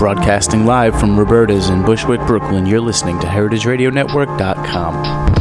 Broadcasting 0.00 0.64
live 0.64 0.98
from 0.98 1.20
Roberta's 1.20 1.68
in 1.68 1.84
Bushwick, 1.84 2.22
Brooklyn, 2.22 2.64
you're 2.64 2.80
listening 2.80 3.20
to 3.20 3.26
HeritageRadioNetwork.com. 3.26 5.39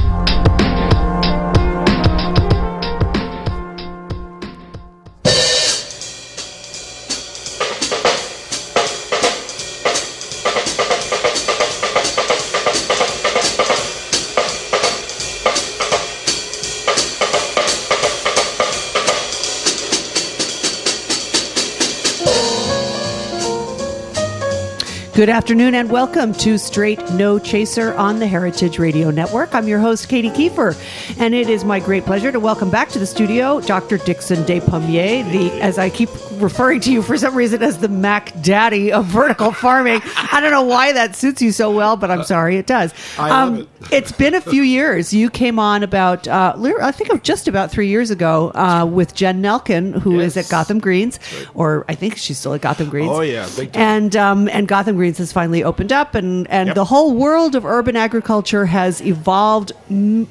Good 25.20 25.28
afternoon 25.28 25.76
and 25.76 25.92
welcome 25.92 26.32
to 26.36 26.58
Straight 26.58 27.12
No 27.12 27.40
Chaser 27.40 27.94
on 27.96 28.20
the 28.20 28.26
Heritage 28.26 28.80
Radio 28.80 29.12
Network. 29.12 29.54
I'm 29.54 29.68
your 29.68 29.80
host, 29.80 30.08
Katie 30.08 30.30
Kiefer, 30.30 30.82
and 31.20 31.36
it 31.36 31.50
is 31.50 31.66
my 31.66 31.82
great 31.82 32.06
pleasure 32.06 32.32
to 32.32 32.40
welcome 32.40 32.70
back 32.70 32.88
to 32.92 33.00
the 33.00 33.06
studio 33.06 33.60
Dr. 33.60 33.98
Dixon 33.98 34.46
Despommier, 34.46 35.30
the, 35.30 35.62
as 35.62 35.78
I 35.78 35.90
keep 35.90 36.10
referring 36.42 36.80
to 36.82 36.92
you 36.92 37.02
for 37.02 37.18
some 37.18 37.36
reason 37.36 37.62
as 37.64 37.78
the 37.80 37.88
Mac 37.88 38.34
Daddy 38.42 38.92
of 38.92 39.06
vertical 39.06 39.52
farming. 39.52 40.02
I 40.32 40.40
don't 40.42 40.52
know 40.52 40.64
why 40.64 40.94
that 40.94 41.16
suits 41.16 41.42
you 41.42 41.52
so 41.52 41.72
well, 41.72 41.96
but 41.98 42.10
I'm 42.12 42.24
sorry 42.24 42.58
it 42.58 42.66
does. 42.68 42.94
I 43.18 43.30
love 43.46 43.60
it. 43.92 44.04
has 44.04 44.12
been 44.12 44.34
a 44.36 44.42
few 44.42 44.62
years. 44.62 45.14
You 45.14 45.30
came 45.30 45.60
on 45.60 45.84
about, 45.84 46.28
uh, 46.28 46.54
I 46.82 46.92
think, 46.92 47.24
just 47.24 47.48
about 47.48 47.72
three 47.72 47.88
years 47.88 48.12
ago 48.12 48.52
uh, 48.56 48.86
with 48.86 49.14
Jen 49.16 49.42
Nelkin, 49.42 50.00
who 50.00 50.20
is 50.20 50.36
Yes. 50.36 50.46
at 50.48 50.52
Gotham 50.52 50.80
Greens, 50.80 51.20
or 51.54 51.86
I 51.88 51.96
think 51.96 52.18
she's 52.18 52.38
still 52.38 52.54
at 52.54 52.62
Gotham 52.62 52.90
Greens. 52.90 53.12
Oh, 53.12 53.22
yeah. 53.22 53.48
And 53.74 54.16
um, 54.16 54.48
and 54.50 54.68
Gotham 54.68 54.96
Greens 54.96 55.18
has 55.20 55.32
finally 55.32 55.64
opened 55.64 55.92
up, 55.92 56.16
and 56.16 56.48
and 56.50 56.68
Yep. 56.68 56.76
the 56.76 56.86
whole 56.86 57.14
world 57.16 57.56
of 57.56 57.66
urban 57.66 57.96
agriculture 57.96 58.66
has 58.66 59.02
evolved. 59.02 59.72
m- 59.90 60.28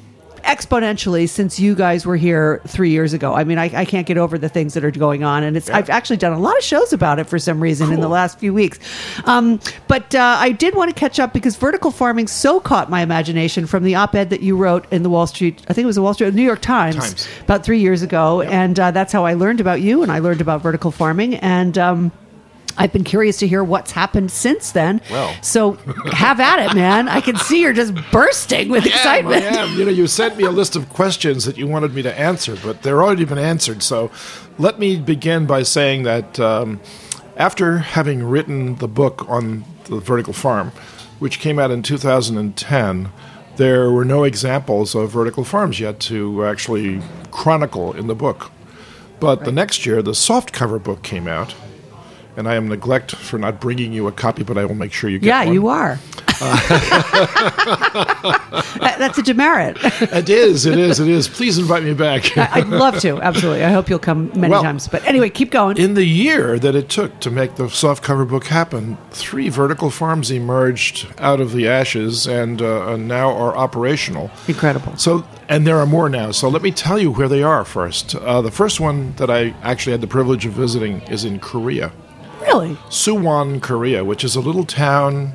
Exponentially 0.49 1.29
since 1.29 1.59
you 1.59 1.75
guys 1.75 2.07
were 2.07 2.15
here 2.15 2.59
three 2.65 2.89
years 2.89 3.13
ago. 3.13 3.35
I 3.35 3.43
mean, 3.43 3.59
I, 3.59 3.65
I 3.65 3.85
can't 3.85 4.07
get 4.07 4.17
over 4.17 4.35
the 4.39 4.49
things 4.49 4.73
that 4.73 4.83
are 4.83 4.89
going 4.89 5.23
on, 5.23 5.43
and 5.43 5.55
it's 5.55 5.69
I've 5.69 5.91
actually 5.91 6.17
done 6.17 6.33
a 6.33 6.39
lot 6.39 6.57
of 6.57 6.63
shows 6.63 6.91
about 6.91 7.19
it 7.19 7.25
for 7.25 7.37
some 7.37 7.61
reason 7.61 7.93
in 7.93 7.99
the 7.99 8.07
last 8.07 8.39
few 8.39 8.51
weeks. 8.51 8.79
Um, 9.25 9.59
but 9.87 10.15
uh, 10.15 10.37
I 10.39 10.51
did 10.51 10.73
want 10.73 10.89
to 10.89 10.99
catch 10.99 11.19
up 11.19 11.33
because 11.33 11.55
vertical 11.55 11.91
farming 11.91 12.27
so 12.27 12.59
caught 12.59 12.89
my 12.89 13.03
imagination 13.03 13.67
from 13.67 13.83
the 13.83 13.93
op-ed 13.93 14.31
that 14.31 14.41
you 14.41 14.57
wrote 14.57 14.91
in 14.91 15.03
the 15.03 15.09
Wall 15.11 15.27
Street. 15.27 15.63
I 15.67 15.73
think 15.73 15.83
it 15.83 15.87
was 15.87 15.97
the 15.97 16.01
Wall 16.01 16.15
Street, 16.15 16.33
New 16.33 16.41
York 16.41 16.61
Times, 16.61 16.95
Times. 16.95 17.29
about 17.43 17.63
three 17.63 17.79
years 17.79 18.01
ago, 18.01 18.41
and 18.41 18.79
uh, 18.79 18.89
that's 18.89 19.13
how 19.13 19.25
I 19.25 19.35
learned 19.35 19.61
about 19.61 19.81
you, 19.81 20.01
and 20.01 20.11
I 20.11 20.17
learned 20.17 20.41
about 20.41 20.63
vertical 20.63 20.89
farming, 20.89 21.35
and. 21.35 21.77
Um, 21.77 22.11
I've 22.77 22.93
been 22.93 23.03
curious 23.03 23.37
to 23.37 23.47
hear 23.47 23.63
what's 23.63 23.91
happened 23.91 24.31
since 24.31 24.71
then. 24.71 25.01
Well. 25.09 25.35
so 25.41 25.73
have 26.11 26.39
at 26.39 26.59
it, 26.59 26.75
man. 26.75 27.07
I 27.07 27.21
can 27.21 27.35
see 27.35 27.61
you're 27.61 27.73
just 27.73 27.93
bursting 28.11 28.69
with 28.69 28.83
I 28.83 28.87
am, 28.87 28.93
excitement. 28.93 29.43
I 29.43 29.47
am. 29.47 29.77
You 29.77 29.85
know, 29.85 29.91
you 29.91 30.07
sent 30.07 30.37
me 30.37 30.43
a 30.45 30.51
list 30.51 30.75
of 30.75 30.89
questions 30.89 31.45
that 31.45 31.57
you 31.57 31.67
wanted 31.67 31.93
me 31.93 32.01
to 32.03 32.19
answer, 32.19 32.55
but 32.63 32.83
they're 32.83 33.01
already 33.03 33.25
been 33.25 33.37
answered. 33.37 33.83
So 33.83 34.11
let 34.57 34.79
me 34.79 34.97
begin 34.97 35.45
by 35.45 35.63
saying 35.63 36.03
that 36.03 36.39
um, 36.39 36.79
after 37.37 37.79
having 37.79 38.23
written 38.23 38.75
the 38.75 38.87
book 38.87 39.27
on 39.29 39.65
the 39.85 39.99
vertical 39.99 40.33
farm, 40.33 40.71
which 41.19 41.39
came 41.39 41.59
out 41.59 41.71
in 41.71 41.83
2010, 41.83 43.11
there 43.57 43.91
were 43.91 44.05
no 44.05 44.23
examples 44.23 44.95
of 44.95 45.11
vertical 45.11 45.43
farms 45.43 45.79
yet 45.79 45.99
to 45.99 46.45
actually 46.45 47.01
chronicle 47.31 47.93
in 47.93 48.07
the 48.07 48.15
book. 48.15 48.51
But 49.19 49.43
the 49.43 49.51
next 49.51 49.85
year, 49.85 50.01
the 50.01 50.15
soft 50.15 50.53
cover 50.53 50.79
book 50.79 51.03
came 51.03 51.27
out. 51.27 51.53
And 52.37 52.47
I 52.47 52.55
am 52.55 52.67
neglect 52.69 53.15
for 53.15 53.37
not 53.37 53.59
bringing 53.59 53.91
you 53.91 54.07
a 54.07 54.11
copy, 54.11 54.43
but 54.43 54.57
I 54.57 54.63
will 54.65 54.75
make 54.75 54.93
sure 54.93 55.09
you 55.09 55.19
get 55.19 55.27
Yeah, 55.27 55.45
one. 55.45 55.53
you 55.53 55.67
are. 55.67 55.99
That- 58.79 58.95
That's 58.97 59.17
a 59.17 59.21
demerit. 59.23 59.77
It 59.83 60.29
is, 60.29 60.65
it 60.65 60.77
is, 60.77 60.99
it 60.99 61.07
is. 61.07 61.27
Please 61.27 61.57
invite 61.57 61.83
me 61.83 61.93
back. 61.93 62.37
I'd 62.37 62.67
love 62.67 62.99
to. 62.99 63.21
Absolutely. 63.21 63.63
I 63.63 63.71
hope 63.71 63.89
you'll 63.89 63.99
come 63.99 64.31
many 64.39 64.51
Well, 64.51 64.63
times. 64.63 64.87
But 64.87 65.03
anyway, 65.05 65.29
keep 65.29 65.51
going. 65.51 65.77
In 65.77 65.93
the 65.95 66.05
year 66.05 66.57
that 66.59 66.75
it 66.75 66.89
took 66.89 67.19
to 67.21 67.31
make 67.31 67.55
the 67.55 67.65
softcover 67.65 68.27
book 68.27 68.45
happen, 68.45 68.97
three 69.11 69.49
vertical 69.49 69.89
farms 69.89 70.31
emerged 70.31 71.07
out 71.17 71.39
of 71.41 71.51
the 71.53 71.67
ashes 71.67 72.27
and, 72.27 72.61
uh, 72.61 72.95
now 72.97 73.31
are 73.31 73.55
operational. 73.57 74.31
Incredible. 74.47 74.95
So, 74.97 75.25
and 75.49 75.65
there 75.67 75.77
are 75.77 75.85
more 75.85 76.09
now. 76.09 76.31
So 76.31 76.47
let 76.49 76.61
me 76.61 76.71
tell 76.71 76.99
you 76.99 77.11
where 77.11 77.27
they 77.27 77.43
are 77.43 77.65
first. 77.65 78.15
Uh, 78.15 78.41
the 78.41 78.51
first 78.51 78.79
one 78.79 79.13
that 79.17 79.29
I 79.29 79.53
actually 79.61 79.91
had 79.91 80.01
the 80.01 80.07
privilege 80.07 80.45
of 80.45 80.53
visiting 80.53 81.01
is 81.03 81.25
in 81.25 81.39
Korea. 81.39 81.91
Really? 82.41 82.75
Suwon, 82.89 83.61
Korea, 83.61 84.03
which 84.03 84.23
is 84.23 84.35
a 84.35 84.41
little 84.41 84.65
town 84.65 85.33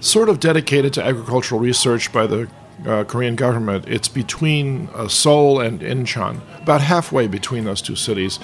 sort 0.00 0.28
of 0.28 0.40
dedicated 0.40 0.92
to 0.94 1.04
agricultural 1.04 1.60
research 1.60 2.12
by 2.12 2.26
the 2.26 2.48
uh, 2.86 3.04
Korean 3.04 3.36
government. 3.36 3.86
It's 3.88 4.08
between 4.08 4.88
uh, 4.94 5.08
Seoul 5.08 5.60
and 5.60 5.80
Incheon, 5.80 6.40
about 6.60 6.80
halfway 6.82 7.26
between 7.26 7.64
those 7.64 7.82
two 7.82 7.96
cities. 7.96 8.38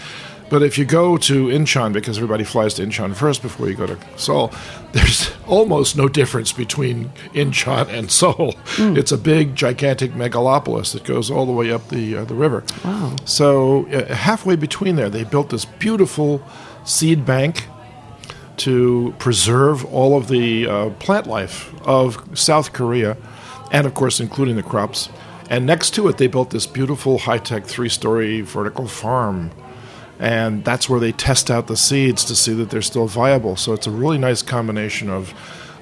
But 0.53 0.62
if 0.62 0.77
you 0.77 0.85
go 0.85 1.17
to 1.17 1.47
Incheon, 1.47 1.95
because 1.95 2.19
everybody 2.19 2.45
flies 2.45 2.75
to 2.75 2.83
Incheon 2.85 3.15
first 3.15 3.41
before 3.41 3.71
you 3.71 3.75
go 3.75 3.87
to 3.87 3.99
Seoul, 4.17 4.53
there's 4.93 5.31
almost 5.47 5.97
no 5.97 6.09
difference 6.09 6.53
between 6.53 7.09
Incheon 7.33 7.89
and 7.89 8.11
Seoul. 8.11 8.55
It's 8.77 9.12
a 9.12 9.17
big, 9.17 9.55
gigantic 9.55 10.12
megalopolis 10.12 10.93
that 10.93 11.05
goes 11.05 11.31
all 11.31 11.47
the 11.47 11.53
way 11.53 11.73
up 11.73 11.89
the 11.89 12.19
uh, 12.19 12.25
the 12.25 12.35
river. 12.35 12.65
Wow. 12.85 13.17
So 13.25 13.87
uh, 13.89 14.15
halfway 14.15 14.57
between 14.57 14.97
there, 14.97 15.09
they 15.09 15.25
built 15.25 15.49
this 15.49 15.65
beautiful 15.65 16.43
seed 16.85 17.25
bank 17.25 17.65
to 18.62 19.15
preserve 19.19 19.84
all 19.87 20.17
of 20.17 20.28
the 20.28 20.67
uh, 20.67 20.91
plant 20.91 21.27
life 21.27 21.73
of 21.87 22.39
South 22.39 22.73
Korea, 22.73 23.17
and 23.71 23.87
of 23.87 23.95
course, 23.95 24.21
including 24.21 24.56
the 24.56 24.62
crops. 24.62 25.09
And 25.50 25.67
next 25.67 25.91
to 25.95 26.09
it, 26.09 26.19
they 26.19 26.28
built 26.28 26.50
this 26.50 26.67
beautiful 26.67 27.19
high 27.19 27.39
tech 27.39 27.67
three 27.67 27.89
story 27.89 28.41
vertical 28.41 28.87
farm. 28.87 29.50
And 30.19 30.65
that's 30.65 30.89
where 30.89 31.00
they 31.00 31.12
test 31.12 31.50
out 31.50 31.67
the 31.67 31.77
seeds 31.77 32.25
to 32.27 32.37
see 32.37 32.55
that 32.55 32.71
they're 32.71 32.81
still 32.83 33.09
viable. 33.09 33.56
So 33.56 33.73
it's 33.73 33.89
a 33.89 33.91
really 33.91 34.19
nice 34.19 34.41
combination 34.41 35.11
of 35.11 35.33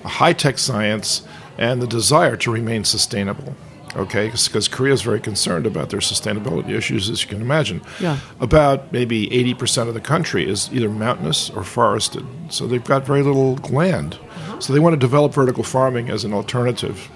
high 0.02 0.32
tech 0.32 0.58
science 0.58 1.22
and 1.58 1.82
the 1.82 1.86
desire 1.86 2.36
to 2.38 2.50
remain 2.50 2.84
sustainable. 2.84 3.54
Okay, 3.96 4.26
because 4.26 4.68
Korea 4.68 4.92
is 4.92 5.02
very 5.02 5.18
concerned 5.18 5.66
about 5.66 5.90
their 5.90 5.98
sustainability 6.00 6.70
issues, 6.70 7.10
as 7.10 7.22
you 7.22 7.28
can 7.28 7.40
imagine 7.40 7.82
Yeah. 7.98 8.18
about 8.38 8.92
maybe 8.92 9.26
80% 9.32 9.88
of 9.88 9.94
the 9.94 10.00
country 10.00 10.48
is 10.48 10.70
either 10.72 10.88
mountainous 10.88 11.50
or 11.50 11.64
forested. 11.64 12.24
So 12.50 12.66
they've 12.68 12.84
got 12.84 13.04
very 13.04 13.22
little 13.22 13.56
land. 13.70 14.16
So 14.60 14.72
they 14.72 14.78
want 14.78 14.92
to 14.94 14.98
develop 14.98 15.34
vertical 15.34 15.64
farming 15.64 16.08
as 16.08 16.24
an 16.24 16.32
alternative 16.32 17.08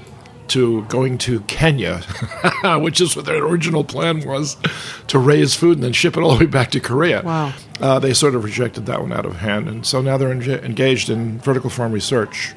to 0.48 0.82
going 0.88 1.16
to 1.18 1.40
Kenya, 1.42 2.00
which 2.80 3.00
is 3.00 3.14
what 3.16 3.24
their 3.24 3.42
original 3.44 3.84
plan 3.84 4.26
was 4.26 4.56
to 5.06 5.18
raise 5.18 5.54
food 5.54 5.76
and 5.78 5.84
then 5.84 5.92
ship 5.92 6.16
it 6.16 6.22
all 6.22 6.32
the 6.36 6.40
way 6.44 6.50
back 6.50 6.70
to 6.72 6.80
Korea. 6.80 7.22
Wow. 7.22 7.52
Uh, 7.80 7.98
they 7.98 8.12
sort 8.12 8.34
of 8.34 8.44
rejected 8.44 8.86
that 8.86 9.00
one 9.00 9.12
out 9.12 9.24
of 9.26 9.36
hand. 9.36 9.68
And 9.68 9.86
so 9.86 10.02
now 10.02 10.16
they're 10.18 10.34
enga- 10.34 10.62
engaged 10.64 11.08
in 11.08 11.38
vertical 11.38 11.70
farm 11.70 11.92
research. 11.92 12.52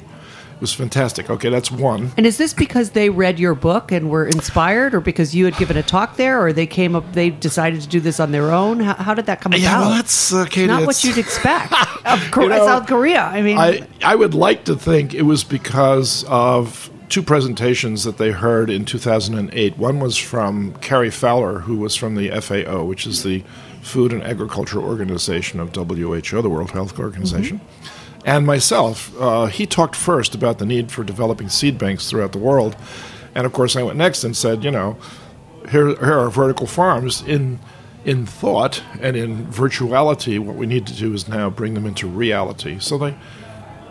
It 0.58 0.62
was 0.62 0.74
fantastic. 0.74 1.30
Okay, 1.30 1.50
that's 1.50 1.70
one. 1.70 2.10
And 2.16 2.26
is 2.26 2.36
this 2.36 2.52
because 2.52 2.90
they 2.90 3.10
read 3.10 3.38
your 3.38 3.54
book 3.54 3.92
and 3.92 4.10
were 4.10 4.26
inspired, 4.26 4.92
or 4.92 4.98
because 4.98 5.32
you 5.32 5.44
had 5.44 5.56
given 5.56 5.76
a 5.76 5.84
talk 5.84 6.16
there, 6.16 6.44
or 6.44 6.52
they 6.52 6.66
came 6.66 6.96
up, 6.96 7.12
they 7.12 7.30
decided 7.30 7.80
to 7.82 7.86
do 7.86 8.00
this 8.00 8.18
on 8.18 8.32
their 8.32 8.50
own? 8.50 8.80
How, 8.80 8.94
how 8.94 9.14
did 9.14 9.26
that 9.26 9.40
come 9.40 9.52
about? 9.52 9.60
Yeah, 9.60 9.78
well, 9.78 9.90
that's, 9.90 10.32
uh, 10.32 10.46
Katie, 10.46 10.66
not 10.66 10.84
what 10.84 11.04
you'd 11.04 11.16
expect 11.16 11.72
of 12.04 12.20
Korea, 12.32 12.48
You 12.48 12.54
know, 12.56 12.66
South 12.66 12.88
Korea. 12.88 13.22
I 13.22 13.40
mean, 13.40 13.56
I, 13.56 13.86
I 14.02 14.16
would 14.16 14.34
like 14.34 14.64
to 14.64 14.74
think 14.74 15.14
it 15.14 15.22
was 15.22 15.44
because 15.44 16.24
of 16.24 16.90
two 17.08 17.22
presentations 17.22 18.02
that 18.02 18.18
they 18.18 18.32
heard 18.32 18.68
in 18.68 18.84
2008. 18.84 19.78
One 19.78 20.00
was 20.00 20.16
from 20.16 20.74
Cary 20.80 21.10
Fowler, 21.10 21.60
who 21.60 21.76
was 21.76 21.94
from 21.94 22.16
the 22.16 22.30
FAO, 22.40 22.82
which 22.82 23.06
is 23.06 23.22
the 23.22 23.44
Food 23.80 24.12
and 24.12 24.24
Agriculture 24.24 24.80
Organization 24.80 25.60
of 25.60 25.72
WHO, 25.72 26.42
the 26.42 26.50
World 26.50 26.72
Health 26.72 26.98
Organization, 26.98 27.60
and 28.28 28.44
myself. 28.44 29.18
Uh, 29.18 29.46
he 29.46 29.64
talked 29.64 29.96
first 29.96 30.34
about 30.34 30.58
the 30.58 30.66
need 30.66 30.92
for 30.92 31.02
developing 31.02 31.48
seed 31.48 31.78
banks 31.78 32.10
throughout 32.10 32.32
the 32.32 32.38
world. 32.38 32.76
And 33.34 33.46
of 33.46 33.54
course, 33.54 33.74
I 33.74 33.82
went 33.82 33.96
next 33.96 34.22
and 34.22 34.36
said, 34.36 34.62
you 34.62 34.70
know, 34.70 34.98
here, 35.70 35.96
here 35.96 36.18
are 36.18 36.28
vertical 36.28 36.66
farms 36.66 37.22
in 37.22 37.58
in 38.04 38.26
thought 38.26 38.82
and 39.00 39.16
in 39.16 39.46
virtuality. 39.46 40.38
What 40.38 40.56
we 40.56 40.66
need 40.66 40.86
to 40.86 40.94
do 40.94 41.12
is 41.14 41.26
now 41.26 41.50
bring 41.50 41.74
them 41.74 41.86
into 41.86 42.06
reality. 42.06 42.78
So 42.78 42.98
they 42.98 43.16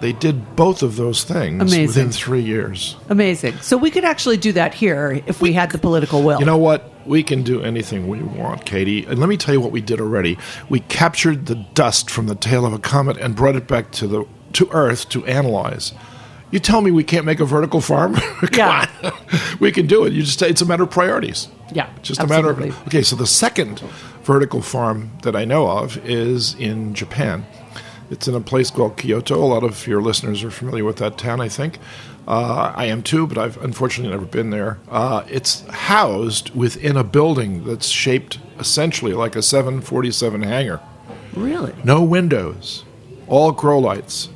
they 0.02 0.14
did 0.14 0.56
both 0.56 0.84
of 0.84 0.96
those 0.96 1.24
things 1.24 1.62
Amazing. 1.62 1.86
within 1.88 2.12
three 2.12 2.42
years. 2.42 2.96
amazing. 3.10 3.58
So 3.60 3.78
we 3.78 3.92
could 3.92 4.04
actually 4.06 4.38
do 4.38 4.52
that 4.54 4.74
here 4.74 5.22
if 5.26 5.42
we 5.42 5.54
had 5.54 5.72
the 5.72 5.78
political 5.78 6.22
will. 6.24 6.40
You 6.40 6.46
know 6.46 6.58
what? 6.58 6.92
We 7.06 7.24
can 7.24 7.44
do 7.44 7.62
anything 7.62 8.08
we 8.08 8.22
want, 8.22 8.66
Katie. 8.66 9.06
And 9.06 9.20
let 9.20 9.30
me 9.30 9.38
tell 9.38 9.54
you 9.54 9.62
what 9.62 9.72
we 9.72 9.82
did 9.82 10.02
already. 10.02 10.38
We 10.70 10.82
captured 10.82 11.46
the 11.46 11.56
dust 11.74 12.10
from 12.10 12.28
the 12.28 12.36
tail 12.36 12.66
of 12.66 12.74
a 12.74 12.80
comet 12.80 13.18
and 13.18 13.36
brought 13.36 13.56
it 13.56 13.68
back 13.68 13.92
to 13.94 14.08
the 14.08 14.26
to 14.54 14.70
Earth 14.72 15.08
to 15.10 15.26
analyze. 15.26 15.94
You 16.52 16.60
tell 16.60 16.82
me 16.82 16.92
we 16.92 17.04
can't 17.04 17.26
make 17.26 17.40
a 17.42 17.46
vertical 17.46 17.82
farm? 17.82 18.16
Come 18.16 18.50
Yeah. 18.54 18.90
on. 19.04 19.12
we 19.60 19.72
can 19.72 19.88
do 19.88 20.06
it. 20.06 20.14
You 20.14 20.24
just 20.24 20.42
it's 20.42 20.62
a 20.62 20.66
matter 20.66 20.84
of 20.84 20.90
priorities. 20.92 21.48
Yeah, 21.74 21.90
Just 22.02 22.22
a 22.22 22.28
matter 22.28 22.50
of. 22.50 22.62
Okay, 22.88 23.02
so 23.02 23.16
the 23.18 23.28
second 23.28 23.80
vertical 24.24 24.62
farm 24.62 25.12
that 25.24 25.36
I 25.36 25.44
know 25.44 25.68
of 25.70 25.98
is 26.06 26.56
in 26.56 26.94
Japan. 26.94 27.46
It's 28.09 28.27
in 28.27 28.36
a 28.36 28.42
place 28.42 28.71
called 28.71 28.98
Kyoto. 28.98 29.36
A 29.36 29.45
lot 29.45 29.63
of 29.63 29.86
your 29.88 30.01
listeners 30.01 30.44
are 30.44 30.51
familiar 30.51 30.86
with 30.86 30.98
that 30.98 31.18
town, 31.18 31.42
I 31.42 31.50
think. 31.50 31.80
Uh, 32.27 32.74
I 32.75 32.86
am 32.86 33.04
too, 33.04 33.25
but 33.25 33.38
I've 33.38 33.62
unfortunately 33.63 34.12
never 34.12 34.25
been 34.25 34.50
there. 34.50 34.80
Uh, 34.89 35.24
it's 35.30 35.62
housed 35.68 36.54
within 36.54 36.98
a 36.98 37.04
building 37.04 37.63
that's 37.63 37.88
shaped 37.88 38.39
essentially 38.59 39.13
like 39.13 39.36
a 39.36 39.42
747 39.42 40.44
hangar. 40.44 40.81
Really? 41.33 41.74
No 41.83 42.04
windows, 42.04 42.83
all 43.27 43.51
grow 43.51 43.80
lights. 43.80 44.30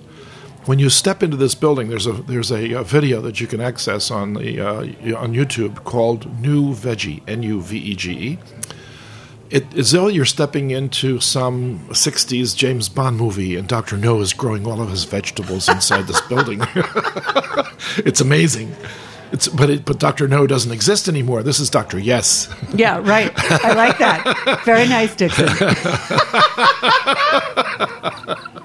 When 0.65 0.77
you 0.79 0.89
step 0.89 1.23
into 1.23 1.35
this 1.35 1.56
building, 1.56 1.89
there's 1.89 2.06
a 2.06 2.13
there's 2.13 2.51
a, 2.51 2.73
a 2.73 2.83
video 2.83 3.19
that 3.21 3.41
you 3.41 3.47
can 3.47 3.59
access 3.59 4.12
on 4.12 4.35
the 4.35 4.62
uh, 4.62 5.18
on 5.18 5.33
YouTube 5.33 5.83
called 5.83 6.41
Nuvege 6.41 7.21
N 7.27 7.41
U 7.41 7.62
V 7.62 7.77
E 7.77 7.95
G 7.95 8.12
E. 8.12 8.39
It 9.51 9.74
is 9.74 9.92
though 9.92 10.07
you're 10.07 10.25
stepping 10.25 10.71
into 10.71 11.19
some 11.19 11.80
60s 11.89 12.56
James 12.56 12.89
Bond 12.89 13.18
movie 13.18 13.56
and 13.56 13.68
Dr. 13.68 13.98
No 13.98 14.21
is 14.21 14.33
growing 14.33 14.65
all 14.65 14.81
of 14.81 14.89
his 14.89 15.03
vegetables 15.03 15.68
inside 15.68 16.07
this 16.07 16.21
building. 16.21 16.62
it's 17.98 18.21
amazing. 18.21 18.74
It's, 19.31 19.48
but 19.48 19.69
it, 19.69 19.86
but 19.86 20.00
Dr. 20.00 20.27
No 20.27 20.48
doesn't 20.48 20.71
exist 20.71 21.07
anymore. 21.07 21.44
This 21.44 21.59
is 21.59 21.69
Dr. 21.69 22.00
Yes. 22.00 22.53
Yeah, 22.74 23.00
right. 23.03 23.31
I 23.63 23.74
like 23.74 23.98
that. 23.98 24.62
Very 24.65 24.88
nice, 24.88 25.15
Dixon. 25.15 25.48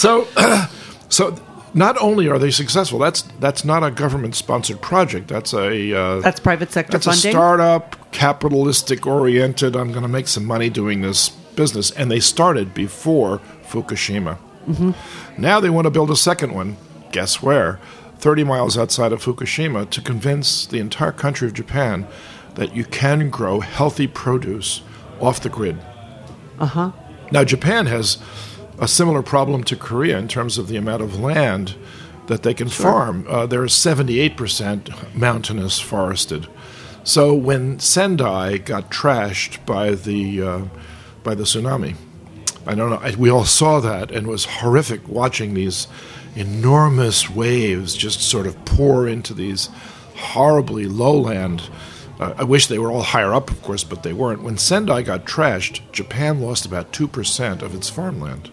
So, 0.00 0.26
so 1.08 1.34
not 1.74 2.00
only 2.00 2.28
are 2.28 2.38
they 2.38 2.50
successful, 2.50 2.98
that's 2.98 3.22
that's 3.38 3.64
not 3.64 3.84
a 3.84 3.90
government 3.90 4.34
sponsored 4.34 4.80
project. 4.80 5.28
That's 5.28 5.52
a 5.52 5.92
uh, 5.96 6.20
That's 6.20 6.40
private 6.40 6.72
sector 6.72 6.92
that's 6.92 7.06
a 7.06 7.12
startup, 7.12 8.10
capitalistic 8.12 9.06
oriented. 9.06 9.76
I'm 9.76 9.90
going 9.90 10.02
to 10.02 10.08
make 10.08 10.28
some 10.28 10.44
money 10.44 10.70
doing 10.70 11.00
this 11.00 11.28
business, 11.28 11.90
and 11.90 12.10
they 12.10 12.20
started 12.20 12.74
before 12.74 13.40
Fukushima. 13.68 14.38
Mm-hmm. 14.66 15.40
Now 15.40 15.60
they 15.60 15.70
want 15.70 15.86
to 15.86 15.90
build 15.90 16.10
a 16.10 16.16
second 16.16 16.54
one. 16.54 16.76
Guess 17.12 17.42
where? 17.42 17.80
30 18.18 18.44
miles 18.44 18.76
outside 18.76 19.12
of 19.12 19.24
Fukushima 19.24 19.88
to 19.90 20.02
convince 20.02 20.66
the 20.66 20.78
entire 20.78 21.12
country 21.12 21.48
of 21.48 21.54
Japan 21.54 22.06
that 22.54 22.76
you 22.76 22.84
can 22.84 23.30
grow 23.30 23.60
healthy 23.60 24.06
produce 24.06 24.82
off 25.20 25.40
the 25.40 25.48
grid. 25.48 25.78
Uh 26.58 26.66
huh. 26.66 26.92
Now, 27.30 27.44
Japan 27.44 27.86
has 27.86 28.18
a 28.80 28.88
similar 28.88 29.22
problem 29.22 29.62
to 29.64 29.76
Korea 29.76 30.18
in 30.18 30.26
terms 30.26 30.58
of 30.58 30.66
the 30.66 30.76
amount 30.76 31.02
of 31.02 31.20
land 31.20 31.76
that 32.26 32.42
they 32.42 32.54
can 32.54 32.68
farm. 32.68 33.26
Uh, 33.28 33.46
they're 33.46 33.64
78% 33.64 35.14
mountainous 35.14 35.78
forested. 35.78 36.48
So 37.04 37.34
when 37.34 37.78
Sendai 37.78 38.58
got 38.58 38.90
trashed 38.90 39.64
by 39.66 39.92
the 39.92 40.42
uh, 40.42 40.60
by 41.22 41.34
the 41.34 41.44
tsunami, 41.44 41.96
I 42.66 42.74
don't 42.74 42.90
know. 42.90 43.00
I, 43.02 43.14
we 43.16 43.30
all 43.30 43.44
saw 43.44 43.80
that 43.80 44.10
and 44.10 44.26
it 44.26 44.30
was 44.30 44.44
horrific 44.44 45.06
watching 45.08 45.54
these 45.54 45.86
enormous 46.36 47.28
waves 47.28 47.94
just 47.94 48.20
sort 48.20 48.46
of 48.46 48.64
pour 48.64 49.08
into 49.08 49.34
these 49.34 49.68
horribly 50.16 50.86
lowland. 50.86 51.68
Uh, 52.20 52.34
I 52.36 52.44
wish 52.44 52.66
they 52.66 52.78
were 52.78 52.90
all 52.92 53.02
higher 53.02 53.32
up, 53.32 53.50
of 53.50 53.62
course, 53.62 53.82
but 53.82 54.02
they 54.02 54.12
weren't. 54.12 54.42
When 54.42 54.58
Sendai 54.58 55.02
got 55.02 55.24
trashed, 55.24 55.80
Japan 55.90 56.42
lost 56.42 56.66
about 56.66 56.92
2% 56.92 57.62
of 57.62 57.74
its 57.74 57.88
farmland. 57.88 58.50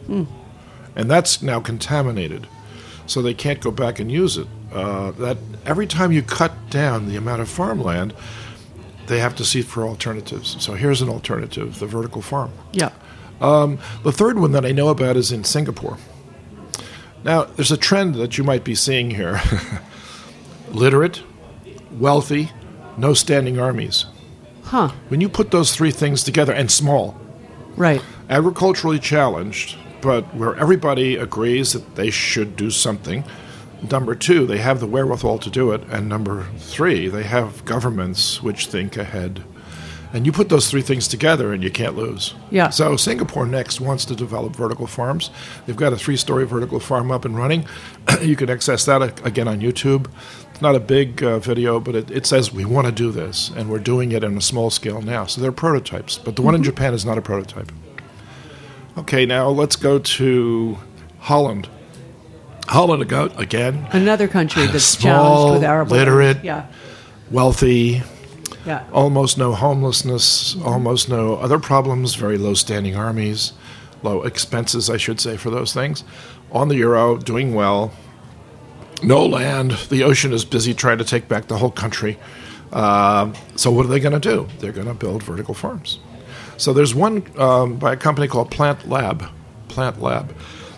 And 0.96 1.12
that's 1.12 1.42
now 1.42 1.60
contaminated. 1.60 2.48
So 3.08 3.22
they 3.22 3.34
can't 3.34 3.60
go 3.60 3.70
back 3.72 4.00
and 4.00 4.10
use 4.10 4.38
it. 4.38 4.48
Uh, 4.74 5.12
that 5.12 5.38
every 5.66 5.86
time 5.86 6.14
you 6.14 6.22
cut 6.22 6.54
down 6.70 7.08
the 7.10 7.18
amount 7.18 7.42
of 7.42 7.50
farmland, 7.50 8.14
they 9.08 9.20
have 9.20 9.36
to 9.36 9.46
seek 9.46 9.66
for 9.66 9.84
alternatives. 9.86 10.56
So 10.60 10.74
here's 10.74 11.02
an 11.02 11.10
alternative: 11.10 11.80
the 11.80 11.88
vertical 11.88 12.22
farm. 12.22 12.52
Yeah. 12.72 12.92
The 13.40 14.12
third 14.12 14.40
one 14.40 14.52
that 14.54 14.66
I 14.66 14.72
know 14.72 14.90
about 14.90 15.16
is 15.18 15.32
in 15.32 15.44
Singapore. 15.44 15.98
Now, 17.24 17.44
there's 17.44 17.72
a 17.72 17.78
trend 17.78 18.16
that 18.16 18.38
you 18.38 18.44
might 18.44 18.64
be 18.64 18.76
seeing 18.76 19.12
here 19.12 19.42
literate, 20.72 21.22
wealthy, 21.92 22.52
no 22.98 23.14
standing 23.14 23.60
armies. 23.60 24.06
Huh. 24.64 24.90
When 25.08 25.22
you 25.22 25.30
put 25.30 25.52
those 25.52 25.74
three 25.76 25.92
things 25.92 26.24
together, 26.24 26.52
and 26.54 26.70
small, 26.70 27.16
Right. 27.78 28.02
agriculturally 28.30 29.00
challenged, 29.00 29.78
but 30.02 30.24
where 30.36 30.56
everybody 30.58 31.16
agrees 31.16 31.74
that 31.74 31.96
they 31.96 32.10
should 32.10 32.56
do 32.56 32.70
something. 32.70 33.24
Number 33.92 34.16
two, 34.16 34.46
they 34.48 34.58
have 34.58 34.80
the 34.80 34.88
wherewithal 34.88 35.38
to 35.40 35.50
do 35.50 35.72
it. 35.72 35.84
And 35.90 36.10
number 36.10 36.46
three, 36.58 37.08
they 37.08 37.24
have 37.24 37.64
governments 37.66 38.42
which 38.42 38.68
think 38.68 38.98
ahead. 38.98 39.44
And 40.14 40.26
you 40.26 40.32
put 40.32 40.50
those 40.50 40.70
three 40.70 40.82
things 40.82 41.08
together 41.08 41.52
and 41.54 41.62
you 41.62 41.70
can't 41.70 41.96
lose. 41.96 42.34
Yeah. 42.50 42.70
So 42.70 42.96
Singapore 42.96 43.46
next 43.46 43.82
wants 43.82 44.06
to 44.06 44.16
develop 44.16 44.56
vertical 44.56 44.88
farms. 44.88 45.30
They've 45.66 45.76
got 45.76 45.94
a 45.94 45.98
three-story 45.98 46.46
vertical 46.46 46.80
farm 46.80 47.12
up 47.12 47.26
and 47.26 47.38
running. 47.38 47.66
you 48.22 48.36
can 48.36 48.50
access 48.50 48.86
that 48.86 49.02
uh, 49.02 49.12
again 49.24 49.48
on 49.48 49.60
YouTube. 49.60 50.08
It's 50.58 50.62
not 50.64 50.74
a 50.74 50.80
big 50.80 51.22
uh, 51.22 51.38
video, 51.38 51.80
but 51.80 51.94
it, 51.96 52.10
it 52.10 52.26
says 52.26 52.52
we 52.52 52.66
want 52.66 52.88
to 52.88 52.92
do 52.92 53.12
this, 53.12 53.52
and 53.56 53.70
we're 53.70 53.78
doing 53.78 54.12
it 54.12 54.24
on 54.24 54.36
a 54.36 54.42
small 54.42 54.72
scale 54.72 55.04
now. 55.04 55.28
So 55.28 55.40
they're 55.40 55.52
prototypes, 55.52 56.18
but 56.18 56.36
the 56.36 56.42
one 56.42 56.56
in 56.56 56.64
Japan 56.64 56.96
is 56.96 57.06
not 57.06 57.16
a 57.16 57.22
prototype. 57.22 57.72
Okay, 58.98 59.28
now 59.28 59.50
let's 59.50 59.76
go 59.76 60.00
to 60.00 60.80
Holland. 61.20 61.70
Holland 62.70 63.04
again, 63.04 63.88
Another 63.92 64.28
country 64.28 64.66
that's 64.72 64.84
Small, 64.84 65.14
challenged 65.14 65.54
with 65.54 65.64
Arab 65.64 65.92
literate. 65.92 66.44
Yeah. 66.44 66.66
wealthy, 67.30 68.02
Yeah. 68.66 68.84
almost 68.92 69.38
no 69.38 69.54
homelessness, 69.54 70.56
almost 70.66 71.08
no 71.08 71.36
other 71.36 71.60
problems, 71.60 72.16
very 72.16 72.40
low 72.40 72.56
standing 72.56 72.96
armies, 72.96 73.54
low 74.02 74.24
expenses, 74.24 74.90
I 74.90 74.98
should 74.98 75.20
say, 75.20 75.38
for 75.38 75.52
those 75.52 75.72
things. 75.72 76.04
On 76.52 76.68
the 76.68 76.78
euro, 76.78 77.18
doing 77.18 77.54
well. 77.54 77.92
No 79.04 79.26
land. 79.26 79.72
The 79.90 80.04
ocean 80.04 80.34
is 80.34 80.46
busy 80.46 80.74
trying 80.74 80.98
to 80.98 81.04
take 81.04 81.28
back 81.28 81.48
the 81.48 81.58
whole 81.58 81.72
country. 81.72 82.18
Uh, 82.72 83.34
so, 83.56 83.72
what 83.72 83.86
are 83.86 83.90
they 83.90 84.00
going 84.00 84.20
to 84.20 84.20
do? 84.20 84.48
They're 84.60 84.72
going 84.72 84.88
to 84.88 84.94
build 84.94 85.24
vertical 85.24 85.54
farms. 85.54 86.00
So, 86.58 86.74
there's 86.74 86.94
one 86.96 87.26
um, 87.40 87.78
by 87.78 87.94
a 87.94 87.98
company 87.98 88.28
called 88.28 88.52
Plant 88.52 88.90
Lab. 88.90 89.30
Plant 89.68 90.02
Lab. 90.02 90.36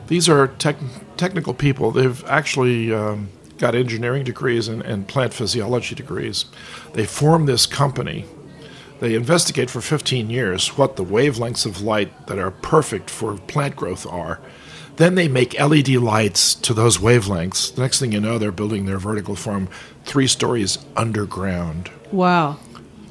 These 0.08 0.28
are 0.28 0.48
tech 0.48 0.76
technical 1.18 1.54
people. 1.54 1.92
They've 1.92 2.24
actually 2.26 2.94
um, 2.94 3.30
got 3.58 3.76
engineering 3.76 4.24
degrees 4.24 4.68
and, 4.68 4.82
and 4.82 5.08
plant 5.08 5.34
physiology 5.34 5.96
degrees. 5.96 6.46
They 6.94 7.06
form 7.06 7.46
this 7.46 7.66
company. 7.66 8.26
They 9.00 9.16
investigate 9.16 9.70
for 9.70 9.82
15 9.82 10.30
years 10.30 10.78
what 10.78 10.96
the 10.96 11.06
wavelengths 11.06 11.66
of 11.66 11.82
light 11.82 12.28
that 12.28 12.40
are 12.40 12.52
perfect 12.52 13.10
for 13.10 13.38
plant 13.38 13.76
growth 13.76 14.06
are. 14.06 14.40
Then 15.00 15.16
they 15.16 15.28
make 15.30 15.58
LED 15.60 15.88
lights 15.96 16.54
to 16.56 16.74
those 16.74 16.98
wavelengths. 16.98 17.74
The 17.74 17.82
next 17.82 18.00
thing 18.00 18.12
you 18.12 18.20
know, 18.20 18.38
they're 18.38 18.52
building 18.52 18.86
their 18.86 19.00
vertical 19.00 19.34
farm 19.36 19.70
three 20.04 20.28
stories 20.28 20.78
underground 20.98 21.90
Wow. 22.12 22.58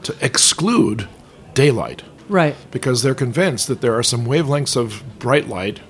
to 0.03 0.15
exclude 0.21 1.09
daylight 1.55 2.03
Right. 2.29 2.55
because 2.71 3.03
they're 3.03 3.15
convinced 3.15 3.69
that 3.69 3.81
there 3.81 3.95
are 3.99 4.03
some 4.03 4.27
wavelengths 4.27 4.77
of 4.77 5.03
bright 5.19 5.49
light, 5.49 5.81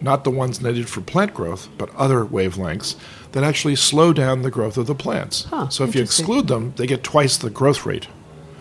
not 0.00 0.22
the 0.22 0.30
ones 0.30 0.60
needed 0.62 0.88
for 0.88 1.00
plant 1.00 1.34
growth, 1.34 1.68
but 1.76 1.90
other 1.96 2.24
wavelengths 2.24 2.94
that 3.32 3.42
actually 3.42 3.74
slow 3.74 4.12
down 4.12 4.42
the 4.42 4.52
growth 4.52 4.76
of 4.78 4.86
the 4.86 4.94
plants. 4.94 5.46
Huh, 5.50 5.68
so 5.70 5.82
if 5.82 5.94
you 5.96 6.02
interesting. 6.02 6.24
exclude 6.24 6.46
them, 6.46 6.72
they 6.76 6.86
get 6.86 7.02
twice 7.02 7.36
the 7.36 7.50
growth 7.50 7.84
rate. 7.84 8.06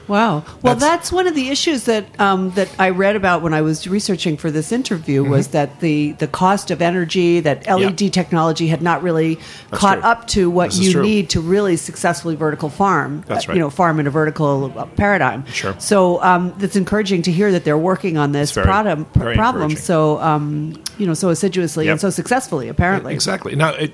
Wow. 0.07 0.43
Well, 0.61 0.75
That's- 0.75 0.81
that's, 0.81 1.11
one 1.11 1.27
of 1.27 1.35
the 1.35 1.49
issues 1.49 1.83
that 1.85 2.05
um, 2.19 2.51
that 2.51 2.69
I 2.79 2.89
read 2.91 3.15
about 3.15 3.41
when 3.41 3.53
I 3.53 3.61
was 3.61 3.87
researching 3.87 4.37
for 4.37 4.49
this 4.51 4.71
interview 4.71 5.21
Mm-hmm. 5.23 5.31
was 5.31 5.47
that 5.49 5.79
the 5.79 6.13
the 6.13 6.27
cost 6.27 6.71
of 6.71 6.81
energy 6.81 7.39
that 7.41 7.65
LED 7.67 8.13
technology 8.13 8.67
had 8.67 8.81
not 8.81 9.03
really 9.03 9.35
That's 9.35 9.81
caught 9.81 9.99
true. 10.01 10.09
up 10.09 10.27
to 10.27 10.49
what 10.49 10.69
This 10.71 10.79
you 10.79 11.01
need 11.01 11.29
to 11.31 11.41
really 11.41 11.75
successfully 11.77 12.35
vertical 12.35 12.69
farm. 12.69 13.23
That's 13.27 13.45
uh, 13.45 13.49
right. 13.49 13.55
You 13.55 13.61
know, 13.61 13.69
farm 13.69 13.99
in 13.99 14.07
a 14.07 14.09
vertical 14.09 14.73
uh, 14.77 14.85
paradigm. 14.85 15.45
Sure. 15.47 15.75
So 15.79 16.21
um, 16.23 16.53
it's 16.59 16.75
encouraging 16.75 17.23
to 17.23 17.31
hear 17.31 17.51
that 17.51 17.63
they're 17.65 17.77
working 17.77 18.17
on 18.17 18.31
this 18.31 18.51
very- 18.51 18.65
problem 18.65 19.05
very 19.13 19.35
problem 19.35 19.75
so 19.75 20.19
um, 20.19 20.81
you 20.97 21.05
know 21.05 21.13
so 21.13 21.29
assiduously 21.29 21.85
Yep. 21.85 21.91
and 21.91 22.01
so 22.01 22.09
successfully 22.09 22.67
apparently. 22.69 23.13
Exactly. 23.13 23.55
Now 23.55 23.69
it 23.73 23.91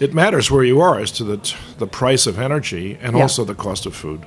it 0.00 0.12
matters 0.14 0.50
where 0.50 0.64
you 0.64 0.80
are 0.80 0.98
as 1.00 1.10
to 1.12 1.24
the 1.24 1.36
t- 1.38 1.56
the 1.78 1.86
price 1.86 2.26
of 2.26 2.38
energy 2.38 2.98
and 3.00 3.16
Yeah. 3.16 3.22
also 3.22 3.44
the 3.44 3.54
cost 3.54 3.86
of 3.86 3.94
food. 3.94 4.22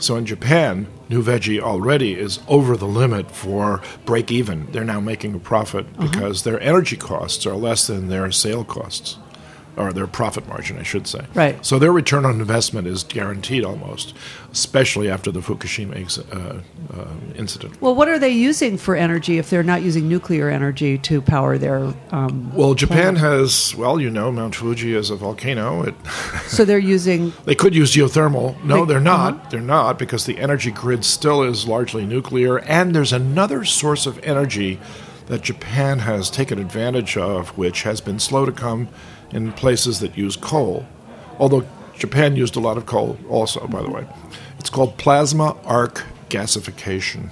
So 0.00 0.16
in 0.16 0.24
Japan, 0.26 0.86
Nuvege 1.10 1.60
already 1.60 2.14
is 2.18 2.40
over 2.48 2.76
the 2.76 2.86
limit 2.86 3.30
for 3.30 3.82
break 4.06 4.32
even. 4.32 4.66
They're 4.72 4.82
now 4.84 5.00
making 5.00 5.34
a 5.34 5.38
profit 5.38 5.86
Uh-huh. 5.98 6.08
because 6.08 6.42
their 6.42 6.58
energy 6.60 6.96
costs 6.96 7.44
are 7.46 7.54
less 7.54 7.86
than 7.86 8.08
their 8.08 8.30
sale 8.32 8.64
costs, 8.64 9.16
or 9.80 9.92
their 9.92 10.06
profit 10.06 10.46
margin, 10.46 10.78
I 10.78 10.82
should 10.82 11.06
say. 11.06 11.24
Right. 11.34 11.64
So 11.64 11.78
their 11.78 11.92
return 11.92 12.24
on 12.24 12.38
investment 12.40 12.86
is 12.86 13.02
guaranteed 13.02 13.64
almost, 13.64 14.14
especially 14.52 15.08
after 15.10 15.30
the 15.32 15.40
Fukushima 15.40 15.96
ex- 16.00 16.18
uh, 16.18 16.60
uh, 16.94 17.06
incident. 17.34 17.80
Well, 17.80 17.94
what 17.94 18.08
are 18.08 18.18
they 18.18 18.28
using 18.28 18.76
for 18.76 18.94
energy 18.94 19.38
if 19.38 19.48
they're 19.50 19.62
not 19.62 19.82
using 19.82 20.08
nuclear 20.08 20.48
energy 20.50 20.98
to 20.98 21.22
power 21.22 21.56
their? 21.58 21.94
Um, 22.10 22.54
Well, 22.54 22.74
Japan 22.74 23.16
has, 23.16 23.74
well, 23.74 24.00
you 24.00 24.10
know, 24.10 24.30
Mount 24.30 24.54
Fuji 24.54 24.94
is 24.94 25.10
a 25.10 25.16
volcano. 25.16 25.82
It 25.82 25.94
so 26.46 26.64
they're 26.64 26.78
using 26.78 27.32
They 27.44 27.54
could 27.54 27.74
use 27.74 27.92
geothermal. 27.94 28.62
No, 28.62 28.84
They- 28.84 28.92
they're 28.94 29.00
not. 29.00 29.50
They're 29.50 29.60
not 29.60 29.98
because 29.98 30.26
the 30.26 30.38
energy 30.38 30.70
grid 30.70 31.04
still 31.04 31.42
is 31.42 31.66
largely 31.66 32.04
nuclear, 32.04 32.58
and 32.60 32.94
there's 32.94 33.12
another 33.12 33.64
source 33.64 34.06
of 34.06 34.18
energy 34.22 34.78
that 35.26 35.42
Japan 35.42 36.00
has 36.00 36.28
taken 36.28 36.58
advantage 36.58 37.16
of, 37.16 37.56
which 37.56 37.84
has 37.84 38.00
been 38.00 38.18
slow 38.18 38.44
to 38.44 38.50
come 38.52 38.88
in 39.32 39.52
places 39.52 40.00
that 40.00 40.16
use 40.16 40.36
coal. 40.36 40.86
Although 41.38 41.66
Japan 41.98 42.36
used 42.36 42.56
a 42.56 42.60
lot 42.60 42.76
of 42.76 42.86
coal 42.86 43.18
also, 43.28 43.66
by 43.66 43.82
the 43.82 43.90
way. 43.90 44.06
It's 44.58 44.70
called 44.70 44.96
plasma 44.98 45.56
arc 45.64 46.04
gasification. 46.28 47.30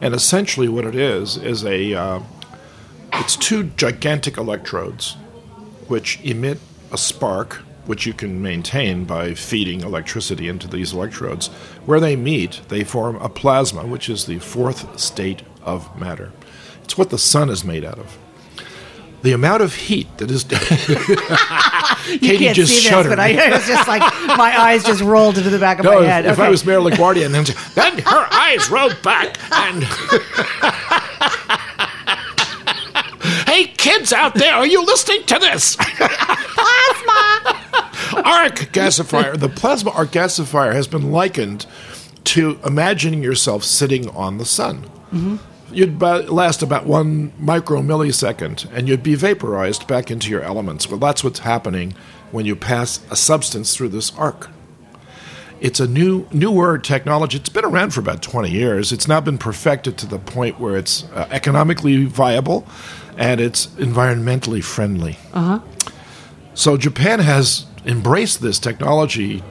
And 0.00 0.14
essentially, 0.14 0.68
what 0.68 0.84
it 0.84 0.94
is 0.94 1.36
is 1.36 1.64
a 1.64 1.94
uh, 1.94 2.20
it's 3.14 3.36
two 3.36 3.64
gigantic 3.76 4.36
electrodes 4.36 5.16
which 5.86 6.20
emit 6.24 6.58
a 6.92 6.98
spark, 6.98 7.54
which 7.86 8.06
you 8.06 8.12
can 8.12 8.42
maintain 8.42 9.04
by 9.04 9.34
feeding 9.34 9.82
electricity 9.82 10.48
into 10.48 10.66
these 10.66 10.92
electrodes. 10.92 11.48
Where 11.86 12.00
they 12.00 12.16
meet, 12.16 12.62
they 12.68 12.84
form 12.84 13.16
a 13.16 13.28
plasma, 13.28 13.86
which 13.86 14.08
is 14.08 14.26
the 14.26 14.38
fourth 14.38 14.98
state 14.98 15.42
of 15.62 15.96
matter. 15.98 16.32
It's 16.82 16.98
what 16.98 17.10
the 17.10 17.18
sun 17.18 17.50
is 17.50 17.64
made 17.64 17.84
out 17.84 17.98
of. 17.98 18.18
The 19.24 19.32
amount 19.32 19.62
of 19.62 19.74
heat 19.74 20.06
that 20.18 20.30
is. 20.30 20.44
You 22.06 22.18
Katie 22.18 22.44
can't 22.44 22.54
just 22.56 22.82
shuddered. 22.82 23.12
this, 23.12 23.16
but 23.16 23.18
I 23.18 23.28
it 23.28 23.50
was 23.50 23.66
just 23.66 23.88
like 23.88 24.02
my 24.36 24.52
eyes 24.60 24.84
just 24.84 25.00
rolled 25.00 25.38
into 25.38 25.48
the 25.48 25.58
back 25.58 25.78
of 25.78 25.86
No, 25.86 25.94
my 25.94 26.00
if, 26.02 26.06
head. 26.06 26.26
if 26.26 26.38
I 26.38 26.50
was 26.50 26.62
Mayor 26.66 26.80
LaGuardia, 26.80 27.24
and 27.24 27.34
then, 27.34 27.44
then 27.74 27.98
her 28.04 28.28
eyes 28.30 28.68
rolled 28.68 29.00
back, 29.02 29.38
and 29.50 29.82
hey, 33.48 33.68
kids 33.78 34.12
out 34.12 34.34
there, 34.34 34.52
are 34.54 34.66
you 34.66 34.84
listening 34.84 35.24
to 35.24 35.38
this? 35.38 35.76
plasma 35.76 37.58
arc 38.24 38.56
gasifier. 38.72 39.38
The 39.40 39.48
plasma 39.48 39.90
arc 39.92 40.10
gasifier 40.10 40.74
has 40.74 40.86
been 40.86 41.10
likened 41.10 41.64
to 42.24 42.58
imagining 42.66 43.22
yourself 43.22 43.64
sitting 43.64 44.08
on 44.10 44.36
the 44.38 44.44
sun. 44.44 44.82
Mm-hmm. 45.12 45.36
You'd 45.74 46.00
last 46.00 46.62
about 46.62 46.86
one 46.86 47.32
micro 47.38 47.82
millisecond, 47.82 48.70
and 48.72 48.88
you'd 48.88 49.02
be 49.02 49.16
vaporized 49.16 49.88
back 49.88 50.10
into 50.10 50.30
your 50.30 50.42
elements. 50.42 50.88
Well, 50.88 51.00
that's 51.00 51.24
what's 51.24 51.40
happening 51.40 51.94
when 52.30 52.46
you 52.46 52.54
pass 52.54 53.00
a 53.10 53.16
substance 53.16 53.74
through 53.74 53.88
this 53.88 54.16
arc. 54.16 54.50
It's 55.60 55.80
a 55.80 55.88
new 55.88 56.28
newer 56.32 56.78
technology. 56.78 57.38
It's 57.38 57.48
been 57.48 57.64
around 57.64 57.90
for 57.94 58.00
about 58.00 58.22
20 58.22 58.50
years. 58.50 58.92
It's 58.92 59.08
now 59.08 59.20
been 59.20 59.38
perfected 59.38 59.96
to 59.98 60.06
the 60.06 60.18
point 60.18 60.60
where 60.60 60.76
it's 60.76 61.04
uh, 61.12 61.26
economically 61.30 62.04
viable 62.04 62.66
and 63.16 63.40
it's 63.40 63.66
environmentally 63.66 64.62
friendly. 64.62 65.16
Uh-huh. 65.32 65.60
So 66.54 66.76
Japan 66.76 67.20
has 67.20 67.66
embraced 67.86 68.42
this 68.42 68.58
technology 68.58 69.42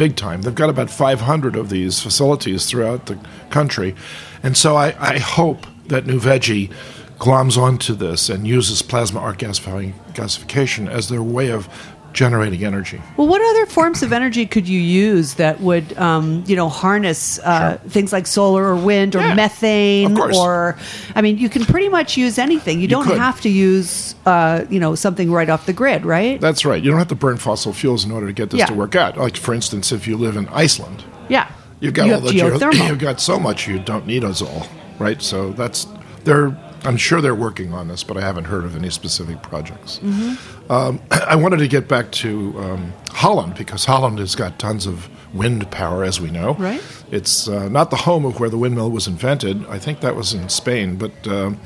big 0.00 0.16
time. 0.16 0.40
They've 0.40 0.54
got 0.54 0.70
about 0.70 0.88
500 0.88 1.56
of 1.56 1.68
these 1.68 2.00
facilities 2.00 2.64
throughout 2.64 3.04
the 3.04 3.18
country. 3.50 3.94
And 4.42 4.56
so 4.56 4.74
I, 4.74 4.94
I 4.98 5.18
hope 5.18 5.66
that 5.88 6.06
Nuvege 6.06 6.72
gloms 7.18 7.58
onto 7.58 7.94
this 7.94 8.30
and 8.30 8.46
uses 8.46 8.80
plasma 8.80 9.20
arc 9.20 9.40
gasification 9.40 10.88
as 10.88 11.10
their 11.10 11.22
way 11.22 11.50
of 11.50 11.68
generating 12.12 12.64
energy. 12.64 13.00
Well, 13.16 13.26
what 13.28 13.40
other 13.40 13.66
forms 13.66 14.02
of 14.02 14.12
energy 14.12 14.46
could 14.46 14.68
you 14.68 14.80
use 14.80 15.34
that 15.34 15.60
would, 15.60 15.96
um, 15.98 16.42
you 16.46 16.56
know, 16.56 16.68
harness 16.68 17.38
uh, 17.40 17.78
things 17.88 18.12
like 18.12 18.26
solar 18.26 18.64
or 18.64 18.76
wind 18.76 19.14
or 19.14 19.20
Yeah, 19.20 19.34
methane 19.34 20.18
of 20.18 20.34
or, 20.34 20.76
I 21.14 21.22
mean, 21.22 21.38
you 21.38 21.48
can 21.48 21.64
pretty 21.64 21.88
much 21.88 22.16
use 22.16 22.38
anything. 22.38 22.80
You, 22.80 22.88
don't 22.88 23.06
could. 23.06 23.18
have 23.18 23.40
to 23.42 23.48
use, 23.48 24.14
uh, 24.26 24.64
you 24.70 24.80
know, 24.80 24.94
something 24.94 25.30
right 25.30 25.48
off 25.48 25.66
the 25.66 25.72
grid, 25.72 26.04
right? 26.04 26.40
That's 26.40 26.64
right. 26.64 26.82
You 26.82 26.90
don't 26.90 26.98
have 26.98 27.08
to 27.08 27.14
burn 27.14 27.36
fossil 27.36 27.72
fuels 27.72 28.04
in 28.04 28.10
order 28.10 28.26
to 28.26 28.32
get 28.32 28.50
this 28.50 28.58
Yeah. 28.58 28.66
to 28.66 28.74
work 28.74 28.96
out. 28.96 29.16
Like, 29.16 29.36
for 29.36 29.54
instance, 29.54 29.92
if 29.92 30.06
you 30.08 30.16
live 30.16 30.36
in 30.36 30.48
Iceland, 30.48 31.04
yeah. 31.28 31.50
you've 31.80 31.94
got 31.94 32.06
you 32.08 32.14
all 32.14 32.20
the 32.20 32.32
geo- 32.32 32.58
geothermal. 32.58 32.88
you've 32.88 32.98
got 32.98 33.20
so 33.20 33.38
much 33.38 33.68
you 33.68 33.78
don't 33.78 34.06
need 34.06 34.24
us 34.24 34.42
all, 34.42 34.66
right? 34.98 35.20
So 35.22 35.50
that's 35.52 35.86
they're. 36.24 36.56
I'm 36.84 36.96
sure 36.96 37.20
they're 37.20 37.34
working 37.34 37.72
on 37.72 37.88
this, 37.88 38.02
but 38.04 38.16
I 38.16 38.20
haven't 38.22 38.44
heard 38.44 38.64
of 38.64 38.74
any 38.76 38.90
specific 38.90 39.42
projects. 39.42 39.98
Mm-hmm. 40.02 40.72
Um, 40.72 41.00
I 41.10 41.36
wanted 41.36 41.58
to 41.58 41.68
get 41.68 41.88
back 41.88 42.10
to 42.12 42.58
um, 42.58 42.92
Holland 43.10 43.54
because 43.56 43.84
Holland 43.84 44.18
has 44.18 44.34
got 44.34 44.58
tons 44.58 44.86
of 44.86 45.08
wind 45.34 45.70
power, 45.70 46.04
as 46.04 46.20
we 46.20 46.30
know. 46.30 46.54
Right. 46.54 46.82
It's 47.10 47.48
uh, 47.48 47.68
not 47.68 47.90
the 47.90 47.96
home 47.96 48.24
of 48.24 48.40
where 48.40 48.48
the 48.50 48.58
windmill 48.58 48.90
was 48.90 49.06
invented. 49.06 49.64
I 49.66 49.78
think 49.78 50.00
that 50.00 50.16
was 50.16 50.32
in 50.34 50.48
Spain, 50.48 50.96
but. 50.96 51.12
um 51.28 51.58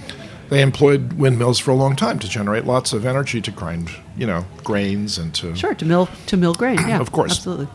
they 0.51 0.61
employed 0.61 1.15
windmills 1.15 1.59
for 1.59 1.71
a 1.71 1.75
long 1.75 1.97
time 1.97 2.19
to 2.19 2.29
generate 2.29 2.67
lots 2.67 2.93
of 2.93 3.07
energy 3.07 3.41
to 3.41 3.51
grind, 3.51 3.91
you 4.15 4.27
know, 4.27 4.45
grains 4.63 5.17
and 5.17 5.35
to 5.37 5.57
Sure, 5.57 5.75
to 5.75 5.87
mill 5.87 6.07
to 6.27 6.37
mill 6.37 6.53
grain. 6.53 6.79
Yeah, 6.87 7.01
Of 7.01 7.13
course. 7.13 7.33
absolutely. 7.39 7.69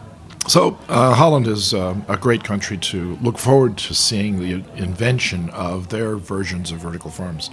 So 0.49 0.77
uh, 0.89 1.13
Holland 1.13 1.47
is 1.47 1.73
um, 1.73 2.03
a 2.07 2.17
great 2.17 2.43
country 2.43 2.77
to 2.77 3.17
look 3.21 3.37
forward 3.37 3.77
to 3.79 3.93
seeing 3.93 4.39
the 4.39 4.63
invention 4.81 5.49
of 5.51 5.89
their 5.89 6.15
versions 6.15 6.71
of 6.71 6.79
vertical 6.79 7.11
farms. 7.11 7.49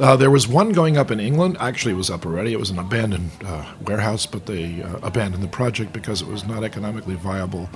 Uh, 0.00 0.16
there 0.16 0.30
was 0.30 0.48
one 0.48 0.72
going 0.72 0.96
up 0.96 1.10
in 1.10 1.20
England. 1.20 1.56
Actually, 1.60 1.94
it 1.94 1.96
was 1.96 2.10
up 2.10 2.26
already. 2.26 2.52
It 2.52 2.58
was 2.58 2.70
an 2.70 2.78
abandoned 2.80 3.30
uh, 3.44 3.64
warehouse, 3.86 4.26
but 4.26 4.46
they 4.46 4.82
uh, 4.82 4.96
abandoned 5.02 5.42
the 5.44 5.48
project 5.48 5.92
because 5.92 6.20
it 6.20 6.26
was 6.26 6.44
not 6.44 6.64
economically 6.64 7.14
viable 7.14 7.68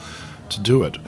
to 0.49 0.61
do 0.61 0.83
it. 0.83 0.99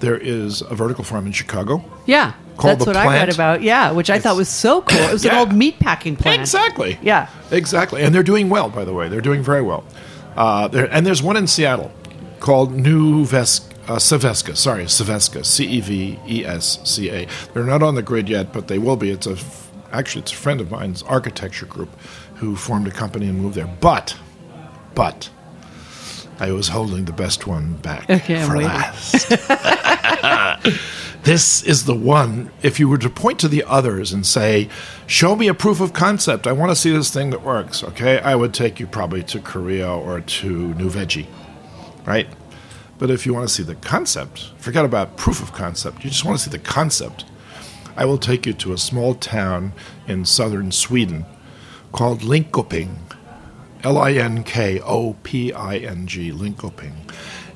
There 0.00 0.18
is 0.18 0.60
a 0.60 0.74
vertical 0.74 1.02
farm 1.02 1.26
in 1.26 1.32
Chicago. 1.32 1.82
Yeah, 2.06 2.34
that's 2.62 2.84
what 2.86 2.96
I 2.96 3.06
read 3.06 3.24
plant. 3.24 3.34
about. 3.34 3.62
Yeah, 3.62 3.90
which 3.92 4.10
I 4.10 4.18
thought 4.18 4.36
was 4.36 4.48
so 4.48 4.82
cool. 4.82 5.00
It 5.00 5.12
was 5.12 5.24
an 5.24 5.34
old 5.34 5.52
meat 5.52 5.80
packing 5.80 6.14
plant. 6.16 6.40
Exactly. 6.40 6.98
Yeah. 7.02 7.28
Exactly. 7.50 8.02
And 8.02 8.14
they're 8.14 8.22
doing 8.22 8.48
well, 8.48 8.68
by 8.68 8.84
the 8.84 8.92
way. 8.92 9.08
They're 9.08 9.22
doing 9.22 9.42
very 9.42 9.62
well. 9.62 9.84
Uh, 10.36 10.68
there, 10.68 10.92
and 10.92 11.04
there's 11.04 11.22
one 11.22 11.36
in 11.36 11.48
Seattle 11.48 11.90
called 12.40 12.72
New 12.74 13.24
Ves- 13.24 13.68
uh. 13.88 13.98
Sorry, 13.98 14.84
Seveska. 14.84 15.44
C 15.44 15.66
E 15.66 15.80
V 15.80 16.18
E 16.26 16.44
S 16.44 16.78
C 16.84 17.10
A. 17.10 17.26
They're 17.54 17.64
not 17.64 17.82
on 17.82 17.94
the 17.94 18.02
grid 18.02 18.28
yet, 18.28 18.52
but 18.52 18.68
they 18.68 18.78
will 18.78 18.96
be. 18.96 19.10
It's 19.10 19.26
a 19.26 19.32
f- 19.32 19.70
actually 19.92 20.22
it's 20.22 20.32
a 20.32 20.36
friend 20.36 20.60
of 20.60 20.70
mine's 20.70 21.02
architecture 21.04 21.66
group 21.66 21.88
who 22.36 22.54
formed 22.54 22.86
a 22.86 22.90
company 22.90 23.28
and 23.28 23.40
moved 23.40 23.54
there. 23.56 23.66
But, 23.80 24.16
but. 24.94 25.30
I 26.40 26.52
was 26.52 26.68
holding 26.68 27.04
the 27.06 27.12
best 27.12 27.48
one 27.48 27.72
back 27.78 28.08
Okay, 28.08 28.44
for 28.44 28.60
last. 28.60 29.28
this 31.24 31.64
is 31.64 31.84
the 31.84 31.94
one. 31.94 32.50
If 32.62 32.78
you 32.78 32.88
were 32.88 32.98
to 32.98 33.10
point 33.10 33.40
to 33.40 33.48
the 33.48 33.64
others 33.64 34.12
and 34.12 34.24
say, 34.24 34.68
"Show 35.08 35.34
me 35.34 35.48
a 35.48 35.54
proof 35.54 35.80
of 35.80 35.92
concept. 35.92 36.46
I 36.46 36.52
want 36.52 36.70
to 36.70 36.76
see 36.76 36.92
this 36.92 37.10
thing 37.10 37.30
that 37.30 37.42
works." 37.42 37.82
Okay, 37.82 38.20
I 38.20 38.36
would 38.36 38.54
take 38.54 38.78
you 38.78 38.86
probably 38.86 39.24
to 39.24 39.40
Korea 39.40 39.90
or 39.90 40.20
to 40.20 40.74
Nuvege, 40.74 41.26
right? 42.08 42.28
But 42.98 43.10
if 43.10 43.26
you 43.26 43.34
want 43.34 43.46
to 43.46 43.54
see 43.54 43.62
the 43.62 43.74
concept, 43.74 44.50
forget 44.56 44.84
about 44.84 45.18
proof 45.18 45.42
of 45.42 45.52
concept. 45.52 46.02
You 46.02 46.10
just 46.10 46.24
want 46.24 46.38
to 46.38 46.44
see 46.44 46.50
the 46.50 46.58
concept. 46.58 47.26
I 47.96 48.06
will 48.06 48.18
take 48.18 48.46
you 48.46 48.54
to 48.54 48.72
a 48.72 48.78
small 48.78 49.14
town 49.14 49.72
in 50.06 50.24
southern 50.24 50.72
Sweden 50.72 51.26
called 51.92 52.20
Linkoping. 52.20 52.96
L 53.84 53.98
I 53.98 54.12
N 54.12 54.42
K 54.42 54.80
O 54.80 55.16
P 55.22 55.52
I 55.52 55.76
N 55.76 56.06
G, 56.08 56.32
Linkoping. 56.32 56.94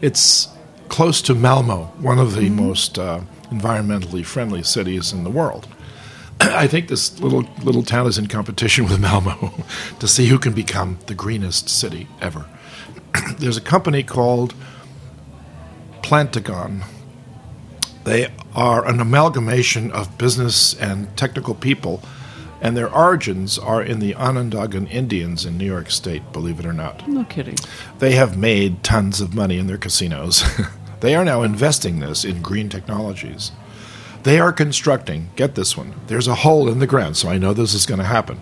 It's 0.01 0.49
close 0.89 1.21
to 1.23 1.35
Malmo, 1.35 1.87
one 1.99 2.19
of 2.19 2.37
the 2.37 2.49
most 2.51 2.99
uh, 2.99 3.23
environmentally 3.51 4.25
friendly 4.25 4.63
cities 4.63 5.13
in 5.13 5.25
the 5.25 5.31
world. 5.31 5.67
I 6.41 6.69
think 6.69 6.89
this 6.89 7.19
little 7.21 7.49
little 7.65 7.83
town 7.83 8.07
is 8.07 8.19
in 8.19 8.29
competition 8.29 8.85
with 8.85 9.01
Malmo 9.01 9.53
to 9.99 10.07
see 10.07 10.27
who 10.27 10.39
can 10.39 10.53
become 10.53 10.99
the 11.07 11.15
greenest 11.15 11.69
city 11.69 12.07
ever. 12.21 12.47
There's 13.39 13.57
a 13.57 13.63
company 13.63 14.03
called 14.03 14.55
Plantagon. 16.03 16.85
They 18.05 18.33
are 18.55 18.87
an 18.87 19.01
amalgamation 19.01 19.91
of 19.93 20.19
business 20.19 20.75
and 20.75 21.17
technical 21.17 21.55
people, 21.55 22.03
and 22.61 22.77
their 22.77 22.93
origins 22.93 23.59
are 23.59 23.83
in 23.83 23.99
the 23.99 24.15
Onondagan 24.15 24.87
Indians 24.89 25.47
in 25.47 25.57
New 25.57 25.67
York 25.67 25.91
State, 25.91 26.33
believe 26.33 26.59
it 26.59 26.67
or 26.67 26.73
not. 26.73 27.07
No 27.09 27.25
kidding. 27.25 27.57
They 27.99 28.13
have 28.13 28.37
made 28.37 28.83
tons 28.83 29.21
of 29.21 29.35
money 29.35 29.59
in 29.59 29.67
their 29.67 29.79
casinos. 29.79 30.45
they 31.01 31.15
are 31.15 31.25
now 31.25 31.43
investing 31.43 32.01
this 32.01 32.25
in 32.25 32.43
green 32.43 32.69
technologies. 32.69 33.53
They 34.23 34.39
are 34.39 34.53
constructing, 34.53 35.31
get 35.35 35.55
this 35.57 35.77
one, 35.77 35.95
there's 36.07 36.29
a 36.29 36.37
hole 36.37 36.69
in 36.69 36.79
the 36.79 36.87
ground, 36.87 37.17
so 37.17 37.29
I 37.29 37.39
know 37.39 37.53
this 37.53 37.75
is 37.75 37.87
going 37.87 37.99
to 37.99 38.05
happen, 38.05 38.41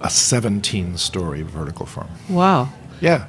a 0.00 0.10
17 0.10 0.98
story 0.98 1.42
vertical 1.42 1.86
farm. 1.86 2.10
Wow. 2.28 2.68
Yeah. 3.00 3.26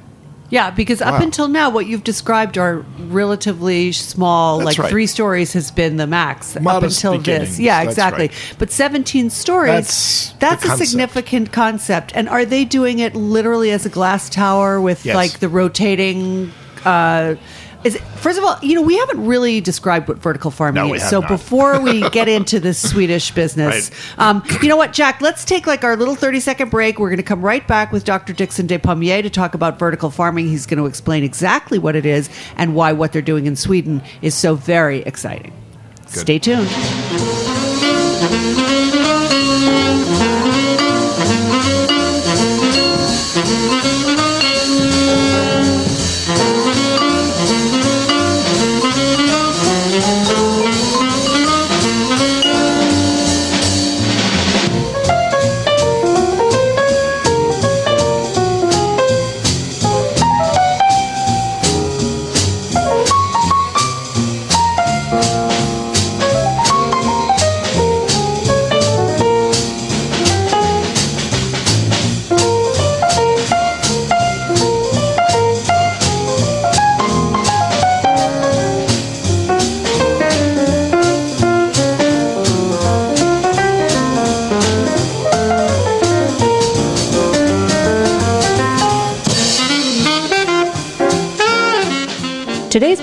Yeah, 0.52 0.72
because 0.72 1.02
up 1.02 1.14
Wow. 1.20 1.22
until 1.26 1.48
now, 1.48 1.70
what 1.70 1.86
you've 1.86 2.04
described 2.04 2.58
are 2.58 2.84
relatively 3.08 3.92
small, 3.92 4.58
That's 4.60 4.66
like 4.66 4.80
right. 4.80 4.90
three 4.90 5.06
stories 5.08 5.54
has 5.54 5.70
been 5.70 5.98
the 5.98 6.08
max 6.08 6.58
Modest 6.60 7.06
up 7.06 7.12
until 7.12 7.12
this. 7.14 7.20
beginnings, 7.28 7.60
Yeah, 7.60 7.80
that's 7.84 7.92
exactly. 7.94 8.28
right. 8.30 8.56
But 8.58 8.72
17 8.72 9.30
stories, 9.30 9.72
That's 9.74 10.34
that's, 10.40 10.62
the 10.64 10.68
a 10.68 10.70
concept. 10.72 10.90
significant 10.90 11.52
concept. 11.52 12.12
And 12.16 12.28
are 12.28 12.46
they 12.46 12.66
doing 12.66 12.98
it 13.00 13.16
literally 13.16 13.70
as 13.72 13.86
a 13.86 13.90
glass 13.90 14.28
tower 14.30 14.82
with 14.82 15.06
Yes. 15.06 15.16
like 15.16 15.40
the 15.40 15.50
rotating? 15.50 16.52
Uh, 16.84 17.36
is 17.84 17.96
it, 17.96 18.02
first 18.02 18.38
of 18.38 18.44
all, 18.44 18.58
you 18.62 18.76
know, 18.76 18.82
we 18.82 18.98
haven't 18.98 19.26
really 19.26 19.62
described 19.62 20.08
what 20.08 20.18
vertical 20.18 20.52
farming 20.52 20.88
No, 20.88 20.94
is. 20.94 21.10
So 21.10 21.22
not. 21.22 21.30
before 21.30 21.80
we 21.80 22.08
get 22.12 22.28
into 22.28 22.60
this 22.60 22.90
Swedish 22.90 23.32
business, 23.32 23.90
um, 24.18 24.44
you 24.62 24.68
know 24.68 24.76
what, 24.76 24.92
Jack? 24.92 25.22
Let's 25.22 25.46
take 25.46 25.66
like 25.66 25.84
our 25.84 25.96
little 25.96 26.16
thirty 26.16 26.40
second 26.40 26.72
break. 26.72 27.00
We're 27.00 27.10
going 27.10 27.18
to 27.18 27.24
come 27.24 27.42
right 27.42 27.66
back 27.66 27.92
with 27.92 28.04
Dr. 28.04 28.34
Dixon 28.34 28.68
Despommier 28.68 29.22
to 29.24 29.30
talk 29.30 29.54
about 29.54 29.80
vertical 29.80 30.10
farming. 30.10 30.48
He's 30.48 30.66
going 30.66 30.80
to 30.80 30.86
explain 30.88 31.24
exactly 31.24 31.80
what 31.80 31.96
it 31.96 32.06
is 32.06 32.30
and 32.58 32.76
why 32.76 32.92
what 32.92 33.14
they're 33.14 33.22
doing 33.22 33.46
in 33.46 33.56
Sweden 33.56 34.02
is 34.22 34.36
so 34.36 34.56
very 34.56 35.00
exciting. 35.04 35.54
Good. 36.12 36.20
Stay 36.20 36.40
tuned. 36.40 36.70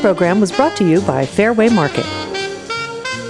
Program 0.07 0.39
was 0.39 0.53
brought 0.53 0.77
to 0.77 0.89
you 0.89 1.01
by 1.01 1.27
Fairway 1.27 1.69
Market. 1.69 2.07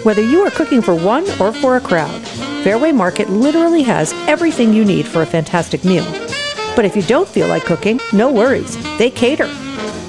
Whether 0.05 0.21
you 0.21 0.43
are 0.43 0.51
cooking 0.51 0.83
for 0.83 0.95
one 0.95 1.25
or 1.41 1.51
for 1.51 1.79
a 1.79 1.81
crowd, 1.81 2.21
Fairway 2.65 2.93
Market 2.93 3.31
literally 3.31 3.83
has 3.85 4.13
everything 4.29 4.75
you 4.75 4.85
need 4.85 5.07
for 5.07 5.23
a 5.23 5.27
fantastic 5.27 5.87
meal. 5.87 6.05
But 6.77 6.85
if 6.85 6.95
you 6.95 7.01
don't 7.01 7.27
feel 7.27 7.49
like 7.49 7.65
cooking, 7.65 7.99
no 8.13 8.31
worries, 8.31 8.77
they 8.99 9.09
cater. 9.09 9.49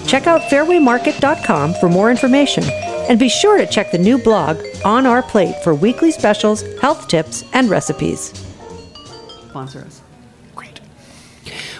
Check 0.07 0.27
out 0.27 0.41
fairwaymarket.com 0.51 1.75
for 1.75 1.87
more 1.87 2.11
information 2.11 2.65
and 3.07 3.17
be 3.17 3.29
sure 3.29 3.57
to 3.57 3.65
check 3.65 3.91
the 3.91 3.97
new 3.97 4.17
blog 4.17 4.61
On 4.83 5.05
Our 5.05 5.23
Plate 5.23 5.55
for 5.63 5.73
weekly 5.73 6.11
specials, 6.11 6.63
health 6.81 7.07
tips, 7.07 7.45
and 7.53 7.69
recipes. 7.69 8.33
Sponsor 9.47 9.85
us. 9.85 10.01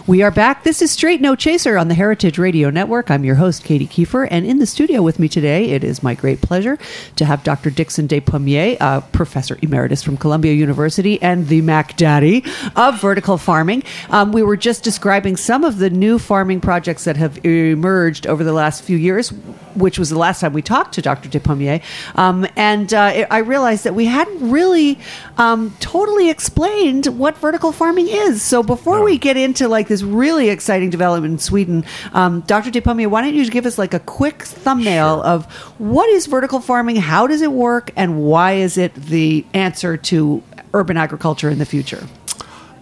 We 0.07 0.23
are 0.23 0.31
back. 0.31 0.63
This 0.63 0.81
is 0.81 0.89
Straight 0.89 1.19
No 1.19 1.35
Chaser 1.35 1.77
on 1.77 1.89
the 1.89 1.93
Heritage 1.93 2.39
Radio 2.39 2.69
Network. 2.69 3.11
I'm 3.11 3.25
your 3.25 3.35
host, 3.35 3.65
Katie 3.65 3.87
Kiefer, 3.87 4.25
and 4.31 4.45
in 4.45 4.57
the 4.57 4.65
studio 4.65 5.01
with 5.01 5.19
me 5.19 5.27
today, 5.27 5.71
it 5.71 5.83
is 5.83 6.01
my 6.01 6.13
great 6.15 6.39
pleasure 6.39 6.77
to 7.17 7.25
have 7.25 7.43
Dr. 7.43 7.69
Dixon 7.69 8.07
Despommier, 8.07 8.77
a 8.79 9.01
professor 9.01 9.59
emeritus 9.61 10.03
from 10.03 10.15
Columbia 10.15 10.53
University 10.53 11.21
and 11.21 11.49
the 11.49 11.59
Mac 11.59 11.97
Daddy 11.97 12.45
of 12.77 13.01
vertical 13.01 13.37
farming. 13.37 13.83
Um, 14.09 14.31
we 14.31 14.43
were 14.43 14.55
just 14.55 14.81
describing 14.81 15.35
some 15.35 15.65
of 15.65 15.77
the 15.77 15.89
new 15.89 16.19
farming 16.19 16.61
projects 16.61 17.03
that 17.03 17.17
have 17.17 17.45
emerged 17.45 18.27
over 18.27 18.45
the 18.45 18.53
last 18.53 18.85
few 18.85 18.95
years, 18.95 19.33
which 19.75 19.99
was 19.99 20.09
the 20.09 20.17
last 20.17 20.39
time 20.39 20.53
we 20.53 20.61
talked 20.61 20.93
to 20.93 21.01
Dr. 21.01 21.27
Despommier. 21.27 21.83
Um, 22.15 22.47
and 22.55 22.93
uh, 22.93 23.25
I 23.29 23.39
realized 23.39 23.83
that 23.83 23.93
we 23.93 24.05
hadn't 24.05 24.51
really 24.51 24.99
um, 25.37 25.75
totally 25.81 26.29
explained 26.29 27.07
what 27.07 27.37
vertical 27.39 27.73
farming 27.73 28.07
is. 28.07 28.41
So 28.41 28.63
before 28.63 29.03
we 29.03 29.17
get 29.17 29.35
into 29.35 29.67
like 29.67 29.89
this 29.89 29.96
really 30.03 30.49
exciting 30.49 30.89
development 30.89 31.33
in 31.33 31.39
Sweden, 31.39 31.85
um, 32.13 32.41
Dr. 32.41 32.71
Despommier, 32.71 33.07
why 33.07 33.21
don't 33.21 33.33
you 33.33 33.49
give 33.49 33.65
us 33.65 33.77
like 33.77 33.93
a 33.93 33.99
quick 33.99 34.43
thumbnail 34.43 35.21
of 35.23 35.45
what 35.77 36.09
is 36.09 36.25
vertical 36.25 36.59
farming, 36.59 36.97
how 36.97 37.27
does 37.27 37.41
it 37.41 37.51
work, 37.51 37.91
and 37.95 38.21
why 38.21 38.53
is 38.53 38.77
it 38.77 38.93
the 38.95 39.45
answer 39.53 39.97
to 39.97 40.43
urban 40.73 40.97
agriculture 40.97 41.49
in 41.49 41.59
the 41.59 41.65
future? 41.65 42.07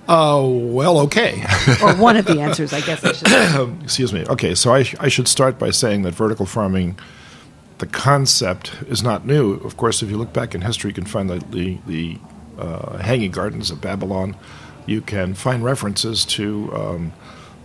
Oh, 0.08 0.50
well, 0.50 1.00
okay. 1.00 1.44
or 1.84 1.96
one 1.96 2.16
of 2.16 2.26
the 2.26 2.40
answers, 2.40 2.74
I 2.74 2.82
guess 2.82 3.04
I 3.04 3.12
should 3.14 3.28
say. 3.28 3.70
Excuse 3.84 4.14
me. 4.14 4.26
Okay, 4.28 4.54
so 4.54 4.74
I, 4.74 4.84
sh- 4.84 4.96
I 5.00 5.08
should 5.08 5.28
start 5.28 5.58
by 5.58 5.72
saying 5.72 6.04
that 6.04 6.14
vertical 6.14 6.46
farming, 6.46 7.00
the 7.80 7.88
concept 7.88 8.74
is 8.88 9.02
not 9.02 9.26
new. 9.26 9.54
Of 9.56 9.78
course, 9.78 10.04
if 10.04 10.10
you 10.10 10.18
look 10.18 10.32
back 10.32 10.54
in 10.54 10.62
history, 10.62 10.92
you 10.92 10.96
can 10.96 11.06
find 11.06 11.30
the, 11.30 11.40
the, 11.50 11.78
the 11.88 12.18
uh, 12.60 12.98
Hanging 12.98 13.32
Gardens 13.32 13.72
of 13.72 13.82
Babylon. 13.82 14.36
You 14.86 15.02
can 15.02 15.34
find 15.34 15.64
references 15.64 16.26
to 16.26 16.72
um, 16.74 17.14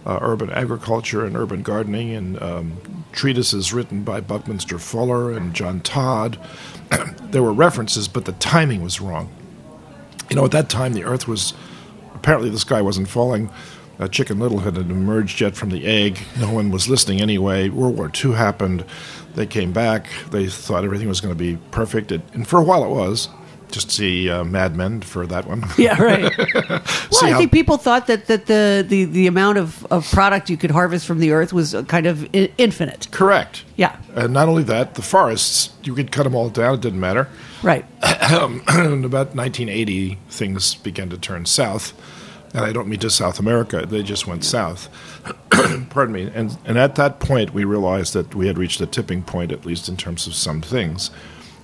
uh, 0.06 0.18
urban 0.22 0.50
agriculture 0.50 1.24
and 1.24 1.36
urban 1.36 1.62
gardening 1.62 2.12
and 2.14 2.42
um, 2.42 3.04
treatises 3.12 3.72
written 3.72 4.02
by 4.02 4.20
Buckminster 4.20 4.78
Fuller 4.78 5.30
and 5.30 5.54
John 5.54 5.80
Todd. 5.80 6.38
there 7.22 7.42
were 7.42 7.52
references, 7.52 8.08
but 8.08 8.24
the 8.24 8.32
timing 8.32 8.82
was 8.82 9.00
wrong. 9.00 9.30
You 10.30 10.36
know, 10.36 10.44
at 10.44 10.52
that 10.52 10.68
time, 10.68 10.94
the 10.94 11.04
earth 11.04 11.28
was 11.28 11.54
apparently 12.14 12.50
the 12.50 12.58
sky 12.58 12.80
wasn't 12.80 13.08
falling. 13.08 13.50
Uh, 13.98 14.08
Chicken 14.08 14.38
Little 14.38 14.60
had 14.60 14.78
emerged 14.78 15.42
yet 15.42 15.54
from 15.54 15.68
the 15.68 15.84
egg. 15.84 16.20
No 16.38 16.50
one 16.50 16.70
was 16.70 16.88
listening 16.88 17.20
anyway. 17.20 17.68
World 17.68 17.98
War 17.98 18.10
II 18.24 18.32
happened. 18.32 18.84
They 19.34 19.46
came 19.46 19.72
back. 19.72 20.06
They 20.30 20.48
thought 20.48 20.84
everything 20.84 21.08
was 21.08 21.20
going 21.20 21.34
to 21.34 21.38
be 21.38 21.58
perfect. 21.70 22.10
It, 22.10 22.22
and 22.32 22.48
for 22.48 22.58
a 22.58 22.62
while 22.62 22.82
it 22.82 22.88
was. 22.88 23.28
Just 23.70 23.90
see 23.90 24.28
uh, 24.28 24.44
Mad 24.44 24.76
Men 24.76 25.00
for 25.00 25.26
that 25.26 25.46
one. 25.46 25.64
Yeah, 25.78 26.00
right. 26.02 26.36
well, 26.68 26.82
I 27.22 27.30
how- 27.30 27.38
think 27.38 27.52
people 27.52 27.76
thought 27.78 28.06
that, 28.08 28.26
that 28.26 28.46
the, 28.46 28.84
the, 28.86 29.04
the 29.04 29.26
amount 29.26 29.58
of, 29.58 29.86
of 29.86 30.10
product 30.10 30.50
you 30.50 30.56
could 30.56 30.70
harvest 30.70 31.06
from 31.06 31.18
the 31.20 31.30
earth 31.32 31.52
was 31.52 31.74
uh, 31.74 31.82
kind 31.84 32.06
of 32.06 32.24
I- 32.34 32.52
infinite. 32.58 33.08
Correct. 33.10 33.64
Yeah. 33.76 33.96
And 34.14 34.32
not 34.32 34.48
only 34.48 34.62
that, 34.64 34.94
the 34.94 35.02
forests, 35.02 35.70
you 35.84 35.94
could 35.94 36.12
cut 36.12 36.24
them 36.24 36.34
all 36.34 36.50
down. 36.50 36.74
It 36.74 36.80
didn't 36.80 37.00
matter. 37.00 37.28
Right. 37.62 37.84
in 38.02 39.04
about 39.04 39.34
1980, 39.34 40.18
things 40.28 40.74
began 40.74 41.08
to 41.10 41.18
turn 41.18 41.46
south. 41.46 41.92
And 42.52 42.64
I 42.64 42.72
don't 42.72 42.88
mean 42.88 42.98
to 43.00 43.10
South 43.10 43.38
America, 43.38 43.86
they 43.86 44.02
just 44.02 44.26
went 44.26 44.44
south. 44.44 44.88
Pardon 45.90 46.12
me. 46.12 46.30
And, 46.34 46.58
and 46.64 46.76
at 46.78 46.96
that 46.96 47.20
point, 47.20 47.54
we 47.54 47.64
realized 47.64 48.12
that 48.14 48.34
we 48.34 48.48
had 48.48 48.58
reached 48.58 48.80
a 48.80 48.86
tipping 48.86 49.22
point, 49.22 49.52
at 49.52 49.64
least 49.64 49.88
in 49.88 49.96
terms 49.96 50.26
of 50.26 50.34
some 50.34 50.60
things. 50.60 51.10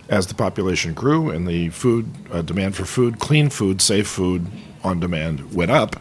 As 0.09 0.29
the 0.29 0.35
population 0.35 0.95
grew 0.95 1.31
and 1.31 1.49
the 1.49 1.71
food 1.71 2.09
uh, 2.31 2.43
demand 2.43 2.77
for 2.77 2.85
food, 2.85 3.19
clean 3.19 3.51
food, 3.51 3.83
safe 3.83 4.07
food 4.07 4.47
on 4.85 5.01
demand 5.01 5.53
went 5.53 5.71
up, 5.73 5.97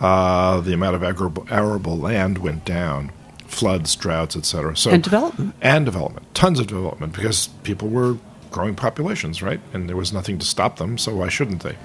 uh, 0.00 0.60
the 0.60 0.72
amount 0.72 0.94
of 0.96 1.02
arable, 1.02 1.46
arable 1.50 1.98
land 1.98 2.38
went 2.38 2.64
down. 2.64 3.10
Floods, 3.46 3.96
droughts, 3.96 4.36
etc. 4.36 4.76
So 4.76 4.90
And 4.92 5.02
development. 5.02 5.54
and 5.60 5.84
development, 5.84 6.32
tons 6.34 6.60
of 6.60 6.68
development, 6.68 7.12
because 7.12 7.48
people 7.64 7.88
were 7.88 8.16
growing 8.52 8.76
populations, 8.76 9.42
right? 9.42 9.60
And 9.72 9.88
there 9.88 9.96
was 9.96 10.12
nothing 10.12 10.38
to 10.38 10.46
stop 10.46 10.76
them, 10.76 10.96
so 10.96 11.16
why 11.16 11.28
shouldn't 11.28 11.64
they? 11.64 11.76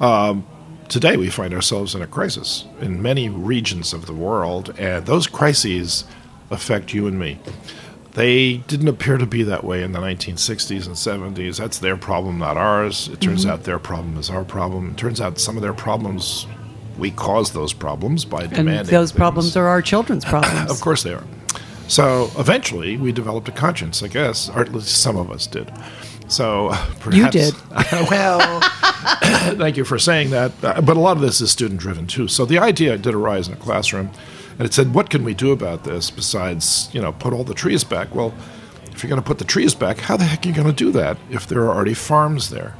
Um, 0.00 0.44
today, 0.88 1.16
we 1.16 1.30
find 1.30 1.54
ourselves 1.54 1.94
in 1.94 2.02
a 2.02 2.08
crisis 2.08 2.64
in 2.80 3.00
many 3.00 3.28
regions 3.28 3.92
of 3.92 4.06
the 4.06 4.12
world, 4.12 4.74
and 4.76 5.06
those 5.06 5.28
crises 5.28 6.04
affect 6.50 6.92
you 6.92 7.06
and 7.06 7.16
me. 7.16 7.38
They 8.14 8.58
didn't 8.58 8.88
appear 8.88 9.16
to 9.16 9.24
be 9.24 9.42
that 9.44 9.64
way 9.64 9.82
in 9.82 9.92
the 9.92 9.98
1960s 9.98 10.86
and 10.86 10.94
70s. 10.94 11.56
That's 11.58 11.78
their 11.78 11.96
problem, 11.96 12.38
not 12.38 12.58
ours. 12.58 13.08
It 13.08 13.20
turns 13.22 13.46
out 13.46 13.64
their 13.64 13.78
problem 13.78 14.18
is 14.18 14.28
our 14.28 14.44
problem. 14.44 14.90
It 14.90 14.96
turns 14.98 15.18
out 15.20 15.38
some 15.38 15.56
of 15.56 15.62
their 15.62 15.72
problems, 15.72 16.46
we 16.98 17.10
cause 17.10 17.52
those 17.52 17.72
problems 17.72 18.26
by 18.26 18.42
And 18.42 18.50
demanding. 18.54 18.92
those 18.92 19.12
things. 19.12 19.18
problems 19.18 19.56
are 19.56 19.66
our 19.66 19.80
children's 19.80 20.24
problems. 20.26 20.70
Of 20.70 20.80
course 20.82 21.02
they 21.04 21.14
are. 21.14 21.24
So 21.88 22.30
eventually, 22.38 22.98
we 22.98 23.12
developed 23.12 23.48
a 23.48 23.52
conscience, 23.52 24.02
I 24.02 24.08
guess, 24.08 24.50
or 24.50 24.60
at 24.60 24.72
least 24.72 24.88
some 25.00 25.16
of 25.16 25.30
us 25.30 25.46
did. 25.46 25.72
So 26.28 26.68
perhaps, 27.00 27.16
You 27.16 27.30
did. 27.30 27.54
well, 28.10 28.60
thank 29.56 29.78
you 29.78 29.84
for 29.86 29.98
saying 29.98 30.30
that. 30.30 30.52
Uh, 30.62 30.82
but 30.82 30.98
a 30.98 31.00
lot 31.00 31.16
of 31.16 31.22
this 31.22 31.40
is 31.40 31.50
student 31.50 31.80
driven 31.80 32.06
too. 32.06 32.28
So 32.28 32.44
the 32.44 32.58
idea 32.58 32.98
did 32.98 33.14
arise 33.14 33.48
in 33.48 33.54
a 33.54 33.56
classroom, 33.58 34.10
and 34.58 34.62
it 34.62 34.72
said, 34.74 34.94
"What 34.94 35.10
can 35.10 35.24
we 35.24 35.34
do 35.34 35.52
about 35.52 35.84
this 35.84 36.10
besides, 36.10 36.88
you 36.92 37.00
know, 37.00 37.12
put 37.12 37.32
all 37.32 37.44
the 37.44 37.54
trees 37.54 37.84
back?" 37.84 38.14
Well, 38.14 38.32
if 38.92 39.02
you're 39.02 39.08
going 39.08 39.22
to 39.22 39.26
put 39.26 39.38
the 39.38 39.44
trees 39.44 39.74
back, 39.74 39.98
how 39.98 40.16
the 40.16 40.24
heck 40.24 40.44
are 40.44 40.48
you 40.48 40.54
going 40.54 40.66
to 40.66 40.72
do 40.72 40.90
that 40.92 41.16
if 41.30 41.46
there 41.46 41.62
are 41.62 41.74
already 41.74 41.94
farms 41.94 42.50
there? 42.50 42.74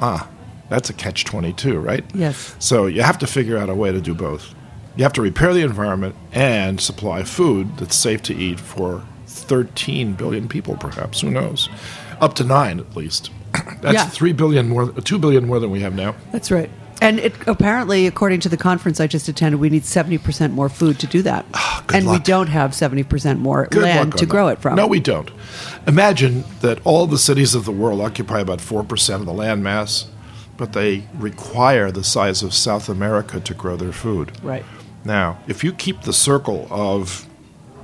Ah, 0.00 0.28
that's 0.68 0.90
a 0.90 0.92
catch 0.94 1.24
twenty 1.24 1.52
two, 1.52 1.78
right? 1.78 2.04
Yes. 2.14 2.54
So 2.58 2.86
you 2.86 3.02
have 3.02 3.18
to 3.18 3.26
figure 3.26 3.58
out 3.58 3.68
a 3.68 3.74
way 3.74 3.90
to 3.92 4.00
do 4.00 4.14
both. 4.14 4.54
You 4.96 5.04
have 5.04 5.12
to 5.14 5.22
repair 5.22 5.54
the 5.54 5.62
environment 5.62 6.14
and 6.32 6.80
supply 6.80 7.22
food 7.22 7.76
that's 7.78 7.94
safe 7.96 8.20
to 8.22 8.34
eat 8.34 8.58
for 8.58 9.04
13 9.26 10.14
billion 10.14 10.48
people, 10.48 10.76
perhaps. 10.76 11.20
Who 11.20 11.30
knows? 11.30 11.68
Up 12.20 12.34
to 12.34 12.44
nine, 12.44 12.80
at 12.80 12.96
least. 12.96 13.30
That's 13.80 13.94
Yeah. 13.94 14.06
3 14.06 14.32
billion 14.32 14.68
more, 14.68 14.90
2 14.90 15.18
billion 15.18 15.46
more 15.46 15.60
than 15.60 15.70
we 15.70 15.80
have 15.80 15.94
now. 15.94 16.16
That's 16.32 16.50
right. 16.50 16.68
And 17.00 17.18
it, 17.20 17.34
apparently, 17.46 18.06
according 18.06 18.40
to 18.40 18.48
the 18.48 18.56
conference 18.56 19.00
I 19.00 19.06
just 19.06 19.28
attended, 19.28 19.60
we 19.60 19.70
need 19.70 19.82
70% 19.82 20.52
more 20.52 20.68
food 20.68 20.98
to 21.00 21.06
do 21.06 21.22
that. 21.22 21.46
Ah, 21.54 21.84
good 21.86 21.98
and 21.98 22.10
we 22.10 22.18
don't 22.18 22.48
have 22.48 22.72
70% 22.72 23.38
more 23.38 23.66
Good 23.66 23.82
land 23.82 24.12
to 24.14 24.24
on 24.24 24.28
grow 24.28 24.48
it 24.48 24.58
from. 24.60 24.74
No, 24.76 24.86
we 24.86 25.00
don't. 25.00 25.30
Imagine 25.86 26.44
that 26.60 26.84
all 26.84 27.06
the 27.06 27.18
cities 27.18 27.54
of 27.54 27.64
the 27.64 27.72
world 27.72 28.00
occupy 28.00 28.40
about 28.40 28.58
4% 28.58 29.14
of 29.14 29.26
the 29.26 29.32
land 29.32 29.62
mass, 29.62 30.06
but 30.56 30.72
they 30.72 31.04
require 31.14 31.92
the 31.92 32.02
size 32.02 32.42
of 32.42 32.52
South 32.52 32.88
America 32.88 33.38
to 33.38 33.54
grow 33.54 33.76
their 33.76 33.92
food. 33.92 34.32
Right. 34.42 34.64
Now, 35.04 35.38
if 35.46 35.62
you 35.62 35.72
keep 35.72 36.02
the 36.02 36.12
circle 36.12 36.66
of 36.70 37.26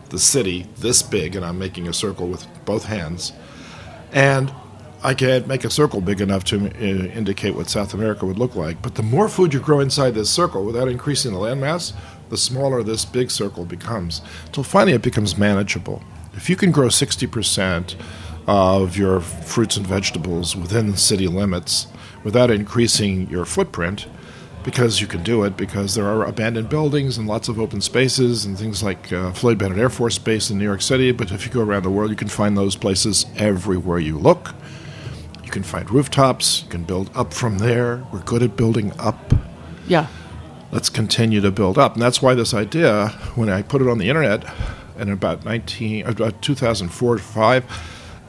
the 0.08 0.18
city 0.18 0.66
this 0.76 1.02
big, 1.02 1.36
and 1.36 1.44
I'm 1.44 1.58
making 1.58 1.88
a 1.88 1.92
circle 1.92 2.26
with 2.26 2.46
both 2.64 2.86
hands, 2.86 3.32
and 4.12 4.52
I 5.04 5.12
can't 5.12 5.46
make 5.46 5.64
a 5.64 5.70
circle 5.70 6.00
big 6.00 6.22
enough 6.22 6.44
to 6.44 6.56
uh, 6.56 7.08
indicate 7.12 7.54
what 7.54 7.68
South 7.68 7.92
America 7.92 8.24
would 8.24 8.38
look 8.38 8.56
like. 8.56 8.80
But 8.80 8.94
the 8.94 9.02
more 9.02 9.28
food 9.28 9.52
you 9.52 9.60
grow 9.60 9.80
inside 9.80 10.14
this 10.14 10.30
circle 10.30 10.64
without 10.64 10.88
increasing 10.88 11.34
the 11.34 11.38
landmass, 11.38 11.92
the 12.30 12.38
smaller 12.38 12.82
this 12.82 13.04
big 13.04 13.30
circle 13.30 13.66
becomes. 13.66 14.22
Until 14.46 14.64
finally 14.64 14.94
it 14.94 15.02
becomes 15.02 15.36
manageable. 15.36 16.02
If 16.32 16.48
you 16.48 16.56
can 16.56 16.72
grow 16.72 16.88
60% 16.88 17.96
of 18.46 18.96
your 18.96 19.20
fruits 19.20 19.76
and 19.76 19.86
vegetables 19.86 20.56
within 20.56 20.90
the 20.90 20.96
city 20.96 21.28
limits 21.28 21.86
without 22.24 22.50
increasing 22.50 23.28
your 23.28 23.44
footprint, 23.44 24.06
because 24.62 25.02
you 25.02 25.06
can 25.06 25.22
do 25.22 25.44
it, 25.44 25.58
because 25.58 25.94
there 25.94 26.06
are 26.06 26.24
abandoned 26.24 26.70
buildings 26.70 27.18
and 27.18 27.28
lots 27.28 27.48
of 27.48 27.60
open 27.60 27.82
spaces 27.82 28.46
and 28.46 28.58
things 28.58 28.82
like 28.82 29.12
uh, 29.12 29.30
Floyd 29.32 29.58
Bennett 29.58 29.76
Air 29.76 29.90
Force 29.90 30.16
Base 30.16 30.48
in 30.48 30.58
New 30.58 30.64
York 30.64 30.80
City. 30.80 31.12
But 31.12 31.30
if 31.30 31.44
you 31.44 31.52
go 31.52 31.60
around 31.60 31.82
the 31.82 31.90
world, 31.90 32.08
you 32.08 32.16
can 32.16 32.28
find 32.28 32.56
those 32.56 32.74
places 32.74 33.26
everywhere 33.36 33.98
you 33.98 34.18
look. 34.18 34.54
You 35.54 35.62
can 35.62 35.70
find 35.70 35.88
rooftops. 35.88 36.64
You 36.64 36.68
can 36.68 36.82
build 36.82 37.10
up 37.14 37.32
from 37.32 37.58
there. 37.58 38.04
We're 38.12 38.22
good 38.22 38.42
at 38.42 38.56
building 38.56 38.92
up. 38.98 39.32
Yeah. 39.86 40.08
Let's 40.72 40.88
continue 40.88 41.40
to 41.40 41.52
build 41.52 41.78
up. 41.78 41.94
And 41.94 42.02
that's 42.02 42.20
why 42.20 42.34
this 42.34 42.52
idea, 42.52 43.10
when 43.36 43.48
I 43.48 43.62
put 43.62 43.80
it 43.80 43.86
on 43.86 43.98
the 43.98 44.08
internet 44.08 44.52
in 44.98 45.10
about 45.10 45.44
19, 45.44 46.06
about 46.06 46.42
2004 46.42 47.16
to 47.18 47.22
5, 47.22 47.64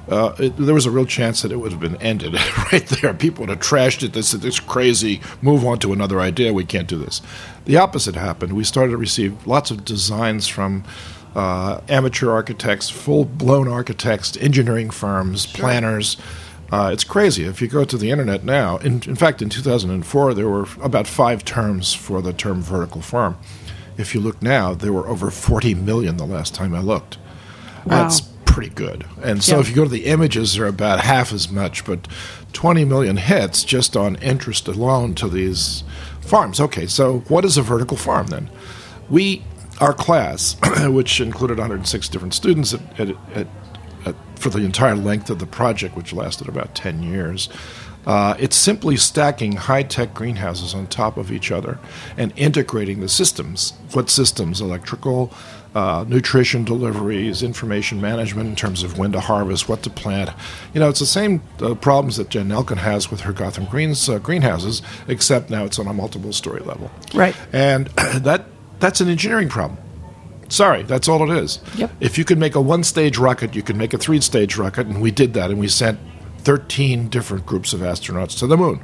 uh, 0.08 0.36
it, 0.38 0.56
there 0.56 0.76
was 0.76 0.86
a 0.86 0.92
real 0.92 1.08
chance 1.08 1.42
that 1.42 1.52
it 1.52 1.56
would 1.56 1.72
have 1.72 1.82
been 1.82 1.96
ended 1.96 2.36
right 2.72 2.86
there. 2.86 3.12
People 3.16 3.48
would 3.48 3.50
have 3.50 3.60
trashed 3.60 4.04
it. 4.04 4.14
They 4.14 4.22
said, 4.22 4.42
"This 4.42 4.54
is 4.54 4.60
crazy. 4.60 5.20
Move 5.42 5.66
on 5.66 5.80
to 5.80 5.94
another 5.94 6.22
idea. 6.22 6.54
We 6.54 6.64
can't 6.64 6.88
do 6.88 7.00
this." 7.00 7.24
The 7.66 7.78
opposite 7.78 8.14
happened. 8.14 8.54
We 8.54 8.64
started 8.64 8.92
to 8.92 8.98
receive 8.98 9.48
lots 9.48 9.72
of 9.72 9.84
designs 9.84 10.48
from 10.48 10.84
uh, 11.34 11.82
amateur 11.90 12.30
architects, 12.30 12.92
full 12.92 13.26
blown 13.26 13.68
architects, 13.68 14.38
engineering 14.38 14.92
firms, 14.92 15.48
planners. 15.48 16.18
Uh, 16.72 16.90
it's 16.92 17.04
crazy. 17.04 17.44
If 17.44 17.62
you 17.62 17.68
go 17.68 17.86
to 17.86 17.98
the 17.98 18.10
internet 18.12 18.44
now, 18.44 18.78
in, 18.78 19.02
in 19.08 19.16
fact, 19.16 19.42
in 19.42 19.50
2004, 19.50 20.34
there 20.34 20.50
were 20.50 20.68
about 20.82 21.08
five 21.08 21.46
terms 21.46 21.94
for 21.94 22.22
the 22.22 22.34
term 22.34 22.62
vertical 22.62 23.02
farm. 23.02 23.38
If 23.98 24.14
you 24.14 24.20
look 24.22 24.42
now, 24.42 24.74
there 24.74 24.92
were 24.92 25.08
over 25.08 25.30
40 25.32 25.76
million 25.76 26.18
the 26.18 26.26
last 26.26 26.54
time 26.56 26.74
I 26.74 26.80
looked. 26.82 27.18
That's 27.86 28.22
pretty 28.46 28.70
good. 28.70 29.06
And 29.22 29.44
so 29.44 29.56
Yeah. 29.56 29.62
if 29.62 29.70
you 29.70 29.76
go 29.76 29.84
to 29.84 29.90
the 29.90 30.06
images, 30.06 30.56
they're 30.56 30.66
about 30.66 31.02
half 31.02 31.32
as 31.32 31.50
much, 31.52 31.86
but 31.86 32.08
20 32.54 32.84
million 32.84 33.18
hits 33.18 33.64
just 33.64 33.96
on 33.96 34.16
interest 34.18 34.68
alone 34.68 35.14
to 35.16 35.30
these 35.30 35.84
farms. 36.22 36.60
Okay, 36.60 36.88
so 36.88 37.20
what 37.28 37.46
is 37.46 37.58
a 37.58 37.62
vertical 37.62 37.96
farm 37.96 38.28
then? 38.28 38.50
We, 39.10 39.44
our 39.80 39.94
class, 39.94 40.56
which 40.88 41.22
included 41.22 41.58
106 41.60 42.10
different 42.10 42.34
students 42.34 42.74
at, 42.74 42.82
at, 43.00 43.10
at, 43.36 43.48
at, 44.06 44.16
for 44.38 44.50
the 44.50 44.60
entire 44.60 44.96
length 44.96 45.30
of 45.30 45.40
the 45.40 45.46
project, 45.46 45.96
which 45.96 46.14
lasted 46.14 46.48
about 46.48 46.76
10 46.76 47.04
years, 47.04 47.50
uh, 48.06 48.36
it's 48.38 48.56
simply 48.56 48.96
stacking 48.96 49.54
high 49.54 49.84
tech 49.84 50.14
greenhouses 50.14 50.74
on 50.74 50.88
top 50.88 51.18
of 51.18 51.32
each 51.32 51.52
other 51.52 51.80
and 52.18 52.32
integrating 52.36 53.00
the 53.00 53.10
systems. 53.10 53.74
What 53.94 54.10
systems? 54.10 54.62
Electrical, 54.62 55.34
uh, 55.74 56.06
nutrition 56.08 56.64
deliveries, 56.64 57.42
information 57.42 58.00
management 58.00 58.48
in 58.48 58.56
terms 58.56 58.84
of 58.84 58.98
when 58.98 59.12
to 59.12 59.20
harvest, 59.20 59.68
what 59.68 59.84
to 59.84 59.90
plant. 59.90 60.30
You 60.74 60.80
know, 60.80 60.90
it's 60.90 61.00
the 61.00 61.06
same 61.06 61.42
uh, 61.62 61.74
problems 61.76 62.18
that 62.18 62.30
Jen 62.30 62.50
Nelkin 62.50 62.78
has 62.78 63.10
with 63.10 63.22
her 63.22 63.34
Gotham 63.34 63.66
Greens 63.66 64.08
uh, 64.08 64.20
greenhouses, 64.20 64.82
except 65.08 65.50
now 65.50 65.66
it's 65.66 65.80
on 65.80 65.88
a 65.88 65.94
multiple 65.94 66.32
story 66.32 66.62
level. 66.62 66.92
Right. 67.14 67.36
And 67.52 67.88
that 67.98 68.46
that's 68.80 69.02
an 69.02 69.10
engineering 69.10 69.50
problem. 69.50 69.80
Sorry, 70.50 70.84
that's 70.84 71.08
all 71.08 71.30
it 71.30 71.36
is. 71.38 71.60
Yep. 71.76 71.92
If 72.00 72.18
you 72.18 72.26
could 72.26 72.38
make 72.38 72.56
a 72.56 72.62
one 72.62 72.84
stage 72.84 73.18
rocket, 73.18 73.56
you 73.56 73.64
could 73.64 73.76
make 73.76 73.94
a 73.94 73.98
three 73.98 74.22
stage 74.22 74.58
rocket, 74.58 74.88
and 74.88 75.02
we 75.02 75.12
did 75.12 75.34
that, 75.34 75.50
and 75.50 75.60
we 75.60 75.68
sent 75.68 76.00
13 76.40 77.10
different 77.10 77.46
groups 77.46 77.74
of 77.74 77.80
astronauts 77.80 78.38
to 78.40 78.48
the 78.48 78.58
moon. 78.58 78.80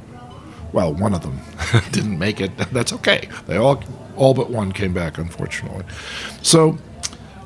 Well, 0.72 0.94
one 0.94 1.14
of 1.14 1.22
them 1.22 1.40
didn't 1.92 2.18
make 2.18 2.40
it. 2.40 2.56
That's 2.72 2.92
okay. 2.94 3.28
They 3.46 3.56
all, 3.56 3.82
all 4.16 4.34
but 4.34 4.50
one 4.50 4.72
came 4.72 4.92
back, 4.92 5.18
unfortunately. 5.18 5.84
So, 6.42 6.78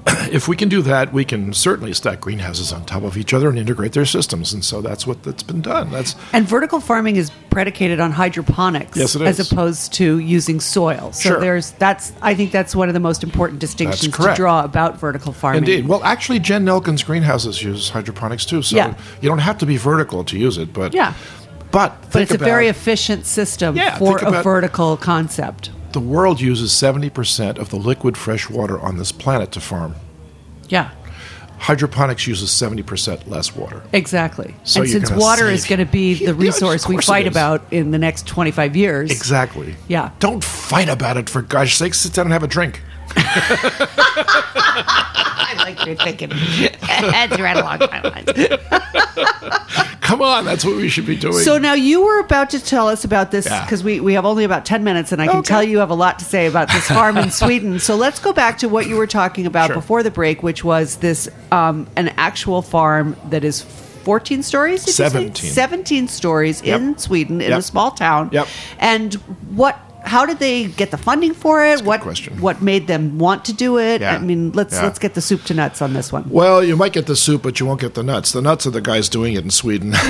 if 0.31 0.47
we 0.49 0.57
can 0.57 0.69
do 0.69 0.83
that, 0.83 1.12
we 1.12 1.25
can 1.25 1.53
certainly 1.53 1.92
stack 1.92 2.21
greenhouses 2.21 2.73
on 2.73 2.85
top 2.85 3.03
of 3.03 3.16
each 3.16 3.35
other 3.35 3.49
and 3.49 3.59
integrate 3.59 3.92
their 3.92 4.05
systems. 4.07 4.53
And 4.53 4.64
so 4.64 4.81
that's 4.81 5.07
what 5.07 5.23
that's 5.23 5.42
been 5.42 5.61
done. 5.62 5.90
That's 5.90 6.14
And 6.33 6.47
vertical 6.49 6.81
farming 6.81 7.16
is 7.16 7.31
predicated 7.51 7.99
on 8.01 8.12
hydroponics 8.12 8.97
Yes, 8.97 9.16
as 9.16 9.40
opposed 9.40 9.92
to 9.95 10.19
using 10.19 10.61
soil. 10.61 11.12
So 11.12 11.31
Sure. 11.31 11.40
there's 11.40 11.73
that's 11.73 12.12
I 12.23 12.35
think 12.35 12.53
that's 12.53 12.77
one 12.77 12.88
of 12.88 12.95
the 12.95 13.01
most 13.01 13.25
important 13.25 13.59
distinctions 13.61 14.14
to 14.16 14.35
draw 14.35 14.62
about 14.64 15.01
vertical 15.01 15.33
farming. 15.33 15.59
Indeed. 15.62 15.88
Well, 15.88 16.03
actually, 16.05 16.38
Jen 16.38 16.64
Nelkin's 16.64 17.03
greenhouses 17.03 17.62
use 17.62 17.88
hydroponics 17.90 18.45
too, 18.45 18.62
so 18.62 18.77
Yeah. 18.77 18.95
you 19.21 19.29
don't 19.29 19.38
have 19.38 19.59
to 19.59 19.66
be 19.66 19.77
vertical 19.77 20.23
to 20.25 20.38
use 20.38 20.59
it. 20.59 20.73
But 20.73 20.95
Yeah. 20.95 21.14
but 21.73 22.11
But 22.12 22.23
it's 22.23 22.33
a 22.35 22.38
very 22.38 22.69
efficient 22.69 23.27
system 23.27 23.75
Yeah, 23.77 23.99
for 23.99 24.19
a 24.19 24.29
about- 24.29 24.45
vertical 24.45 24.97
concept. 24.97 25.71
The 25.97 26.01
world 26.01 26.43
uses 26.43 26.73
seventy 26.73 27.09
percent 27.09 27.57
of 27.57 27.71
the 27.71 27.77
liquid 27.77 28.19
fresh 28.19 28.51
water 28.51 28.79
on 28.79 28.99
this 28.99 29.13
planet 29.13 29.51
to 29.53 29.61
farm. 29.63 29.95
Yeah. 30.69 30.91
Hydroponics 31.59 32.27
uses 32.27 32.51
seventy 32.51 32.83
percent 32.83 33.27
less 33.31 33.57
water. 33.57 33.83
Exactly. 33.95 34.55
So 34.63 34.83
and 34.83 34.91
since 34.91 35.11
water 35.11 35.47
save- 35.47 35.55
is 35.55 35.65
going 35.65 35.79
to 35.79 35.87
be 35.87 36.27
the 36.27 36.35
resource 36.35 36.87
we 36.87 36.99
fight 36.99 37.27
about 37.27 37.65
in 37.71 37.93
the 37.93 37.99
next 37.99 38.27
25 38.27 38.77
years. 38.77 39.11
Exactly. 39.11 39.75
Yeah. 39.89 40.11
Don't 40.19 40.45
fight 40.45 40.91
about 40.91 41.17
it 41.17 41.31
for 41.31 41.41
gosh 41.41 41.79
sakes. 41.79 41.99
Sit 41.99 42.13
down 42.13 42.27
and 42.27 42.35
have 42.35 42.43
a 42.43 42.47
drink. 42.47 42.83
I 45.87 45.90
like 46.05 46.20
your 46.20 46.29
thinking. 46.29 46.70
That's 47.11 47.38
right 47.40 47.57
along 47.57 47.79
my 47.81 48.01
lines. 48.03 48.31
Come 50.01 50.22
on, 50.22 50.44
that's 50.44 50.64
what 50.64 50.77
we 50.77 50.88
should 50.88 51.07
be 51.07 51.16
doing. 51.16 51.35
So 51.35 51.59
now 51.59 51.75
you 51.75 52.05
were 52.05 52.20
about 52.20 52.51
to 52.51 52.61
tell 52.64 52.87
us 52.88 53.05
about 53.05 53.33
this 53.33 53.46
Yeah. 53.46 53.64
because 53.64 53.83
we, 53.83 53.99
we 53.99 54.12
have 54.14 54.25
only 54.25 54.44
about 54.44 54.64
10 54.64 54.85
minutes 54.85 55.11
and 55.11 55.20
I 55.20 55.27
can 55.27 55.38
Okay. 55.38 55.49
tell 55.49 55.62
you 55.64 55.79
have 55.79 55.90
a 55.90 55.94
lot 55.96 56.20
to 56.20 56.25
say 56.25 56.46
about 56.46 56.68
this 56.70 56.87
farm 56.87 57.16
in 57.16 57.31
Sweden. 57.33 57.81
So 57.81 57.96
let's 57.96 58.20
go 58.20 58.33
back 58.33 58.59
to 58.59 58.68
what 58.68 58.87
you 58.87 58.96
were 58.96 59.09
talking 59.09 59.46
about 59.46 59.66
Sure. 59.66 59.75
before 59.77 60.03
the 60.05 60.12
break, 60.12 60.44
which 60.44 60.62
was 60.62 60.99
this 60.99 61.29
um, 61.51 61.88
an 61.96 62.09
actual 62.16 62.62
farm 62.62 63.16
that 63.31 63.42
is 63.42 63.62
14 63.62 64.44
stories? 64.44 64.83
did 64.85 64.88
you 64.88 64.92
say? 64.92 65.09
17. 65.09 65.51
17 65.51 66.09
stories 66.09 66.62
Yep. 66.62 66.81
in 66.81 66.99
Sweden 66.99 67.40
in 67.40 67.53
a 67.53 67.61
small 67.61 67.90
town. 67.90 68.29
Yep. 68.31 68.46
And 68.79 69.14
what 69.57 69.77
how 70.07 70.25
did 70.25 70.38
they 70.38 70.64
get 70.69 70.90
the 70.90 70.97
funding 70.97 71.35
for 71.35 71.64
it? 71.64 71.83
what 71.83 72.01
question. 72.01 72.40
what 72.40 72.62
made 72.62 72.87
them 72.87 73.19
want 73.19 73.45
to 73.47 73.53
do 73.53 73.79
it? 73.79 74.01
Yeah. 74.01 74.14
I 74.14 74.19
mean, 74.19 74.53
let's 74.53 74.75
Yeah. 74.75 74.85
let's 74.85 74.99
get 74.99 75.14
the 75.14 75.21
soup 75.21 75.42
to 75.45 75.55
nuts 75.55 75.83
on 75.83 75.92
this 75.92 76.12
one. 76.12 76.25
well, 76.31 76.62
you 76.64 76.77
might 76.77 76.92
get 76.92 77.07
the 77.07 77.16
soup, 77.16 77.42
but 77.42 77.59
you 77.61 77.66
won't 77.66 77.81
get 77.81 77.95
the 77.95 78.03
nuts. 78.03 78.33
The 78.33 78.40
nuts 78.42 78.66
are 78.66 78.71
the 78.71 78.81
guys 78.81 79.09
doing 79.09 79.35
it 79.35 79.45
in 79.45 79.51
Sweden. 79.51 79.92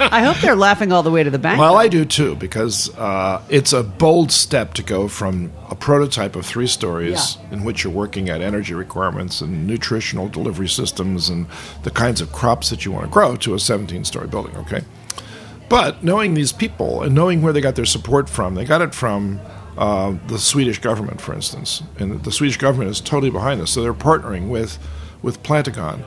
I 0.00 0.22
hope 0.24 0.40
they're 0.40 0.56
laughing 0.56 0.92
all 0.92 1.02
the 1.02 1.10
way 1.10 1.22
to 1.24 1.30
the 1.30 1.38
bank. 1.38 1.58
Well, 1.60 1.76
I 1.76 1.88
do 1.88 2.04
too, 2.04 2.34
because 2.36 2.94
uh, 2.96 3.42
it's 3.48 3.72
a 3.72 3.82
bold 3.82 4.30
step 4.32 4.74
to 4.74 4.82
go 4.82 5.08
from 5.08 5.52
a 5.70 5.74
prototype 5.74 6.36
of 6.36 6.46
three 6.46 6.66
stories 6.68 7.36
Yeah. 7.36 7.52
in 7.58 7.64
which 7.64 7.84
you're 7.84 7.92
working 7.92 8.28
at 8.28 8.40
energy 8.40 8.74
requirements 8.74 9.40
and 9.40 9.66
nutritional 9.66 10.28
delivery 10.28 10.68
systems 10.68 11.28
and 11.28 11.46
the 11.82 11.90
kinds 11.90 12.20
of 12.20 12.32
crops 12.32 12.70
that 12.70 12.84
you 12.84 12.92
want 12.92 13.04
to 13.06 13.10
grow 13.10 13.36
to 13.36 13.54
a 13.54 13.58
17 13.60 14.04
story 14.04 14.28
building, 14.28 14.56
okay? 14.56 14.82
But 15.68 16.02
knowing 16.02 16.34
these 16.34 16.52
people 16.52 17.02
and 17.02 17.14
knowing 17.14 17.42
where 17.42 17.52
they 17.52 17.60
got 17.60 17.74
their 17.74 17.84
support 17.84 18.28
from, 18.28 18.54
they 18.54 18.64
got 18.64 18.80
it 18.80 18.94
from 18.94 19.40
uh, 19.76 20.16
the 20.26 20.38
Swedish 20.38 20.78
government, 20.78 21.20
for 21.20 21.34
instance. 21.34 21.82
And 21.98 22.24
the 22.24 22.32
Swedish 22.32 22.56
government 22.56 22.90
is 22.90 23.00
totally 23.00 23.30
behind 23.30 23.60
this. 23.60 23.72
So 23.72 23.82
they're 23.82 23.94
partnering 23.94 24.48
with, 24.48 24.78
with 25.22 25.42
Plantagon 25.42 26.02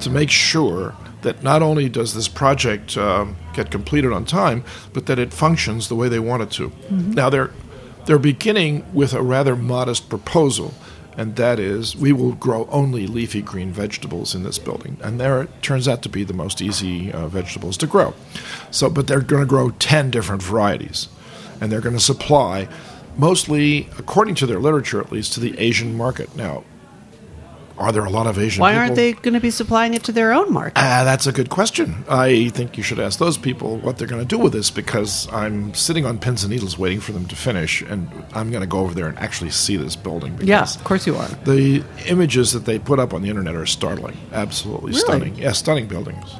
to 0.00 0.10
make 0.10 0.30
sure 0.30 0.94
that 1.22 1.42
not 1.42 1.62
only 1.62 1.88
does 1.88 2.14
this 2.14 2.28
project 2.28 2.96
um, 2.96 3.36
get 3.54 3.70
completed 3.70 4.12
on 4.12 4.24
time, 4.24 4.62
but 4.92 5.06
that 5.06 5.18
it 5.18 5.32
functions 5.32 5.88
the 5.88 5.96
way 5.96 6.08
they 6.08 6.20
want 6.20 6.42
it 6.42 6.50
to. 6.52 6.70
Now, 6.90 7.30
they're, 7.30 7.50
they're 8.04 8.18
beginning 8.18 8.84
with 8.94 9.12
a 9.12 9.22
rather 9.22 9.56
modest 9.56 10.08
proposal, 10.08 10.74
and 11.16 11.36
that 11.36 11.58
is 11.58 11.96
we 11.96 12.12
will 12.12 12.32
grow 12.32 12.68
only 12.70 13.06
leafy 13.06 13.42
green 13.42 13.72
vegetables 13.72 14.34
in 14.34 14.42
this 14.42 14.58
building. 14.58 14.98
And 15.02 15.18
there 15.18 15.42
it 15.42 15.62
turns 15.62 15.88
out 15.88 16.02
to 16.02 16.08
be 16.08 16.24
the 16.24 16.34
most 16.34 16.60
easy 16.60 17.12
uh, 17.12 17.28
vegetables 17.28 17.76
to 17.78 17.86
grow. 17.86 18.14
So, 18.70 18.90
but 18.90 19.06
they're 19.06 19.20
going 19.20 19.42
to 19.42 19.48
grow 19.48 19.70
10 19.70 20.10
different 20.10 20.42
varieties, 20.42 21.08
and 21.60 21.72
they're 21.72 21.80
going 21.80 21.96
to 21.96 22.02
supply 22.02 22.68
mostly, 23.16 23.88
according 23.98 24.34
to 24.36 24.46
their 24.46 24.60
literature 24.60 25.00
at 25.00 25.10
least, 25.10 25.32
to 25.34 25.40
the 25.40 25.58
Asian 25.58 25.94
market. 25.94 26.34
Now, 26.36 26.64
are 27.78 27.92
there 27.92 28.04
a 28.04 28.10
lot 28.10 28.26
of 28.26 28.38
Asian 28.38 28.60
Why 28.60 28.72
people? 28.72 28.80
aren't 28.82 28.94
they 28.96 29.12
going 29.12 29.34
to 29.34 29.40
be 29.40 29.50
supplying 29.50 29.94
it 29.94 30.02
to 30.04 30.12
their 30.12 30.32
own 30.32 30.52
market? 30.52 30.74
Ah, 30.76 31.02
that's 31.04 31.26
a 31.26 31.32
good 31.32 31.50
question. 31.50 32.04
I 32.08 32.48
think 32.50 32.76
you 32.76 32.82
should 32.82 32.98
ask 32.98 33.18
those 33.18 33.36
people 33.38 33.76
what 33.78 33.98
they're 33.98 34.06
going 34.08 34.22
to 34.22 34.26
do 34.26 34.38
with 34.38 34.52
this 34.52 34.70
because 34.70 35.30
I'm 35.32 35.74
sitting 35.74 36.04
on 36.06 36.18
pins 36.18 36.42
and 36.44 36.52
needles 36.52 36.78
waiting 36.78 37.00
for 37.00 37.12
them 37.12 37.26
to 37.26 37.36
finish, 37.36 37.82
and 37.82 38.08
I'm 38.34 38.50
going 38.50 38.62
to 38.62 38.66
go 38.66 38.78
over 38.80 38.94
there 38.94 39.08
and 39.08 39.18
actually 39.18 39.50
see 39.50 39.76
this 39.76 39.96
building. 39.96 40.32
Because 40.36 40.48
Yeah, 40.48 40.62
of 40.62 40.84
course 40.84 41.06
you 41.06 41.16
are. 41.16 41.28
The 41.44 41.82
images 42.06 42.52
that 42.52 42.64
they 42.64 42.78
put 42.78 42.98
up 42.98 43.12
on 43.14 43.22
the 43.22 43.28
internet 43.28 43.54
are 43.54 43.66
startling, 43.66 44.16
absolutely 44.32 44.90
Really? 44.92 45.00
stunning. 45.00 45.34
Yeah, 45.36 45.52
stunning 45.52 45.86
buildings. 45.86 46.34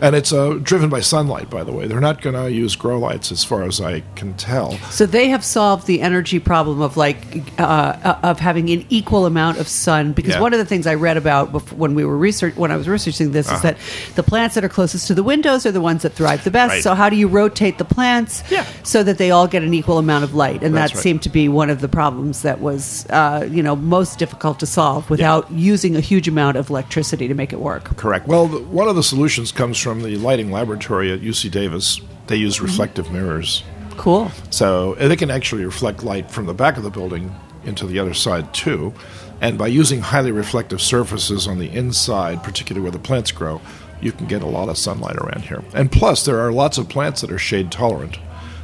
And 0.00 0.16
it's 0.16 0.32
uh, 0.32 0.58
driven 0.62 0.88
by 0.88 1.00
sunlight, 1.00 1.50
by 1.50 1.62
the 1.64 1.72
way. 1.72 1.86
They're 1.86 2.00
not 2.00 2.22
going 2.22 2.34
to 2.36 2.50
use 2.50 2.76
grow 2.76 2.98
lights, 2.98 3.30
as 3.32 3.44
far 3.44 3.62
as 3.64 3.80
I 3.80 4.00
can 4.16 4.34
tell. 4.34 4.72
So 4.90 5.06
they 5.06 5.28
have 5.28 5.44
solved 5.44 5.86
the 5.86 6.00
energy 6.00 6.38
problem 6.38 6.80
of 6.80 6.96
like 6.96 7.18
uh, 7.60 8.16
of 8.22 8.38
having 8.40 8.70
an 8.70 8.86
equal 8.88 9.26
amount 9.26 9.58
of 9.58 9.68
sun. 9.68 10.12
Because 10.12 10.34
Yeah. 10.34 10.40
one 10.40 10.52
of 10.52 10.58
the 10.58 10.64
things 10.64 10.86
I 10.86 10.94
read 10.94 11.16
about 11.16 11.52
before, 11.52 11.76
when 11.78 11.94
we 11.94 12.04
were 12.04 12.16
research 12.16 12.56
when 12.56 12.70
I 12.70 12.76
was 12.76 12.88
researching 12.88 13.32
this 13.32 13.46
Uh-huh. 13.48 13.56
is 13.56 13.62
that 13.62 13.76
the 14.14 14.22
plants 14.22 14.54
that 14.54 14.64
are 14.64 14.68
closest 14.68 15.06
to 15.08 15.14
the 15.14 15.22
windows 15.22 15.66
are 15.66 15.72
the 15.72 15.80
ones 15.80 16.02
that 16.02 16.14
thrive 16.14 16.44
the 16.44 16.50
best. 16.50 16.70
Right. 16.72 16.82
So 16.82 16.94
how 16.94 17.08
do 17.10 17.16
you 17.16 17.28
rotate 17.28 17.78
the 17.78 17.84
plants 17.84 18.42
Yeah. 18.50 18.64
so 18.82 19.02
that 19.02 19.18
they 19.18 19.30
all 19.30 19.46
get 19.46 19.62
an 19.62 19.74
equal 19.74 19.98
amount 19.98 20.24
of 20.24 20.34
light? 20.34 20.62
And 20.62 20.74
That's 20.74 20.92
that 20.92 20.96
right. 20.98 21.02
seemed 21.02 21.22
to 21.22 21.28
be 21.28 21.48
one 21.48 21.68
of 21.70 21.80
the 21.80 21.88
problems 21.88 22.42
that 22.42 22.60
was 22.60 23.06
uh, 23.10 23.46
you 23.50 23.62
know 23.62 23.76
most 23.76 24.18
difficult 24.18 24.58
to 24.60 24.66
solve 24.66 25.10
without 25.10 25.50
using 25.52 25.96
a 25.96 26.00
huge 26.00 26.28
amount 26.28 26.56
of 26.56 26.70
electricity 26.70 27.28
to 27.28 27.34
make 27.34 27.52
it 27.52 27.60
work. 27.60 27.96
Correct. 27.96 28.26
Well, 28.28 28.46
the, 28.46 28.60
one 28.60 28.88
of 28.88 28.96
the 28.96 29.02
solutions 29.02 29.52
comes 29.52 29.76
from 29.78 29.89
the 29.98 30.16
lighting 30.16 30.52
laboratory 30.52 31.12
at 31.12 31.20
UC 31.20 31.50
Davis. 31.50 32.00
They 32.28 32.36
use 32.36 32.56
Mm-hmm. 32.56 32.66
reflective 32.66 33.10
mirrors. 33.10 33.64
Cool. 33.96 34.30
So 34.50 34.94
they 34.94 35.16
can 35.16 35.30
actually 35.30 35.64
reflect 35.64 36.04
light 36.04 36.30
from 36.30 36.46
the 36.46 36.54
back 36.54 36.76
of 36.76 36.84
the 36.84 36.90
building 36.90 37.34
into 37.64 37.86
the 37.86 37.98
other 37.98 38.14
side 38.14 38.54
too. 38.54 38.94
And 39.40 39.58
by 39.58 39.66
using 39.66 40.00
highly 40.00 40.32
reflective 40.32 40.80
surfaces 40.80 41.46
on 41.48 41.58
the 41.58 41.68
inside, 41.70 42.42
particularly 42.42 42.82
where 42.82 42.92
the 42.92 42.98
plants 42.98 43.32
grow, 43.32 43.60
you 44.00 44.12
can 44.12 44.26
get 44.26 44.42
a 44.42 44.46
lot 44.46 44.68
of 44.68 44.78
sunlight 44.78 45.16
around 45.16 45.42
here. 45.42 45.62
And 45.74 45.90
plus, 45.90 46.24
there 46.24 46.38
are 46.40 46.52
lots 46.52 46.78
of 46.78 46.88
plants 46.88 47.20
that 47.20 47.32
are 47.32 47.38
shade 47.38 47.70
tolerant 47.72 48.18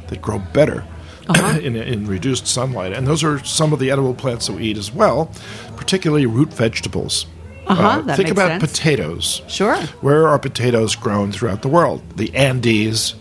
that 0.07 0.21
grow 0.21 0.39
better 0.39 0.85
in, 1.61 1.75
in 1.75 2.07
reduced 2.07 2.47
sunlight. 2.47 2.93
And 2.93 3.05
those 3.05 3.23
are 3.23 3.43
some 3.43 3.73
of 3.73 3.79
the 3.79 3.91
edible 3.91 4.15
plants 4.15 4.47
that 4.47 4.53
we 4.53 4.63
eat 4.63 4.77
as 4.77 4.91
well, 4.91 5.29
particularly 5.75 6.25
root 6.25 6.53
vegetables. 6.53 7.27
Uh-huh, 7.69 8.01
that 8.01 8.17
think 8.17 8.29
about 8.29 8.47
sense. 8.61 8.71
potatoes. 8.71 9.41
Sure. 9.47 9.75
Where 10.01 10.27
are 10.27 10.39
potatoes 10.39 10.95
grown 10.95 11.31
throughout 11.31 11.61
the 11.61 11.67
world? 11.67 12.01
The 12.17 12.33
Andes, 12.35 13.15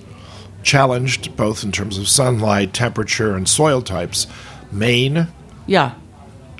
challenged 0.62 1.36
both 1.36 1.62
in 1.64 1.72
terms 1.72 1.98
of 1.98 2.08
sunlight, 2.08 2.72
temperature, 2.72 3.34
and 3.34 3.48
soil 3.48 3.82
types. 3.82 4.26
Maine, 4.72 5.28
Yeah. 5.66 5.92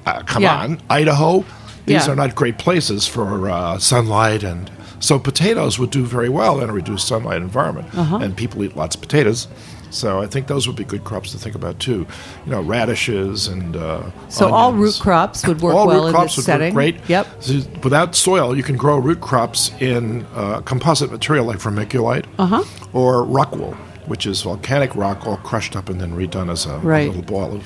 uh, 0.07 0.23
come 0.23 0.43
Yeah. 0.43 0.57
on, 0.57 0.81
Idaho. 0.89 1.45
These 1.87 2.07
Yeah. 2.07 2.13
are 2.13 2.17
not 2.17 2.35
great 2.35 2.59
places 2.59 3.07
for 3.07 3.49
uh, 3.51 3.79
sunlight, 3.79 4.43
and 4.43 4.71
so 5.01 5.19
potatoes 5.19 5.79
would 5.79 5.91
do 5.91 6.05
very 6.05 6.29
well 6.29 6.61
in 6.61 6.69
a 6.71 6.73
reduced 6.73 7.07
sunlight 7.07 7.43
environment. 7.43 7.89
Uh-huh. 7.97 8.17
And 8.19 8.37
people 8.37 8.63
eat 8.65 8.77
lots 8.77 8.95
of 8.97 9.03
potatoes, 9.03 9.47
so 9.91 10.21
I 10.21 10.27
think 10.27 10.47
those 10.47 10.67
would 10.67 10.77
be 10.77 10.85
good 10.85 11.05
crops 11.05 11.33
to 11.33 11.39
think 11.39 11.55
about 11.55 11.79
too. 11.79 12.07
You 12.45 12.53
know, 12.53 12.61
radishes 12.61 13.49
and 13.49 13.77
uh, 13.77 14.11
So 14.29 14.53
all 14.53 14.73
root 14.73 14.99
crops 15.01 15.47
would 15.47 15.61
work 15.61 15.75
All 15.75 15.87
well 15.87 16.05
root 16.07 16.15
in 16.17 16.23
this 16.23 16.37
would 16.37 16.45
setting. 16.45 16.67
work 16.75 16.75
great. 16.75 17.09
Yep. 17.09 17.27
So 17.41 17.55
without 17.83 18.15
soil, 18.15 18.57
you 18.57 18.63
can 18.63 18.77
grow 18.77 18.99
root 18.99 19.21
crops 19.21 19.71
in 19.81 20.25
uh, 20.35 20.61
composite 20.63 21.11
material 21.11 21.47
like 21.47 21.59
vermiculite 21.59 22.27
Uh-huh. 22.39 22.63
or 22.93 23.25
rock 23.25 23.55
wool, 23.57 23.75
which 24.07 24.27
is 24.27 24.43
volcanic 24.43 24.95
rock 24.95 25.27
all 25.27 25.37
crushed 25.39 25.77
up 25.77 25.89
and 25.89 26.01
then 26.01 26.13
redone 26.17 26.51
as 26.51 26.67
a, 26.67 26.81
a 27.07 27.09
little 27.09 27.23
ball 27.23 27.55
of, 27.57 27.65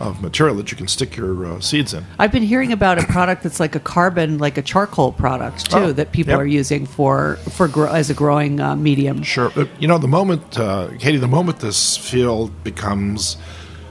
of 0.00 0.22
material 0.22 0.56
that 0.56 0.70
you 0.70 0.76
can 0.76 0.88
stick 0.88 1.16
your 1.16 1.46
uh, 1.46 1.60
seeds 1.60 1.94
in. 1.94 2.04
I've 2.18 2.32
been 2.32 2.42
hearing 2.42 2.72
about 2.72 2.98
a 2.98 3.06
product 3.06 3.42
that's 3.42 3.60
like 3.60 3.74
a 3.74 3.80
carbon, 3.80 4.38
like 4.38 4.58
a 4.58 4.62
charcoal 4.62 5.12
product 5.12 5.70
too, 5.70 5.76
Oh, 5.76 5.92
that 5.92 6.12
people 6.12 6.32
yep. 6.32 6.40
are 6.40 6.46
using 6.46 6.86
for 6.86 7.36
for 7.50 7.68
grow, 7.68 7.88
as 7.88 8.10
a 8.10 8.14
growing 8.14 8.60
uh, 8.60 8.76
medium. 8.76 9.22
Sure. 9.22 9.50
But, 9.54 9.68
you 9.80 9.88
know, 9.88 9.98
the 9.98 10.08
moment, 10.08 10.58
uh, 10.58 10.90
Katie, 10.98 11.18
the 11.18 11.28
moment 11.28 11.60
this 11.60 11.96
field 11.96 12.64
becomes 12.64 13.36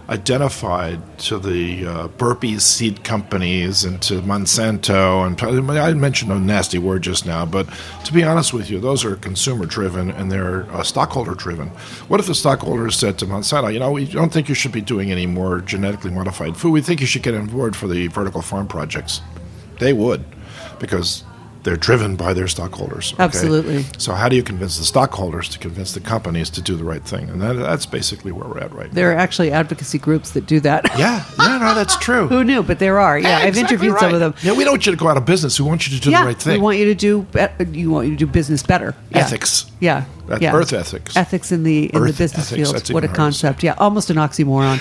identified 0.10 1.00
to 1.20 1.39
the 1.39 1.86
uh, 1.86 2.08
Burpees 2.10 2.62
seed 2.62 3.04
companies 3.04 3.84
and 3.84 4.02
to 4.04 4.22
Monsanto, 4.22 5.26
and 5.26 5.72
I 5.72 5.94
mentioned 5.94 6.32
a 6.32 6.39
nasty 6.39 6.78
word 6.78 7.02
just 7.04 7.26
now, 7.26 7.46
but 7.46 7.68
to 8.04 8.13
be 8.13 8.24
honest 8.24 8.54
with 8.54 8.70
you, 8.70 8.80
those 8.80 9.04
are 9.04 9.15
consumer 9.15 9.65
driven 9.65 10.12
and 10.12 10.32
they're 10.32 10.70
uh, 10.72 10.84
stockholder 10.84 11.34
driven. 11.34 11.70
What 12.08 12.20
if 12.20 12.28
the 12.28 12.36
stockholders 12.36 12.96
said 12.96 13.18
to 13.20 13.26
Monsanto, 13.26 13.74
you 13.74 13.80
know, 13.80 13.91
we 13.91 14.06
don't 14.06 14.32
think 14.32 14.50
you 14.50 14.56
should 14.56 14.72
be 14.72 14.82
doing 14.82 15.12
any 15.12 15.26
more 15.26 15.62
genetically 15.62 16.12
modified 16.12 16.56
food. 16.56 16.72
We 16.72 16.82
think 16.82 17.02
you 17.02 17.08
should 17.08 17.24
get 17.24 17.36
on 17.36 17.48
board 17.48 17.76
for 17.76 17.88
the 17.88 18.08
vertical 18.08 18.41
farm 18.41 18.68
projects. 18.68 19.22
They 19.80 19.94
would, 19.94 20.24
because 20.80 21.24
they're 21.65 21.75
driven 21.75 22.15
by 22.15 22.34
their 22.34 22.47
stockholders. 22.47 23.12
okay? 23.13 23.23
Absolutely. 23.23 23.84
So 23.97 24.13
how 24.13 24.30
do 24.30 24.36
you 24.36 24.43
convince 24.43 24.78
the 24.78 24.86
stockholders 24.86 25.49
to 25.49 25.60
convince 25.60 25.93
the 25.93 25.99
companies 25.99 26.49
to 26.51 26.62
do 26.62 26.75
the 26.75 26.84
right 26.84 27.04
thing? 27.04 27.28
And 27.28 27.41
that, 27.41 27.54
that's 27.54 27.88
basically 27.88 28.32
where 28.32 28.47
we're 28.47 28.60
at 28.60 28.71
right 28.71 28.88
now. 28.88 28.93
There 28.93 29.12
are 29.12 29.15
actually 29.15 29.51
advocacy 29.51 29.97
groups 29.97 30.32
that 30.32 30.45
do 30.45 30.60
that. 30.62 30.86
Yeah, 30.97 31.25
yeah, 31.39 31.58
no, 31.58 31.73
that's 31.73 31.97
true. 31.97 32.28
Who 32.28 32.43
knew? 32.43 32.62
But 32.62 32.78
there 32.78 32.99
are. 32.99 33.17
Yeah, 33.17 33.39
I've 33.39 33.49
exactly 33.49 33.75
interviewed 33.75 33.99
some 33.99 34.13
of 34.13 34.19
them. 34.19 34.36
Yeah, 34.43 34.54
we 34.54 34.63
don't 34.63 34.73
want 34.73 34.86
you 34.86 34.91
to 34.91 34.97
go 34.97 35.08
out 35.08 35.17
of 35.17 35.25
business. 35.25 35.60
We 35.60 35.65
want 35.65 35.88
you 35.88 35.97
to 35.97 36.01
do 36.01 36.12
yeah, 36.12 36.21
the 36.21 36.28
right 36.28 36.41
thing. 36.41 36.54
we 36.54 36.63
want 36.63 36.78
you 36.78 36.86
to 36.86 36.95
do. 36.95 37.25
You 37.71 37.89
want 37.89 38.08
you 38.08 38.13
to 38.13 38.25
do 38.25 38.28
business 38.28 38.62
better. 38.62 38.95
Yeah. 39.10 39.17
Ethics. 39.19 39.69
Yeah. 39.80 40.06
Yeah. 40.39 40.56
earth 40.56 40.71
ethics. 40.71 41.17
Ethics 41.17 41.51
in 41.51 41.63
the 41.63 41.86
in 41.93 42.01
the 42.01 42.13
business 42.13 42.51
ethics, 42.51 42.71
field. 42.71 42.93
What 42.93 43.04
a 43.04 43.08
concept. 43.08 43.63
Yeah, 43.63 43.73
almost 43.80 44.12
an 44.12 44.17
oxymoron. 44.17 44.80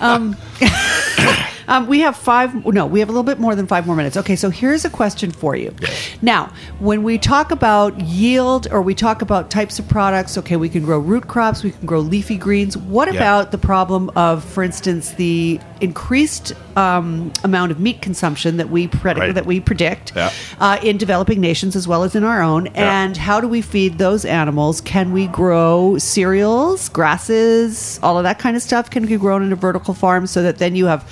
um, 0.00 0.36
um, 1.68 1.86
we 1.86 2.00
have 2.00 2.16
five. 2.16 2.64
No, 2.66 2.86
we 2.86 3.00
have 3.00 3.08
a 3.08 3.12
little 3.12 3.22
bit 3.24 3.38
more 3.38 3.54
than 3.54 3.66
five 3.66 3.86
more 3.86 3.96
minutes. 3.96 4.16
Okay, 4.16 4.36
so 4.36 4.50
here's 4.50 4.84
a 4.84 4.90
question 4.90 5.30
for 5.30 5.56
you. 5.56 5.74
Now, 6.22 6.52
when 6.78 7.02
we 7.02 7.18
talk 7.18 7.50
about 7.50 7.98
yield 8.00 8.68
or 8.70 8.82
we 8.82 8.94
talk 8.94 9.22
about 9.22 9.50
types 9.50 9.78
of 9.78 9.88
products, 9.88 10.36
okay, 10.38 10.56
we 10.56 10.68
can 10.68 10.84
grow 10.84 10.98
root 10.98 11.28
crops, 11.28 11.62
we 11.62 11.70
can 11.72 11.86
grow 11.86 12.00
leafy 12.00 12.36
greens. 12.36 12.76
What 12.76 13.08
Yeah. 13.12 13.20
about 13.20 13.50
the 13.52 13.58
problem 13.58 14.10
of, 14.16 14.44
for 14.44 14.62
instance, 14.62 15.12
the 15.12 15.60
increased 15.80 16.52
um, 16.76 17.32
amount 17.44 17.70
of 17.70 17.78
meat 17.78 18.02
consumption 18.02 18.56
that 18.56 18.68
we 18.68 18.88
predict 18.88 19.20
Right. 19.20 19.34
that 19.34 19.46
we 19.46 19.60
predict 19.60 20.12
Yeah. 20.16 20.30
uh, 20.60 20.78
in 20.82 20.96
developing 20.96 21.40
nations 21.40 21.76
as 21.76 21.86
well 21.86 22.02
as 22.02 22.16
in 22.16 22.24
our 22.24 22.42
own? 22.42 22.66
And 22.74 23.16
how 23.16 23.40
do 23.40 23.46
we 23.46 23.60
feed 23.60 23.98
those 23.98 24.24
animals? 24.24 24.80
Can 24.80 25.12
we 25.12 25.28
grow 25.28 25.98
cereals, 25.98 26.88
grasses, 26.88 28.00
all 28.02 28.18
of 28.18 28.24
that 28.24 28.40
kind 28.40 28.56
of 28.56 28.62
stuff? 28.62 28.90
Can 28.90 29.06
be 29.06 29.16
grown 29.16 29.42
in 29.44 29.52
a 29.52 29.56
vertical 29.56 29.94
farm 29.94 30.26
so 30.26 30.42
that 30.42 30.58
then 30.58 30.74
you 30.74 30.86
have 30.86 31.04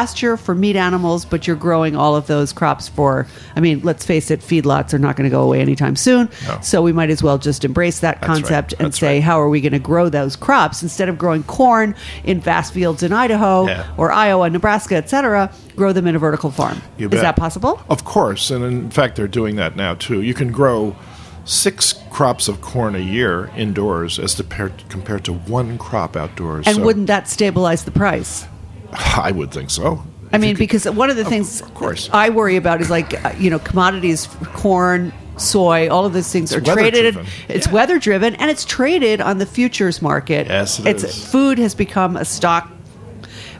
pasture 0.00 0.38
for 0.38 0.54
meat 0.54 0.76
animals, 0.76 1.26
but 1.26 1.46
you're 1.46 1.54
growing 1.56 1.94
all 1.94 2.16
of 2.16 2.26
those 2.26 2.54
crops 2.54 2.88
for? 2.88 3.26
I 3.54 3.60
mean, 3.60 3.80
let's 3.82 4.06
face 4.06 4.30
it, 4.30 4.40
feedlots 4.40 4.94
are 4.94 4.98
not 4.98 5.14
going 5.14 5.28
to 5.28 5.30
go 5.30 5.42
away 5.42 5.60
anytime 5.60 5.94
soon. 5.94 6.30
No. 6.46 6.58
So 6.62 6.80
we 6.80 6.90
might 6.92 7.10
as 7.10 7.22
well 7.22 7.36
just 7.36 7.66
embrace 7.66 8.00
that 8.00 8.18
That's 8.20 8.28
right. 8.28 8.36
concept 8.40 8.72
and 8.78 8.86
That's 8.86 8.98
say, 8.98 9.16
right. 9.16 9.22
how 9.22 9.38
are 9.42 9.50
we 9.50 9.60
going 9.60 9.74
to 9.74 9.78
grow 9.78 10.08
those 10.08 10.36
crops 10.36 10.82
instead 10.82 11.10
of 11.10 11.18
growing 11.18 11.42
corn 11.42 11.94
in 12.24 12.40
vast 12.40 12.72
fields 12.72 13.02
in 13.02 13.12
Idaho 13.12 13.66
Yeah. 13.66 13.86
or 13.98 14.10
Iowa, 14.10 14.48
Nebraska, 14.48 14.96
etc. 14.96 15.52
Grow 15.76 15.92
them 15.92 16.06
in 16.06 16.16
a 16.16 16.18
vertical 16.18 16.50
farm. 16.50 16.80
You 16.96 17.06
Is 17.08 17.10
bet. 17.12 17.20
that 17.22 17.36
possible? 17.36 17.82
Of 17.90 18.04
course, 18.04 18.50
and 18.50 18.64
in 18.64 18.90
fact, 18.90 19.16
they're 19.16 19.28
doing 19.28 19.56
that 19.56 19.76
now 19.76 19.96
too. 19.96 20.22
You 20.22 20.32
can 20.32 20.50
grow 20.50 20.96
six 21.44 21.92
crops 22.10 22.48
of 22.48 22.62
corn 22.62 22.94
a 22.94 22.98
year 23.00 23.50
indoors 23.54 24.18
as 24.18 24.34
compared, 24.34 24.72
compared 24.88 25.24
to 25.26 25.34
one 25.34 25.76
crop 25.76 26.16
outdoors. 26.16 26.66
And 26.66 26.76
So 26.76 26.84
wouldn't 26.84 27.06
that 27.08 27.28
stabilize 27.28 27.84
the 27.84 27.90
price? 27.90 28.46
I 29.16 29.30
would 29.32 29.50
think 29.52 29.70
so. 29.70 30.02
I 30.32 30.38
mean, 30.38 30.54
because 30.56 30.84
one 30.88 31.10
of 31.10 31.16
the 31.16 31.24
things 31.24 31.60
of 31.60 31.74
course. 31.74 32.08
I 32.12 32.28
worry 32.30 32.56
about 32.56 32.80
is 32.80 32.88
like 32.90 33.12
you 33.38 33.50
know 33.50 33.58
commodities, 33.58 34.26
corn, 34.54 35.12
soy, 35.36 35.88
all 35.90 36.06
of 36.06 36.12
those 36.12 36.30
things 36.30 36.52
It's 36.52 36.68
are 36.68 36.74
traded. 36.74 37.16
weather-driven. 37.16 37.26
It's 37.48 37.66
Yeah. 37.66 37.72
weather 37.72 37.98
driven, 37.98 38.34
and 38.36 38.48
it's 38.50 38.64
traded 38.64 39.20
on 39.20 39.38
the 39.38 39.46
futures 39.46 40.00
market. 40.00 40.46
Yes, 40.46 40.78
it 40.78 40.86
it's 40.86 41.02
is. 41.04 41.24
food 41.26 41.58
has 41.58 41.74
become 41.74 42.16
a 42.16 42.24
stock. 42.24 42.70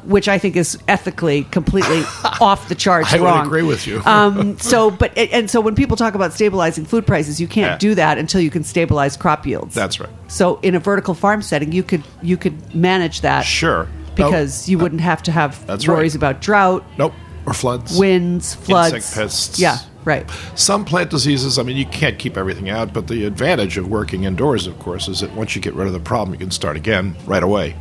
Which 0.07 0.29
I 0.29 0.39
think 0.39 0.57
is 0.57 0.79
ethically 0.89 1.45
completely 1.51 2.03
off 2.41 2.69
the 2.71 2.75
charts. 2.75 3.13
I 3.13 3.19
would 3.19 3.25
wrong. 3.27 3.47
agree 3.47 3.63
with 3.63 3.87
you. 3.87 4.01
um, 4.07 4.59
so, 4.71 4.91
but 4.91 5.17
and 5.19 5.51
so 5.51 5.61
when 5.61 5.75
people 5.75 5.95
talk 5.97 6.15
about 6.15 6.33
stabilizing 6.33 6.87
food 6.87 7.07
prices, 7.07 7.39
you 7.39 7.47
can't 7.47 7.73
Yeah. 7.73 7.77
do 7.77 7.95
that 7.97 8.17
until 8.17 8.41
you 8.41 8.49
can 8.51 8.65
stabilize 8.65 9.19
crop 9.19 9.47
yields. 9.47 9.75
That's 9.75 10.01
right. 10.01 10.09
So, 10.29 10.59
in 10.63 10.75
a 10.75 10.81
vertical 10.81 11.13
farm 11.13 11.43
setting, 11.43 11.73
you 11.73 11.83
could 11.83 12.03
you 12.23 12.39
could 12.39 12.75
manage 12.75 13.21
that 13.21 13.43
Sure. 13.45 13.89
Because 14.17 14.69
you 14.69 14.79
wouldn't 14.79 15.01
have 15.01 15.23
to 15.25 15.33
have 15.33 15.67
That's 15.67 15.87
worries 15.87 16.15
right. 16.15 16.17
about 16.33 16.41
drought, 16.43 16.85
Nope. 16.99 17.13
Or 17.47 17.55
floods. 17.55 17.97
winds, 17.99 18.55
floods, 18.55 18.95
Insect 18.95 19.15
pests. 19.17 19.59
Yeah, 19.59 19.79
right. 20.05 20.29
Some 20.55 20.85
plant 20.85 21.11
diseases, 21.11 21.59
I 21.59 21.63
mean, 21.63 21.77
you 21.77 21.87
can't 21.87 22.19
keep 22.19 22.37
everything 22.37 22.69
out, 22.69 22.93
but 22.93 23.09
the 23.09 23.25
advantage 23.25 23.79
of 23.79 23.89
working 23.89 24.25
indoors, 24.25 24.67
of 24.67 24.79
course, 24.79 25.09
is 25.09 25.21
that 25.21 25.35
once 25.35 25.57
you 25.57 25.63
get 25.63 25.75
rid 25.75 25.87
of 25.87 25.93
the 25.93 26.01
problem, 26.01 26.35
you 26.35 26.39
can 26.39 26.51
start 26.51 26.77
again 26.77 27.17
right 27.27 27.43
away. 27.43 27.77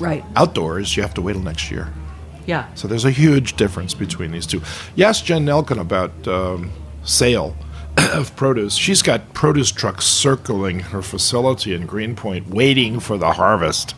Right. 0.00 0.24
Outdoors, 0.34 0.96
you 0.96 1.02
have 1.02 1.14
to 1.14 1.22
wait 1.22 1.34
till 1.34 1.42
next 1.42 1.70
year. 1.70 1.92
Yeah. 2.46 2.66
So 2.74 2.88
there's 2.88 3.04
a 3.04 3.10
huge 3.10 3.54
difference 3.56 3.94
between 3.94 4.32
these 4.32 4.46
two. 4.46 4.60
Yes, 4.96 5.22
Jen 5.22 5.46
Nelkin 5.46 5.78
about 5.80 6.26
um, 6.28 6.72
sale 7.04 7.56
of 8.12 8.34
produce. 8.36 8.74
She's 8.74 9.00
got 9.00 9.32
produce 9.32 9.70
trucks 9.70 10.04
circling 10.06 10.80
her 10.80 11.00
facility 11.00 11.72
in 11.72 11.86
Greenpoint, 11.86 12.48
waiting 12.48 12.98
for 13.00 13.16
the 13.16 13.32
harvest. 13.32 13.94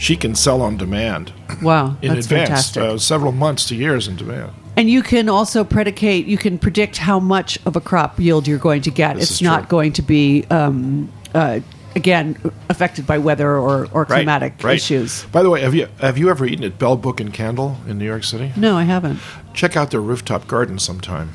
She 0.00 0.16
can 0.16 0.34
sell 0.34 0.62
on 0.62 0.78
demand 0.78 1.32
Wow. 1.62 1.96
in 2.00 2.14
that's 2.14 2.24
advance, 2.26 2.48
fantastic. 2.48 2.82
uh, 2.82 2.96
several 2.98 3.32
months 3.32 3.66
to 3.66 3.74
years 3.76 4.08
in 4.08 4.16
demand. 4.16 4.50
and 4.76 4.88
you 4.88 5.02
can 5.02 5.28
also 5.28 5.62
predicate. 5.62 6.24
You 6.26 6.38
can 6.38 6.58
predict 6.58 6.96
how 6.96 7.20
much 7.20 7.58
of 7.66 7.76
a 7.76 7.80
crop 7.82 8.18
yield 8.18 8.48
you're 8.48 8.58
going 8.70 8.80
to 8.82 8.90
get. 8.90 9.16
This 9.16 9.30
it's 9.30 9.42
not 9.42 9.60
true. 9.64 9.68
going 9.68 9.92
to 9.92 10.02
be. 10.02 10.44
Um, 10.50 11.12
uh, 11.34 11.60
Again, 11.96 12.36
affected 12.68 13.04
by 13.04 13.18
weather 13.18 13.50
or, 13.58 13.88
or 13.92 14.04
climatic 14.06 14.62
right. 14.62 14.76
issues. 14.76 15.24
By 15.32 15.42
the 15.42 15.50
way, 15.50 15.60
have 15.62 15.74
you 15.74 15.88
have 15.98 16.16
you 16.16 16.30
ever 16.30 16.46
eaten 16.46 16.64
at 16.64 16.78
Bell 16.78 16.96
Book 16.96 17.18
and 17.18 17.34
Candle 17.34 17.78
in 17.88 17.98
New 17.98 18.04
York 18.04 18.22
City? 18.22 18.52
No, 18.56 18.76
I 18.76 18.84
haven't. 18.84 19.18
Check 19.54 19.76
out 19.76 19.90
their 19.90 20.00
rooftop 20.00 20.46
garden 20.46 20.78
sometime. 20.78 21.30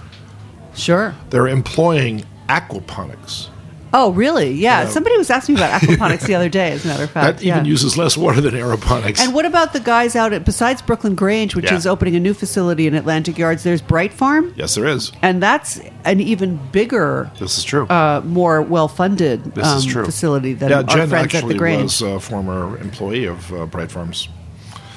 Sure. 0.74 1.14
They're 1.30 1.50
employing 1.50 2.24
aquaponics. 2.48 3.50
Oh, 3.98 4.12
really? 4.12 4.52
Yeah. 4.52 4.90
Somebody 4.90 5.18
was 5.18 5.30
asking 5.30 5.56
me 5.56 5.62
about 5.62 5.82
aquaponics 5.82 6.28
the 6.28 6.36
other 6.36 6.50
day, 6.50 6.74
as 6.74 6.84
a 6.84 6.88
matter 6.90 7.06
of 7.06 7.12
fact. 7.12 7.38
That 7.38 7.46
even 7.46 7.64
yeah. 7.64 7.72
uses 7.72 7.98
less 7.98 8.18
water 8.18 8.42
than 8.42 8.54
aeroponics. 8.54 9.22
And 9.22 9.34
what 9.34 9.46
about 9.46 9.72
the 9.72 9.80
guys 9.80 10.18
out 10.18 10.34
at 10.34 10.44
besides 10.44 10.82
Brooklyn 10.82 11.16
Grange, 11.16 11.56
which 11.56 11.64
Yeah. 11.72 11.76
is 11.76 11.88
opening 11.88 12.14
a 12.18 12.20
new 12.20 12.34
facility 12.34 12.88
in 12.88 12.94
Atlantic 12.94 13.38
Yards? 13.38 13.64
There's 13.64 13.82
Bright 13.82 14.12
Farm, 14.12 14.54
yes, 14.58 14.76
there 14.76 14.86
is. 14.86 15.14
and 15.22 15.42
that's 15.42 15.80
an 16.04 16.20
even 16.20 16.60
bigger, 16.74 17.32
This 17.40 17.58
is 17.58 17.64
true. 17.64 17.88
uh, 17.88 18.22
more 18.26 18.62
well-funded 18.62 19.56
This 19.56 19.66
um, 19.66 20.04
facility 20.04 20.52
than 20.52 20.72
yeah, 20.72 20.78
our 20.80 20.84
Jen 20.84 21.08
friends 21.08 21.34
at 21.34 21.48
the 21.48 21.54
Grange. 21.54 21.84
was 21.84 22.02
a 22.02 22.20
former 22.20 22.78
employee 22.80 23.26
of 23.26 23.54
uh, 23.54 23.66
Bright 23.66 23.92
Farms. 23.94 24.28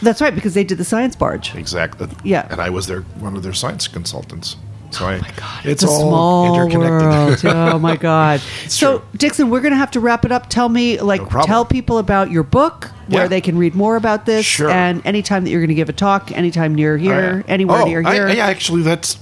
That's 0.02 0.20
right, 0.20 0.34
because 0.34 0.54
they 0.54 0.64
did 0.64 0.78
the 0.78 0.84
science 0.84 1.14
barge. 1.14 1.54
Exactly. 1.54 2.08
Yeah. 2.24 2.48
And 2.50 2.60
I 2.60 2.70
was 2.70 2.88
their 2.88 3.02
one 3.20 3.36
of 3.36 3.44
their 3.44 3.52
science 3.52 3.86
consultants. 3.86 4.56
So 4.90 5.06
I, 5.06 5.14
It's 5.16 5.32
it's, 5.64 5.84
a 5.84 5.86
all 5.88 6.00
small 6.00 6.54
interconnected. 6.54 7.44
world. 7.44 7.56
oh 7.74 7.78
my 7.78 7.96
God! 7.96 8.40
so 8.68 8.98
true. 8.98 9.06
Dickson, 9.16 9.50
we're 9.50 9.60
going 9.60 9.72
to 9.72 9.78
have 9.78 9.90
to 9.92 10.00
wrap 10.00 10.24
it 10.24 10.32
up. 10.32 10.48
Tell 10.48 10.68
me, 10.68 10.98
like, 11.00 11.20
No 11.32 11.42
tell 11.42 11.64
people 11.64 11.98
about 11.98 12.30
your 12.30 12.42
book, 12.42 12.90
where 13.08 13.22
Yeah. 13.22 13.28
they 13.28 13.40
can 13.40 13.58
read 13.58 13.74
more 13.74 13.96
about 13.96 14.24
this, 14.26 14.46
Sure. 14.46 14.70
and 14.70 15.02
anytime 15.06 15.44
that 15.44 15.50
you're 15.50 15.60
going 15.60 15.68
to 15.68 15.74
give 15.74 15.88
a 15.90 15.92
talk, 15.92 16.32
anytime 16.32 16.74
near 16.74 16.94
Oh, 16.94 16.98
here, 16.98 17.36
yeah. 17.46 17.52
anywhere 17.52 17.82
Oh, 17.82 17.84
near 17.84 18.02
here. 18.02 18.26
I- 18.28 18.36
actually, 18.36 18.82
that's 18.82 19.18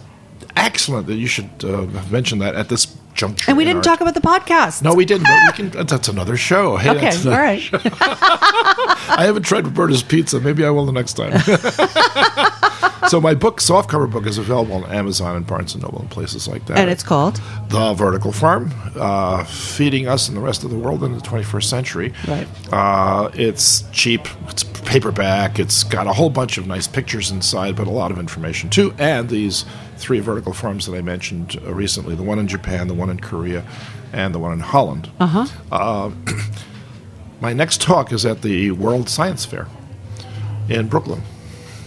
excellent 0.57 1.07
that 1.09 1.17
you 1.17 1.27
should 1.27 1.51
uh, 1.65 1.87
have 1.87 2.11
mentioned 2.13 2.41
that 2.43 2.55
at 2.55 2.69
this 2.69 2.87
juncture. 3.17 3.51
And 3.51 3.57
we 3.59 3.65
didn't 3.65 3.79
our- 3.79 3.83
talk 3.97 4.01
about 4.01 4.15
the 4.15 4.21
podcast. 4.21 4.83
No, 4.83 4.95
we 4.95 5.05
didn't. 5.05 5.25
But 5.25 5.59
we 5.59 5.71
can. 5.71 5.87
That's 5.87 6.09
another 6.09 6.37
show. 6.37 6.77
Hey, 6.77 6.91
Okay, 6.91 7.09
another- 7.09 7.31
right. 7.31 7.63
I 9.09 9.25
haven't 9.25 9.45
tried 9.45 9.65
Roberta's 9.65 10.03
Pizza. 10.03 10.41
Maybe 10.41 10.65
I 10.65 10.71
will 10.71 10.87
the 10.87 10.93
next 10.93 11.15
time. 11.15 11.39
so 13.09 13.21
my 13.21 13.35
book, 13.35 13.61
softcover 13.61 14.11
book, 14.11 14.27
is 14.27 14.39
available 14.39 14.75
on 14.85 14.85
Amazon 14.91 15.37
and 15.37 15.47
Barnes 15.47 15.75
and 15.75 15.83
Noble 15.83 16.01
and 16.01 16.11
places 16.11 16.49
like 16.49 16.67
that. 16.67 16.79
And 16.79 16.91
it's 16.91 17.03
called 17.03 17.41
The 17.69 17.95
Vertical 17.95 18.33
Farm, 18.33 18.73
uh, 18.97 19.45
feeding 19.45 20.09
us 20.09 20.29
and 20.29 20.37
the 20.37 20.41
rest 20.41 20.65
of 20.65 20.71
the 20.71 20.77
world 20.79 21.03
in 21.05 21.13
the 21.15 21.21
21st 21.21 21.65
century. 21.65 22.13
Right. 22.27 22.47
Uh, 22.73 23.31
it's 23.35 23.85
cheap. 23.93 24.27
It's 24.49 24.65
paperback. 24.65 25.59
It's 25.59 25.85
got 25.85 26.07
a 26.07 26.13
whole 26.13 26.31
bunch 26.31 26.59
of 26.59 26.67
nice 26.67 26.87
pictures 26.87 27.31
inside, 27.31 27.77
but 27.77 27.87
a 27.87 27.91
lot 27.91 28.11
of 28.11 28.19
information 28.19 28.71
too. 28.71 28.95
And 28.99 29.29
these 29.29 29.65
three 29.99 30.21
vertical 30.21 30.53
farms 30.53 30.87
that 30.87 30.95
I 30.95 31.03
mentioned 31.03 31.61
uh, 31.65 31.75
recently: 31.75 32.15
the 32.15 32.23
one 32.23 32.39
in 32.39 32.49
Japan, 32.49 32.89
the 32.89 32.95
one 32.95 33.11
in 33.11 33.21
Korea, 33.21 33.65
and 34.13 34.35
the 34.35 34.39
one 34.39 34.53
in 34.53 34.61
Holland. 34.61 35.11
Uh-huh. 35.21 36.11
my 37.41 37.53
next 37.53 37.81
talk 37.81 38.13
is 38.13 38.25
at 38.25 38.43
the 38.43 38.71
World 38.73 39.09
Science 39.09 39.45
Fair 39.45 39.67
in 40.69 40.89
Brooklyn 40.89 41.23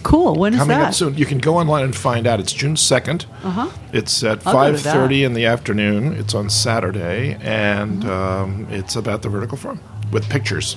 cool. 0.02 0.34
When 0.34 0.52
is 0.52 0.58
that? 0.58 0.64
coming 0.64 0.78
that? 0.78 0.88
up 0.88 0.94
soon. 0.94 1.16
You 1.16 1.26
can 1.26 1.38
go 1.38 1.56
online 1.56 1.84
and 1.84 1.94
find 1.96 2.26
out. 2.26 2.40
It's 2.40 2.52
June 2.52 2.74
2nd. 2.74 3.26
Uh-huh. 3.42 3.70
It's 3.92 4.22
at 4.22 4.46
I'll 4.46 4.54
5:30 4.54 5.24
in 5.24 5.34
the 5.34 5.46
afternoon. 5.46 6.12
It's 6.14 6.34
on 6.34 6.50
Saturday, 6.50 7.36
and 7.40 8.04
um, 8.04 8.66
it's 8.70 8.96
about 8.96 9.22
the 9.22 9.28
vertical 9.28 9.56
farm 9.56 9.80
with 10.12 10.28
pictures. 10.28 10.76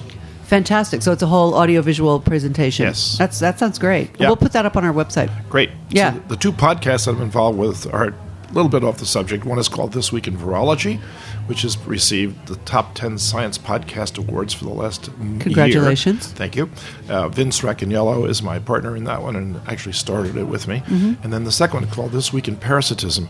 Fantastic. 0.54 1.02
So 1.02 1.12
it's 1.12 1.24
a 1.24 1.28
whole 1.28 1.56
audiovisual 1.56 2.20
presentation. 2.20 2.86
Yes. 2.86 3.18
That's 3.18 3.40
that 3.40 3.58
sounds 3.58 3.80
great. 3.80 4.12
Yeah. 4.20 4.28
We'll 4.28 4.38
put 4.38 4.52
that 4.52 4.68
up 4.68 4.78
on 4.78 4.86
our 4.86 4.94
website. 4.94 5.32
Great. 5.50 5.72
Yeah. 5.90 6.14
So 6.14 6.20
the, 6.28 6.36
two 6.36 6.52
podcasts 6.52 7.06
that 7.06 7.16
I'm 7.16 7.24
involved 7.24 7.58
with 7.58 7.92
are 7.92 8.10
a 8.10 8.14
little 8.52 8.70
bit 8.70 8.84
off 8.84 9.00
the 9.00 9.08
subject. 9.08 9.46
One 9.46 9.58
is 9.58 9.68
called 9.68 9.94
This 9.94 10.12
Week 10.12 10.28
in 10.28 10.38
Virology, 10.38 11.00
which 11.48 11.64
has 11.64 11.76
received 11.88 12.46
the 12.46 12.58
top 12.58 12.94
10 12.94 13.18
science 13.18 13.58
podcast 13.58 14.20
awards 14.20 14.54
for 14.54 14.66
the 14.66 14.72
last 14.72 15.10
Congratulations. 15.40 16.28
Year. 16.28 16.36
Thank 16.36 16.56
you. 16.56 16.70
Uh, 17.10 17.30
Vince 17.30 17.62
Racaniello 17.62 18.30
is 18.30 18.44
my 18.44 18.60
partner 18.60 18.96
in 18.96 19.06
that 19.06 19.24
one 19.24 19.36
and 19.36 19.60
actually 19.68 19.94
started 19.94 20.38
it 20.38 20.44
with 20.44 20.68
me. 20.68 20.82
Mm-hmm. 20.82 21.24
And 21.24 21.34
then 21.34 21.46
the 21.46 21.52
second 21.52 21.82
one 21.82 21.90
called 21.90 22.12
This 22.12 22.32
Week 22.32 22.48
in 22.48 22.58
Parasitism. 22.58 23.28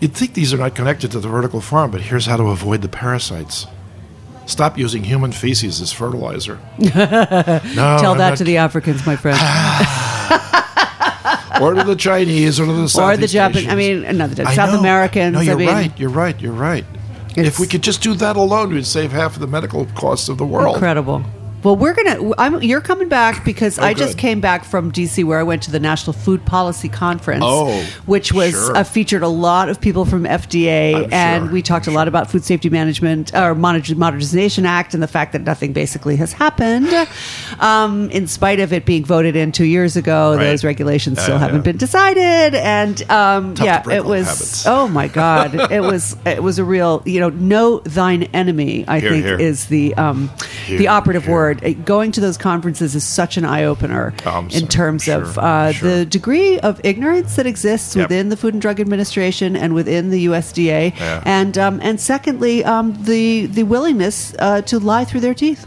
You'd 0.00 0.14
think 0.14 0.32
these 0.32 0.54
are 0.54 0.58
not 0.58 0.74
connected 0.74 1.10
to 1.10 1.20
the 1.20 1.28
vertical 1.28 1.60
farm, 1.60 1.90
but 1.90 2.00
here's 2.00 2.24
how 2.24 2.38
to 2.38 2.44
avoid 2.44 2.80
the 2.80 2.88
parasites. 2.88 3.66
Stop 4.46 4.78
using 4.78 5.04
human 5.04 5.32
feces 5.32 5.80
as 5.80 5.92
fertilizer. 5.92 6.58
no, 6.78 6.90
Tell 6.90 8.12
I'm 8.12 8.18
that 8.18 8.30
not 8.30 8.38
to 8.38 8.44
the 8.44 8.58
Africans, 8.58 9.06
my 9.06 9.16
friend. 9.16 9.38
Ah. 9.40 11.60
or 11.62 11.74
to 11.74 11.84
the 11.84 11.96
Chinese, 11.96 12.60
or 12.60 12.66
to 12.66 12.72
the 12.72 12.88
South 12.88 13.14
or 13.14 13.16
the 13.16 13.28
Southeast 13.28 13.60
Japan. 13.64 13.72
I 13.72 13.76
mean, 13.76 14.16
not 14.18 14.30
the 14.30 14.44
South 14.52 14.72
know. 14.72 14.80
Americans. 14.80 15.34
No, 15.34 15.40
you're 15.40 15.54
I 15.54 15.58
mean, 15.58 15.68
right. 15.68 15.98
You're 15.98 16.10
right. 16.10 16.40
You're 16.40 16.52
right. 16.52 16.84
It's- 17.30 17.46
If 17.46 17.58
we 17.58 17.66
could 17.66 17.82
just 17.82 18.02
do 18.02 18.14
that 18.14 18.36
alone, 18.36 18.72
we'd 18.72 18.86
save 18.86 19.12
half 19.12 19.34
of 19.34 19.40
the 19.40 19.46
medical 19.46 19.86
costs 19.94 20.28
of 20.28 20.38
the 20.38 20.46
world. 20.46 20.74
Incredible. 20.76 21.24
Well, 21.64 21.76
we're 21.76 21.94
gonna. 21.94 22.32
I'm, 22.38 22.62
you're 22.62 22.80
coming 22.82 23.08
back 23.08 23.44
because 23.44 23.78
I 23.78 23.94
just 23.94 24.02
Oh, 24.02 24.06
good. 24.12 24.18
came 24.18 24.40
back 24.40 24.64
from 24.64 24.92
DC, 24.92 25.24
where 25.24 25.38
I 25.38 25.42
went 25.42 25.62
to 25.64 25.70
the 25.70 25.80
National 25.80 26.12
Food 26.12 26.44
Policy 26.44 26.88
Conference. 26.90 27.42
Oh, 27.44 27.82
which 28.06 28.32
was 28.32 28.52
sure. 28.52 28.76
uh, 28.76 28.84
featured 28.84 29.22
a 29.22 29.28
lot 29.28 29.68
of 29.70 29.80
people 29.80 30.04
from 30.04 30.24
FDA, 30.24 30.94
I'm 31.06 31.12
and 31.12 31.44
sure. 31.46 31.52
we 31.52 31.62
talked 31.62 31.86
a 31.86 31.90
lot 31.90 32.06
about 32.06 32.30
food 32.30 32.44
safety 32.44 32.68
management 32.70 33.34
or 33.34 33.54
Moder- 33.54 33.94
Modernization 33.96 34.66
Act 34.66 34.92
and 34.94 35.02
the 35.02 35.06
fact 35.08 35.32
that 35.32 35.40
nothing 35.42 35.72
basically 35.72 36.16
has 36.16 36.34
happened, 36.34 36.88
um, 37.60 38.10
in 38.10 38.26
spite 38.26 38.60
of 38.60 38.72
it 38.72 38.84
being 38.84 39.04
voted 39.04 39.34
in 39.34 39.50
two 39.52 39.64
years 39.64 39.96
ago. 39.96 40.34
Right. 40.36 40.44
Those 40.44 40.64
regulations 40.64 41.20
still 41.20 41.34
Yeah, 41.36 41.40
haven't 41.40 41.56
yeah. 41.56 41.62
been 41.62 41.76
decided, 41.78 42.54
and 42.54 43.10
um, 43.10 43.54
yeah, 43.62 43.88
it 43.90 44.04
was. 44.04 44.26
habits. 44.26 44.66
Oh 44.66 44.86
my 44.88 45.08
God, 45.08 45.54
it 45.72 45.80
was. 45.80 46.16
It 46.26 46.42
was 46.42 46.58
a 46.58 46.64
real. 46.64 47.02
You 47.06 47.20
know, 47.20 47.28
know 47.30 47.78
thine 47.80 48.24
enemy. 48.34 48.84
I 48.88 48.98
Here, 49.00 49.10
think 49.10 49.24
here. 49.24 49.38
is 49.38 49.66
the 49.66 49.94
um, 49.94 50.30
the 50.68 50.88
operative 50.88 51.24
here. 51.24 51.32
word. 51.32 51.53
Uh, 51.62 51.72
Going 51.84 52.12
to 52.12 52.20
those 52.20 52.38
conferences 52.38 52.94
is 52.94 53.04
such 53.04 53.36
an 53.36 53.44
eye 53.44 53.64
opener 53.64 54.14
Um, 54.24 54.46
in 54.46 54.60
so- 54.62 54.66
terms 54.66 55.08
of 55.08 55.38
uh, 55.38 55.72
sure. 55.72 55.88
the 55.90 56.06
degree 56.06 56.58
of 56.60 56.80
ignorance 56.84 57.36
that 57.36 57.46
exists 57.46 57.94
Yep. 57.94 58.08
within 58.08 58.28
the 58.30 58.36
Food 58.36 58.54
and 58.54 58.60
Drug 58.62 58.80
Administration 58.80 59.56
and 59.56 59.74
within 59.74 60.10
the 60.10 60.24
USDA, 60.26 60.92
Yeah. 60.98 61.22
and 61.24 61.56
um, 61.58 61.80
and 61.82 62.00
secondly, 62.00 62.64
um, 62.64 62.96
the 63.02 63.46
the 63.46 63.62
willingness 63.64 64.34
uh, 64.38 64.62
to 64.62 64.78
lie 64.78 65.04
through 65.04 65.20
their 65.20 65.34
teeth. 65.34 65.66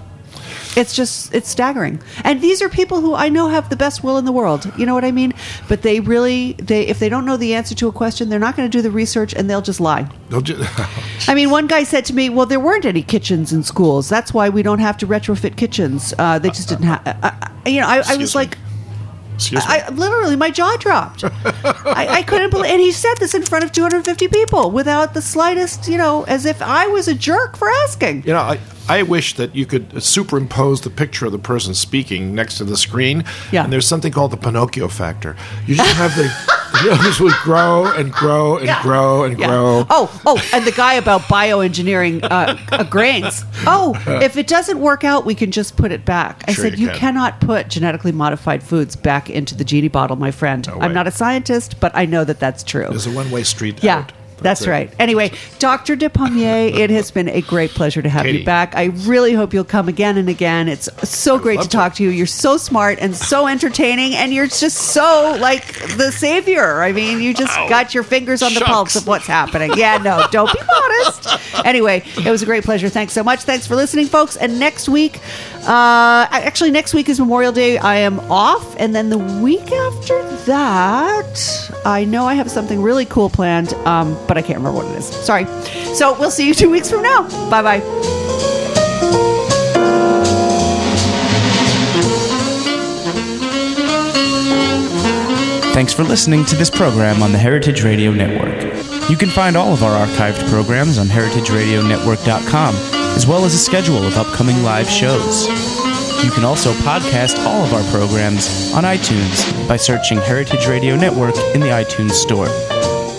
It's 0.78 0.96
just 0.96 1.34
it's 1.34 1.50
staggering. 1.50 2.00
And 2.24 2.40
these 2.40 2.62
are 2.62 2.70
people 2.70 3.02
who 3.02 3.16
I 3.16 3.30
know 3.30 3.50
have 3.50 3.70
the 3.70 3.76
best 3.76 4.04
will 4.04 4.18
in 4.18 4.26
the 4.26 4.32
world. 4.32 4.72
You 4.78 4.86
know 4.86 4.94
what 4.94 5.04
I 5.04 5.12
mean? 5.12 5.34
But 5.68 5.82
they 5.82 6.00
really 6.00 6.54
they 6.54 6.86
if 6.88 7.00
they 7.00 7.10
don't 7.10 7.26
know 7.26 7.36
the 7.36 7.56
answer 7.56 7.74
to 7.76 7.88
a 7.88 7.92
question, 7.92 8.30
they're 8.30 8.40
not 8.40 8.56
going 8.56 8.70
to 8.70 8.78
do 8.78 8.82
the 8.82 8.92
research 8.92 9.34
and 9.34 9.50
they'll 9.50 9.62
just 9.62 9.80
lie. 9.80 10.08
They'll 10.30 10.42
ju- 10.42 10.64
I 11.28 11.34
mean, 11.34 11.50
one 11.50 11.68
guy 11.68 11.84
said 11.84 12.06
to 12.06 12.14
me, 12.14 12.30
"Well, 12.30 12.46
there 12.46 12.60
weren't 12.60 12.86
any 12.86 13.02
kitchens 13.02 13.52
in 13.52 13.64
schools. 13.64 14.08
That's 14.08 14.34
why 14.34 14.50
we 14.50 14.62
don't 14.62 14.80
have 14.80 14.98
to 14.98 15.08
retrofit 15.08 15.58
kitchens. 15.58 16.14
Uh, 16.18 16.38
they 16.40 16.50
just 16.50 16.70
didn't 16.70 16.86
have." 16.86 17.06
Uh, 17.08 17.14
uh, 17.24 17.50
you 17.66 17.82
know, 17.82 17.88
I, 17.88 18.04
I 18.08 18.18
was 18.18 18.36
me. 18.36 18.40
like, 18.42 18.58
Excuse 19.38 19.68
me. 19.68 19.76
I 19.76 19.90
literally 19.90 20.36
my 20.36 20.50
jaw 20.50 20.76
dropped. 20.78 21.24
I, 21.24 22.08
I 22.10 22.24
couldn't 22.24 22.50
believe, 22.50 22.72
and 22.72 22.82
he 22.82 22.92
said 22.92 23.16
this 23.20 23.36
in 23.36 23.44
front 23.44 23.64
of 23.64 23.72
250 23.72 24.28
people 24.30 24.72
without 24.72 25.14
the 25.14 25.22
slightest, 25.22 25.88
you 25.88 25.98
know, 25.98 26.24
as 26.24 26.46
if 26.46 26.60
I 26.62 26.88
was 26.88 27.08
a 27.08 27.14
jerk 27.14 27.56
for 27.56 27.70
asking. 27.70 28.24
you 28.24 28.34
know, 28.34 28.40
I, 28.40 28.60
I 28.90 29.04
wish 29.04 29.36
that 29.36 29.56
you 29.56 29.66
could 29.68 30.02
superimpose 30.02 30.82
the 30.82 30.90
picture 30.90 31.28
of 31.28 31.32
the 31.34 31.40
person 31.40 31.76
speaking 31.76 32.34
next 32.34 32.58
to 32.58 32.64
the 32.64 32.76
screen. 32.78 33.24
Yeah. 33.52 33.64
And 33.64 33.72
there's 33.72 33.88
something 33.88 34.12
called 34.12 34.32
the 34.32 34.38
Pinocchio 34.38 34.88
factor. 34.88 35.36
You 35.68 35.76
just 35.76 35.94
have 35.96 36.16
the, 36.16 36.34
the 36.84 36.96
nose 37.04 37.20
would 37.20 37.34
grow 37.44 37.86
and 37.86 38.12
grow 38.12 38.58
and 38.58 38.66
Yeah. 38.66 38.82
grow 38.82 39.24
and 39.24 39.40
Yeah. 39.40 39.48
grow. 39.48 39.86
Oh, 39.90 40.22
oh, 40.26 40.42
and 40.54 40.66
the 40.66 40.72
guy 40.72 40.94
about 40.96 41.22
bioengineering 41.24 42.24
uh, 42.24 42.56
uh, 42.72 42.84
grains. 42.84 43.44
Oh, 43.66 43.94
if 44.22 44.38
it 44.38 44.48
doesn't 44.48 44.80
work 44.80 45.04
out, 45.04 45.26
we 45.26 45.36
can 45.36 45.52
just 45.52 45.76
put 45.78 45.92
it 45.92 46.06
back. 46.06 46.44
I 46.48 46.54
Sure 46.54 46.66
said, 46.66 46.80
you 46.80 46.86
you, 46.88 46.92
can. 46.92 47.00
cannot 47.00 47.40
put 47.42 47.68
genetically 47.70 48.12
modified 48.12 48.64
foods 48.64 48.96
back 48.96 49.30
into 49.30 49.56
the 49.56 49.64
genie 49.64 49.88
bottle, 49.88 50.16
my 50.16 50.32
friend. 50.32 50.68
No 50.68 50.80
I'm 50.82 50.94
not 50.94 51.08
a 51.08 51.12
scientist, 51.12 51.80
but 51.80 51.92
I 51.96 52.06
know 52.06 52.24
that 52.24 52.40
that's 52.40 52.64
true. 52.64 52.88
There's 52.90 53.08
a 53.08 53.12
one-way 53.12 53.44
street. 53.44 53.84
Yeah. 53.84 54.00
out. 54.00 54.12
That's, 54.40 54.68
right. 54.68 54.94
Anyway, 55.00 55.32
Dr. 55.60 55.96
Despommier, 55.96 56.72
it 56.78 56.90
has 56.90 57.12
been 57.12 57.30
a 57.30 57.42
great 57.42 57.72
pleasure 57.72 58.02
to 58.02 58.10
have 58.10 58.28
you 58.28 58.44
back. 58.46 58.76
I 58.76 58.86
really 58.86 59.34
hope 59.34 59.54
you'll 59.54 59.64
come 59.64 59.88
again 59.88 60.18
and 60.18 60.30
again. 60.30 60.68
It's 60.68 60.90
so 61.10 61.40
great 61.40 61.62
to 61.62 61.68
talk 61.68 61.96
to 61.96 62.04
you. 62.04 62.10
You're 62.10 62.26
so 62.26 62.58
smart 62.58 63.00
and 63.00 63.16
so 63.16 63.48
entertaining, 63.48 64.16
and 64.16 64.34
you're 64.34 64.48
just 64.48 64.78
so 64.78 65.38
like 65.40 65.74
the 65.98 66.12
savior. 66.12 66.82
I 66.82 66.92
mean, 66.92 67.22
you 67.22 67.34
just 67.34 67.58
Ow. 67.58 67.70
got 67.70 67.94
your 67.94 68.04
fingers 68.04 68.44
on 68.44 68.54
the 68.54 68.62
pulse 68.62 68.96
of 68.96 69.08
what's 69.08 69.28
happening. 69.28 69.72
Yeah, 69.76 69.98
no, 69.98 70.28
don't 70.32 70.52
be 70.52 70.60
modest. 70.66 71.66
Anyway, 71.66 72.04
it 72.18 72.30
was 72.30 72.42
a 72.42 72.46
great 72.46 72.64
pleasure. 72.64 72.90
Thanks 72.90 73.14
so 73.14 73.24
much. 73.24 73.42
Thanks 73.42 73.68
for 73.68 73.76
listening, 73.76 74.06
folks. 74.06 74.38
And 74.38 74.60
next 74.60 74.88
week, 74.88 75.20
uh, 75.68 76.28
actually, 76.32 76.72
next 76.72 76.94
week 76.94 77.10
is 77.10 77.20
Memorial 77.20 77.52
Day. 77.52 77.78
I 77.78 77.98
am 77.98 78.20
off, 78.32 78.76
and 78.80 78.96
then 78.96 79.10
the 79.10 79.18
week 79.18 79.72
after 79.72 80.24
that, 80.46 81.72
I 81.86 82.06
know 82.06 82.26
I 82.26 82.36
have 82.36 82.50
something 82.50 82.82
really 82.82 83.06
cool 83.06 83.30
planned, 83.30 83.74
um, 83.86 84.18
but 84.28 84.38
I 84.38 84.42
can't 84.42 84.58
remember 84.60 84.78
what 84.80 84.92
it 84.92 84.98
is. 84.98 85.06
Sorry. 85.06 85.46
So 85.96 86.18
we'll 86.20 86.32
see 86.32 86.48
you 86.48 86.54
two 86.54 86.70
weeks 86.70 86.90
from 86.90 87.04
now. 87.04 87.24
Bye 87.50 87.62
bye. 87.62 88.08
Thanks 95.74 95.94
for 95.94 96.04
listening 96.04 96.44
to 96.46 96.56
this 96.56 96.72
program 96.72 97.22
on 97.22 97.32
the 97.32 97.38
Heritage 97.38 97.84
Radio 97.84 98.12
Network. 98.12 98.64
You 99.12 99.16
can 99.16 99.30
find 99.30 99.56
all 99.56 99.74
of 99.74 99.84
our 99.84 100.08
archived 100.08 100.50
programs 100.50 100.98
on 100.98 101.06
heritageradionetwork.com, 101.06 102.76
as 103.16 103.28
well 103.28 103.46
as 103.46 103.54
a 103.54 103.60
schedule 103.60 104.04
of 104.04 104.18
upcoming 104.18 104.64
live 104.64 104.90
shows. 104.90 105.48
You 106.24 106.32
can 106.32 106.44
also 106.44 106.72
podcast 106.82 107.38
all 107.46 107.64
of 107.64 107.74
our 107.76 107.84
programs 107.92 108.74
on 108.74 108.86
iTunes 108.86 109.68
by 109.68 109.78
searching 109.78 110.18
Heritage 110.18 110.66
Radio 110.66 110.96
Network 110.96 111.36
in 111.54 111.62
the 111.62 111.68
iTunes 111.68 112.14
Store. 112.14 112.48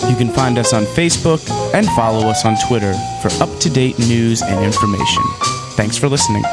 You 0.09 0.15
can 0.15 0.29
find 0.29 0.57
us 0.57 0.73
on 0.73 0.83
Facebook 0.83 1.47
and 1.73 1.85
follow 1.89 2.27
us 2.27 2.43
on 2.43 2.57
Twitter 2.67 2.93
for 3.21 3.29
up 3.43 3.59
to 3.59 3.69
date 3.69 3.99
news 3.99 4.41
and 4.41 4.65
information. 4.65 5.23
Thanks 5.77 5.97
for 5.97 6.09
listening. 6.09 6.43